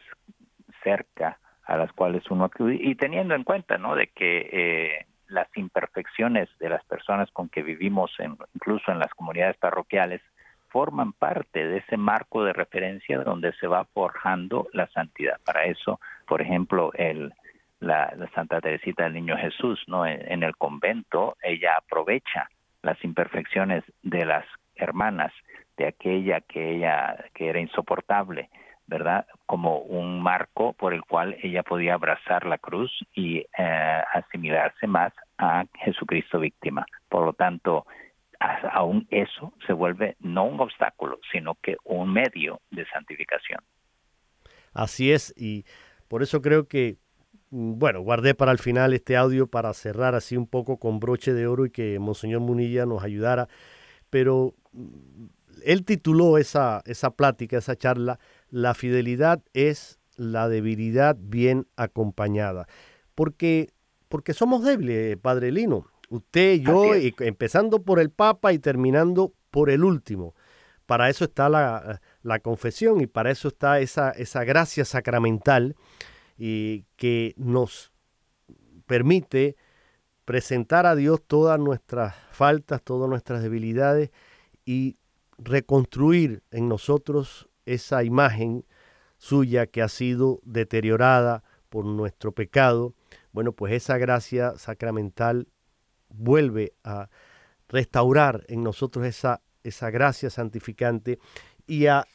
cerca 0.82 1.38
a 1.64 1.76
las 1.76 1.92
cuales 1.92 2.28
uno 2.30 2.44
acude 2.44 2.76
y 2.80 2.94
teniendo 2.94 3.34
en 3.34 3.44
cuenta, 3.44 3.78
¿no? 3.78 3.94
De 3.94 4.08
que 4.08 4.48
eh, 4.52 5.06
las 5.28 5.48
imperfecciones 5.56 6.48
de 6.58 6.68
las 6.68 6.84
personas 6.84 7.30
con 7.32 7.48
que 7.48 7.62
vivimos, 7.62 8.10
en, 8.18 8.36
incluso 8.54 8.90
en 8.90 8.98
las 8.98 9.12
comunidades 9.14 9.56
parroquiales, 9.56 10.20
forman 10.68 11.12
parte 11.12 11.66
de 11.66 11.78
ese 11.78 11.96
marco 11.96 12.44
de 12.44 12.52
referencia 12.52 13.18
donde 13.18 13.52
se 13.54 13.66
va 13.66 13.84
forjando 13.86 14.68
la 14.72 14.86
santidad. 14.88 15.38
Para 15.44 15.64
eso, 15.64 16.00
por 16.26 16.40
ejemplo, 16.42 16.92
el, 16.94 17.32
la, 17.80 18.14
Santa 18.34 18.60
Teresita 18.60 19.04
del 19.04 19.14
Niño 19.14 19.36
Jesús, 19.36 19.82
¿no? 19.86 20.06
En, 20.06 20.42
el 20.42 20.56
convento, 20.56 21.36
ella 21.42 21.72
aprovecha 21.76 22.48
las 22.82 23.02
imperfecciones 23.04 23.84
de 24.02 24.24
las 24.24 24.44
hermanas, 24.76 25.32
de 25.76 25.86
aquella 25.88 26.40
que 26.40 26.76
ella 26.76 27.16
que 27.34 27.48
era 27.48 27.60
insoportable, 27.60 28.48
¿verdad? 28.86 29.26
Como 29.46 29.78
un 29.78 30.22
marco 30.22 30.72
por 30.74 30.94
el 30.94 31.02
cual 31.02 31.36
ella 31.42 31.62
podía 31.62 31.94
abrazar 31.94 32.46
la 32.46 32.58
cruz 32.58 32.92
y 33.14 33.38
eh, 33.58 34.02
asimilarse 34.12 34.86
más 34.86 35.12
a 35.38 35.64
Jesucristo 35.84 36.38
víctima. 36.38 36.86
Por 37.08 37.24
lo 37.24 37.32
tanto, 37.32 37.86
aún 38.72 39.06
eso 39.10 39.52
se 39.66 39.72
vuelve 39.72 40.16
no 40.20 40.44
un 40.44 40.60
obstáculo, 40.60 41.18
sino 41.30 41.56
que 41.62 41.76
un 41.84 42.12
medio 42.12 42.60
de 42.70 42.86
santificación. 42.86 43.60
Así 44.72 45.12
es, 45.12 45.34
y 45.36 45.64
por 46.08 46.22
eso 46.22 46.40
creo 46.40 46.68
que, 46.68 46.96
bueno, 47.50 48.00
guardé 48.00 48.34
para 48.34 48.52
el 48.52 48.58
final 48.58 48.94
este 48.94 49.16
audio 49.16 49.48
para 49.48 49.74
cerrar 49.74 50.14
así 50.14 50.36
un 50.36 50.46
poco 50.46 50.78
con 50.78 51.00
broche 51.00 51.34
de 51.34 51.46
oro 51.46 51.66
y 51.66 51.70
que 51.70 51.98
Monseñor 51.98 52.40
Munilla 52.40 52.86
nos 52.86 53.02
ayudara, 53.02 53.48
pero 54.08 54.54
mm, 54.72 55.26
él 55.64 55.84
tituló 55.84 56.38
esa, 56.38 56.82
esa 56.86 57.10
plática, 57.10 57.58
esa 57.58 57.76
charla, 57.76 58.18
La 58.50 58.74
fidelidad 58.74 59.42
es 59.52 59.98
la 60.16 60.48
debilidad 60.48 61.16
bien 61.18 61.66
acompañada, 61.76 62.66
porque, 63.14 63.70
porque 64.08 64.32
somos 64.32 64.62
débiles, 64.62 65.16
Padre 65.16 65.50
Lino, 65.50 65.86
usted, 66.08 66.60
yo, 66.60 66.94
y 66.96 67.14
empezando 67.18 67.82
por 67.82 67.98
el 68.00 68.10
Papa 68.10 68.52
y 68.52 68.58
terminando 68.58 69.32
por 69.50 69.70
el 69.70 69.84
último. 69.84 70.34
Para 70.86 71.08
eso 71.08 71.24
está 71.24 71.48
la, 71.48 72.00
la 72.22 72.40
confesión 72.40 73.00
y 73.00 73.06
para 73.06 73.30
eso 73.30 73.48
está 73.48 73.80
esa, 73.80 74.10
esa 74.10 74.44
gracia 74.44 74.84
sacramental 74.84 75.76
y 76.42 76.86
que 76.96 77.34
nos 77.36 77.92
permite 78.86 79.56
presentar 80.24 80.86
a 80.86 80.96
Dios 80.96 81.20
todas 81.26 81.60
nuestras 81.60 82.14
faltas, 82.32 82.80
todas 82.82 83.10
nuestras 83.10 83.42
debilidades 83.42 84.10
y 84.64 84.96
reconstruir 85.36 86.42
en 86.50 86.66
nosotros 86.66 87.50
esa 87.66 88.04
imagen 88.04 88.64
suya 89.18 89.66
que 89.66 89.82
ha 89.82 89.88
sido 89.88 90.40
deteriorada 90.44 91.44
por 91.68 91.84
nuestro 91.84 92.32
pecado. 92.32 92.94
Bueno, 93.32 93.52
pues 93.52 93.74
esa 93.74 93.98
gracia 93.98 94.54
sacramental 94.56 95.46
vuelve 96.08 96.72
a 96.84 97.10
restaurar 97.68 98.46
en 98.48 98.62
nosotros 98.62 99.04
esa, 99.04 99.42
esa 99.62 99.90
gracia 99.90 100.30
santificante 100.30 101.18
y 101.66 101.84
a, 101.84 102.06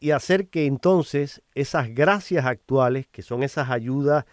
y 0.00 0.10
hacer 0.10 0.48
que 0.48 0.66
entonces 0.66 1.42
esas 1.54 1.94
gracias 1.94 2.44
actuales, 2.46 3.06
que 3.08 3.22
son 3.22 3.42
esas 3.42 3.70
ayudas 3.70 4.24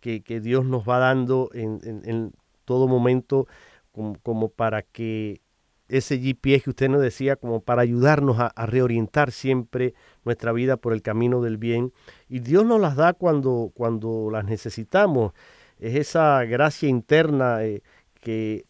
que, 0.00 0.22
que 0.22 0.40
Dios 0.40 0.64
nos 0.64 0.88
va 0.88 0.98
dando 0.98 1.50
en, 1.52 1.80
en- 1.84 2.32
todo 2.64 2.86
momento, 2.86 3.48
como, 3.92 4.14
como 4.22 4.48
para 4.48 4.82
que 4.82 5.40
ese 5.88 6.18
GPS 6.20 6.62
que 6.64 6.70
usted 6.70 6.88
nos 6.88 7.00
decía, 7.02 7.34
como 7.34 7.60
para 7.62 7.82
ayudarnos 7.82 8.38
a, 8.38 8.52
reorientar 8.66 9.32
siempre 9.32 9.94
nuestra 10.24 10.52
vida 10.52 10.76
por 10.76 10.92
el 10.92 11.02
camino 11.02 11.40
del 11.42 11.56
bien. 11.58 11.92
Y 12.28 12.38
Dios 12.40 12.64
nos 12.64 12.80
las 12.80 12.94
da 12.94 13.12
cuando, 13.12 13.72
cuando 13.74 14.28
las 14.30 14.44
necesitamos. 14.44 15.32
Es 15.80 15.96
esa 15.96 16.44
gracia 16.44 16.88
interna 16.88 17.64
eh, 17.64 17.82
que 18.20 18.66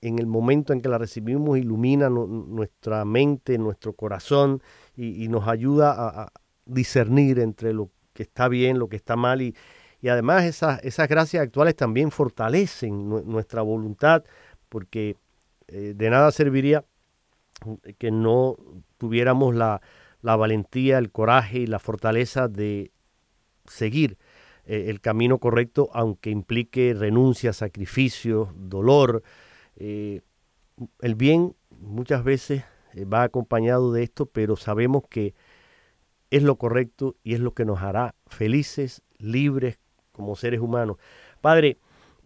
en 0.00 0.18
el 0.18 0.26
momento 0.26 0.72
en 0.72 0.80
que 0.82 0.88
la 0.88 0.98
recibimos 0.98 1.58
ilumina 1.58 2.08
nu- 2.10 2.26
nuestra 2.26 3.04
mente, 3.04 3.58
nuestro 3.58 3.94
corazón 3.94 4.62
y, 4.96 5.28
nos 5.28 5.46
ayuda 5.46 5.94
a, 5.96 6.32
discernir 6.64 7.38
entre 7.38 7.72
lo 7.72 7.90
que 8.12 8.24
está 8.24 8.48
bien, 8.48 8.78
lo 8.78 8.88
que 8.88 8.96
está 8.96 9.14
mal 9.14 9.40
y, 9.40 9.54
y 10.00 10.08
además 10.08 10.44
esas, 10.44 10.82
esas 10.82 11.08
gracias 11.08 11.42
actuales 11.42 11.76
también 11.76 12.10
fortalecen 12.10 13.08
nu- 13.08 13.22
nuestra 13.24 13.62
voluntad 13.62 14.24
porque 14.68 15.16
eh, 15.68 15.94
de 15.94 16.10
nada 16.10 16.32
serviría 16.32 16.84
que 17.98 18.10
no 18.10 18.56
tuviéramos 18.98 19.54
la, 19.54 19.80
la 20.22 20.34
valentía, 20.34 20.98
el 20.98 21.12
coraje 21.12 21.60
y 21.60 21.66
la 21.66 21.78
fortaleza 21.78 22.48
de 22.48 22.90
seguir 23.66 24.18
eh, 24.64 24.86
el 24.88 25.00
camino 25.00 25.38
correcto, 25.38 25.88
aunque 25.92 26.30
implique 26.30 26.94
renuncia, 26.94 27.52
sacrificio, 27.52 28.52
dolor. 28.56 29.22
Eh, 29.76 30.22
el 31.00 31.14
bien 31.14 31.54
muchas 31.70 32.24
veces 32.24 32.64
va 33.04 33.22
acompañado 33.22 33.92
de 33.92 34.02
esto, 34.02 34.26
pero 34.26 34.56
sabemos 34.56 35.04
que 35.08 35.34
es 36.30 36.42
lo 36.42 36.56
correcto 36.56 37.14
y 37.22 37.34
es 37.34 37.40
lo 37.40 37.52
que 37.52 37.64
nos 37.64 37.82
hará 37.82 38.14
felices, 38.26 39.02
libres 39.18 39.78
como 40.12 40.34
seres 40.36 40.60
humanos. 40.60 40.96
Padre, 41.40 41.78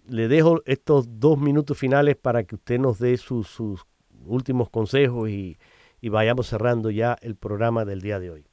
le 0.08 0.28
dejo 0.28 0.62
estos 0.64 1.20
dos 1.20 1.38
minutos 1.38 1.78
finales 1.78 2.16
para 2.16 2.44
que 2.44 2.54
usted 2.54 2.78
nos 2.78 2.98
dé 2.98 3.16
sus, 3.16 3.60
últimos 4.26 4.68
consejos 4.68 5.30
y, 5.30 5.56
y 6.00 6.08
vayamos 6.08 6.46
cerrando 6.46 6.90
ya 6.90 7.16
el 7.22 7.36
programa 7.36 7.84
del 7.84 8.00
día 8.00 8.18
de 8.18 8.30
hoy. 8.30 8.44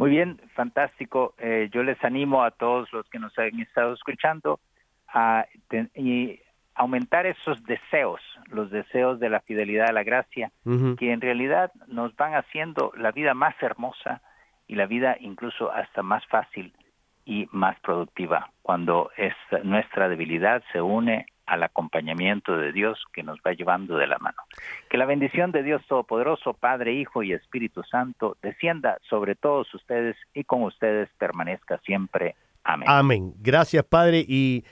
Muy 0.00 0.08
bien, 0.08 0.40
fantástico. 0.54 1.34
Eh, 1.36 1.68
yo 1.72 1.82
les 1.82 2.02
animo 2.02 2.42
a 2.42 2.52
todos 2.52 2.90
los 2.90 3.06
que 3.10 3.18
nos 3.18 3.38
han 3.38 3.60
estado 3.60 3.92
escuchando 3.92 4.58
a 5.08 5.44
y 5.94 6.40
aumentar 6.80 7.26
esos 7.26 7.62
deseos, 7.64 8.22
los 8.46 8.70
deseos 8.70 9.20
de 9.20 9.28
la 9.28 9.40
fidelidad 9.40 9.90
a 9.90 9.92
la 9.92 10.02
gracia, 10.02 10.50
que 10.98 11.12
en 11.12 11.20
realidad 11.20 11.70
nos 11.88 12.16
van 12.16 12.34
haciendo 12.34 12.90
la 12.96 13.12
vida 13.12 13.34
más 13.34 13.54
hermosa 13.60 14.22
y 14.66 14.76
la 14.76 14.86
vida 14.86 15.14
incluso 15.20 15.70
hasta 15.70 16.02
más 16.02 16.24
fácil 16.28 16.72
y 17.26 17.46
más 17.52 17.78
productiva 17.80 18.50
cuando 18.62 19.10
es 19.18 19.34
nuestra 19.62 20.08
debilidad 20.08 20.62
se 20.72 20.80
une 20.80 21.26
al 21.44 21.64
acompañamiento 21.64 22.56
de 22.56 22.72
Dios 22.72 22.98
que 23.12 23.24
nos 23.24 23.38
va 23.46 23.52
llevando 23.52 23.98
de 23.98 24.06
la 24.06 24.18
mano. 24.18 24.38
Que 24.88 24.96
la 24.96 25.04
bendición 25.04 25.52
de 25.52 25.62
Dios 25.62 25.82
Todopoderoso, 25.86 26.54
Padre, 26.54 26.94
Hijo 26.94 27.22
y 27.22 27.34
Espíritu 27.34 27.82
Santo 27.82 28.38
descienda 28.40 28.96
sobre 29.10 29.34
todos 29.34 29.72
ustedes 29.74 30.16
y 30.32 30.44
con 30.44 30.62
ustedes 30.62 31.10
permanezca 31.18 31.76
siempre. 31.84 32.36
Amén. 32.64 32.88
Amén. 32.88 33.34
Gracias, 33.38 33.84
Padre. 33.84 34.24
Y 34.26 34.64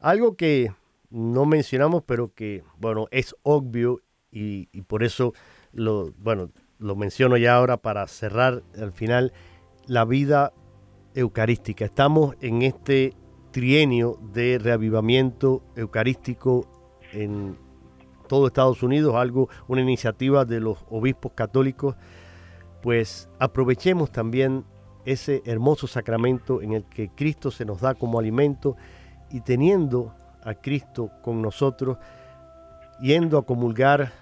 algo 0.00 0.36
que 0.36 0.68
no 1.14 1.46
mencionamos, 1.46 2.02
pero 2.04 2.34
que, 2.34 2.64
bueno, 2.76 3.06
es 3.12 3.36
obvio 3.42 4.00
y, 4.32 4.66
por 4.82 5.04
eso 5.04 5.32
lo, 5.72 6.12
bueno, 6.18 6.50
lo 6.80 6.96
menciono 6.96 7.36
ya 7.36 7.54
ahora 7.54 7.76
para 7.76 8.04
cerrar 8.08 8.64
al 8.76 8.92
final, 8.92 9.32
la 9.86 10.04
vida 10.04 10.52
eucarística. 11.14 11.84
Estamos 11.84 12.34
en 12.40 12.62
este 12.62 13.14
trienio 13.52 14.18
de 14.32 14.58
reavivamiento 14.58 15.62
eucarístico 15.76 16.66
en 17.12 17.56
todo 18.26 18.48
Estados 18.48 18.82
Unidos, 18.82 19.14
algo, 19.14 19.48
una 19.68 19.82
iniciativa 19.82 20.44
de 20.44 20.58
los 20.58 20.78
obispos 20.90 21.30
católicos, 21.36 21.94
pues 22.82 23.28
aprovechemos 23.38 24.10
también 24.10 24.64
ese 25.04 25.42
hermoso 25.44 25.86
sacramento 25.86 26.60
en 26.60 26.72
el 26.72 26.84
que 26.86 27.08
Cristo 27.10 27.52
se 27.52 27.64
nos 27.64 27.82
da 27.82 27.94
como 27.94 28.18
alimento 28.18 28.76
y 29.30 29.42
teniendo 29.42 30.12
a 30.44 30.54
Cristo 30.54 31.10
con 31.22 31.42
nosotros, 31.42 31.98
yendo 33.00 33.38
a 33.38 33.46
comulgar 33.46 34.12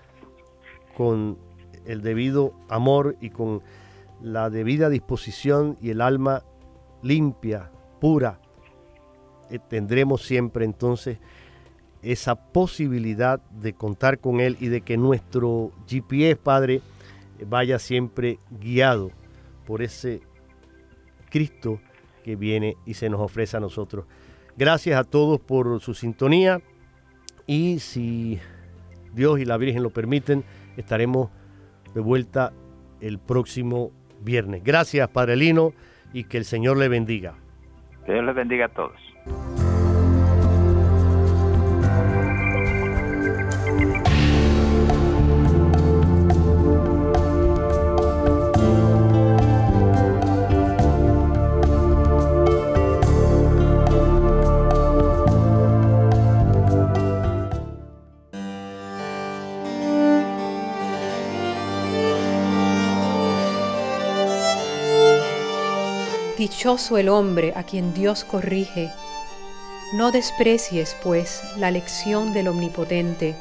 con 0.97 1.39
el 1.85 2.03
debido 2.03 2.55
amor 2.69 3.17
y 3.21 3.31
con 3.31 3.63
la 4.21 4.51
debida 4.51 4.89
disposición 4.89 5.77
y 5.81 5.91
el 5.91 6.01
alma 6.01 6.45
limpia, 7.03 7.71
pura, 8.01 8.41
eh, 9.51 9.59
tendremos 9.69 10.23
siempre 10.23 10.65
entonces 10.65 11.19
esa 12.03 12.35
posibilidad 12.35 13.41
de 13.51 13.75
contar 13.75 14.19
con 14.19 14.41
Él 14.41 14.57
y 14.61 14.69
de 14.69 14.81
que 14.81 14.97
nuestro 14.97 15.73
GPS, 15.87 16.37
Padre, 16.37 16.83
vaya 17.47 17.79
siempre 17.79 18.39
guiado 18.51 19.11
por 19.67 19.83
ese 19.83 20.21
Cristo 21.31 21.81
que 22.25 22.37
viene 22.37 22.77
y 22.87 22.95
se 22.95 23.09
nos 23.09 23.21
ofrece 23.21 23.57
a 23.57 23.61
nosotros. 23.61 24.07
Gracias 24.57 24.99
a 24.99 25.05
todos 25.05 25.41
por 25.41 25.81
su 25.81 25.95
sintonía 25.95 26.61
y 27.47 27.79
si 27.79 28.39
Dios 29.15 29.41
y 29.41 29.45
la 29.45 29.57
Virgen 29.57 29.83
lo 29.83 29.91
permiten, 29.91 30.45
estaremos 30.77 31.31
de 31.95 32.01
vuelta 32.01 32.53
el 33.01 33.19
próximo 33.19 33.91
viernes. 34.21 34.63
Gracias, 34.65 35.09
Padre 35.09 35.37
Lino, 35.37 35.73
y 36.13 36.25
que 36.25 36.39
el 36.39 36.45
Señor 36.45 36.77
le 36.77 36.89
bendiga. 36.89 37.35
Que 38.07 38.13
Dios 38.13 38.25
les 38.25 38.35
bendiga 38.35 38.67
a 38.67 38.69
todos. 38.69 39.12
Dichoso 66.53 66.99
el 66.99 67.09
hombre 67.09 67.55
a 67.57 67.63
quien 67.63 67.95
Dios 67.95 68.25
corrige. 68.25 68.91
No 69.95 70.13
desprecies, 70.13 70.95
pues, 71.03 71.43
la 71.57 71.71
lección 71.71 72.35
del 72.35 72.47
Omnipotente, 72.49 73.35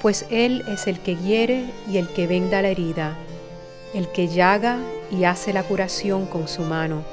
pues 0.00 0.24
Él 0.30 0.64
es 0.66 0.86
el 0.86 0.98
que 1.00 1.14
hiere 1.14 1.66
y 1.90 1.98
el 1.98 2.08
que 2.08 2.26
venda 2.26 2.62
la 2.62 2.68
herida, 2.68 3.18
el 3.92 4.08
que 4.08 4.28
llaga 4.28 4.78
y 5.10 5.24
hace 5.24 5.52
la 5.52 5.62
curación 5.62 6.24
con 6.24 6.48
su 6.48 6.62
mano. 6.62 7.04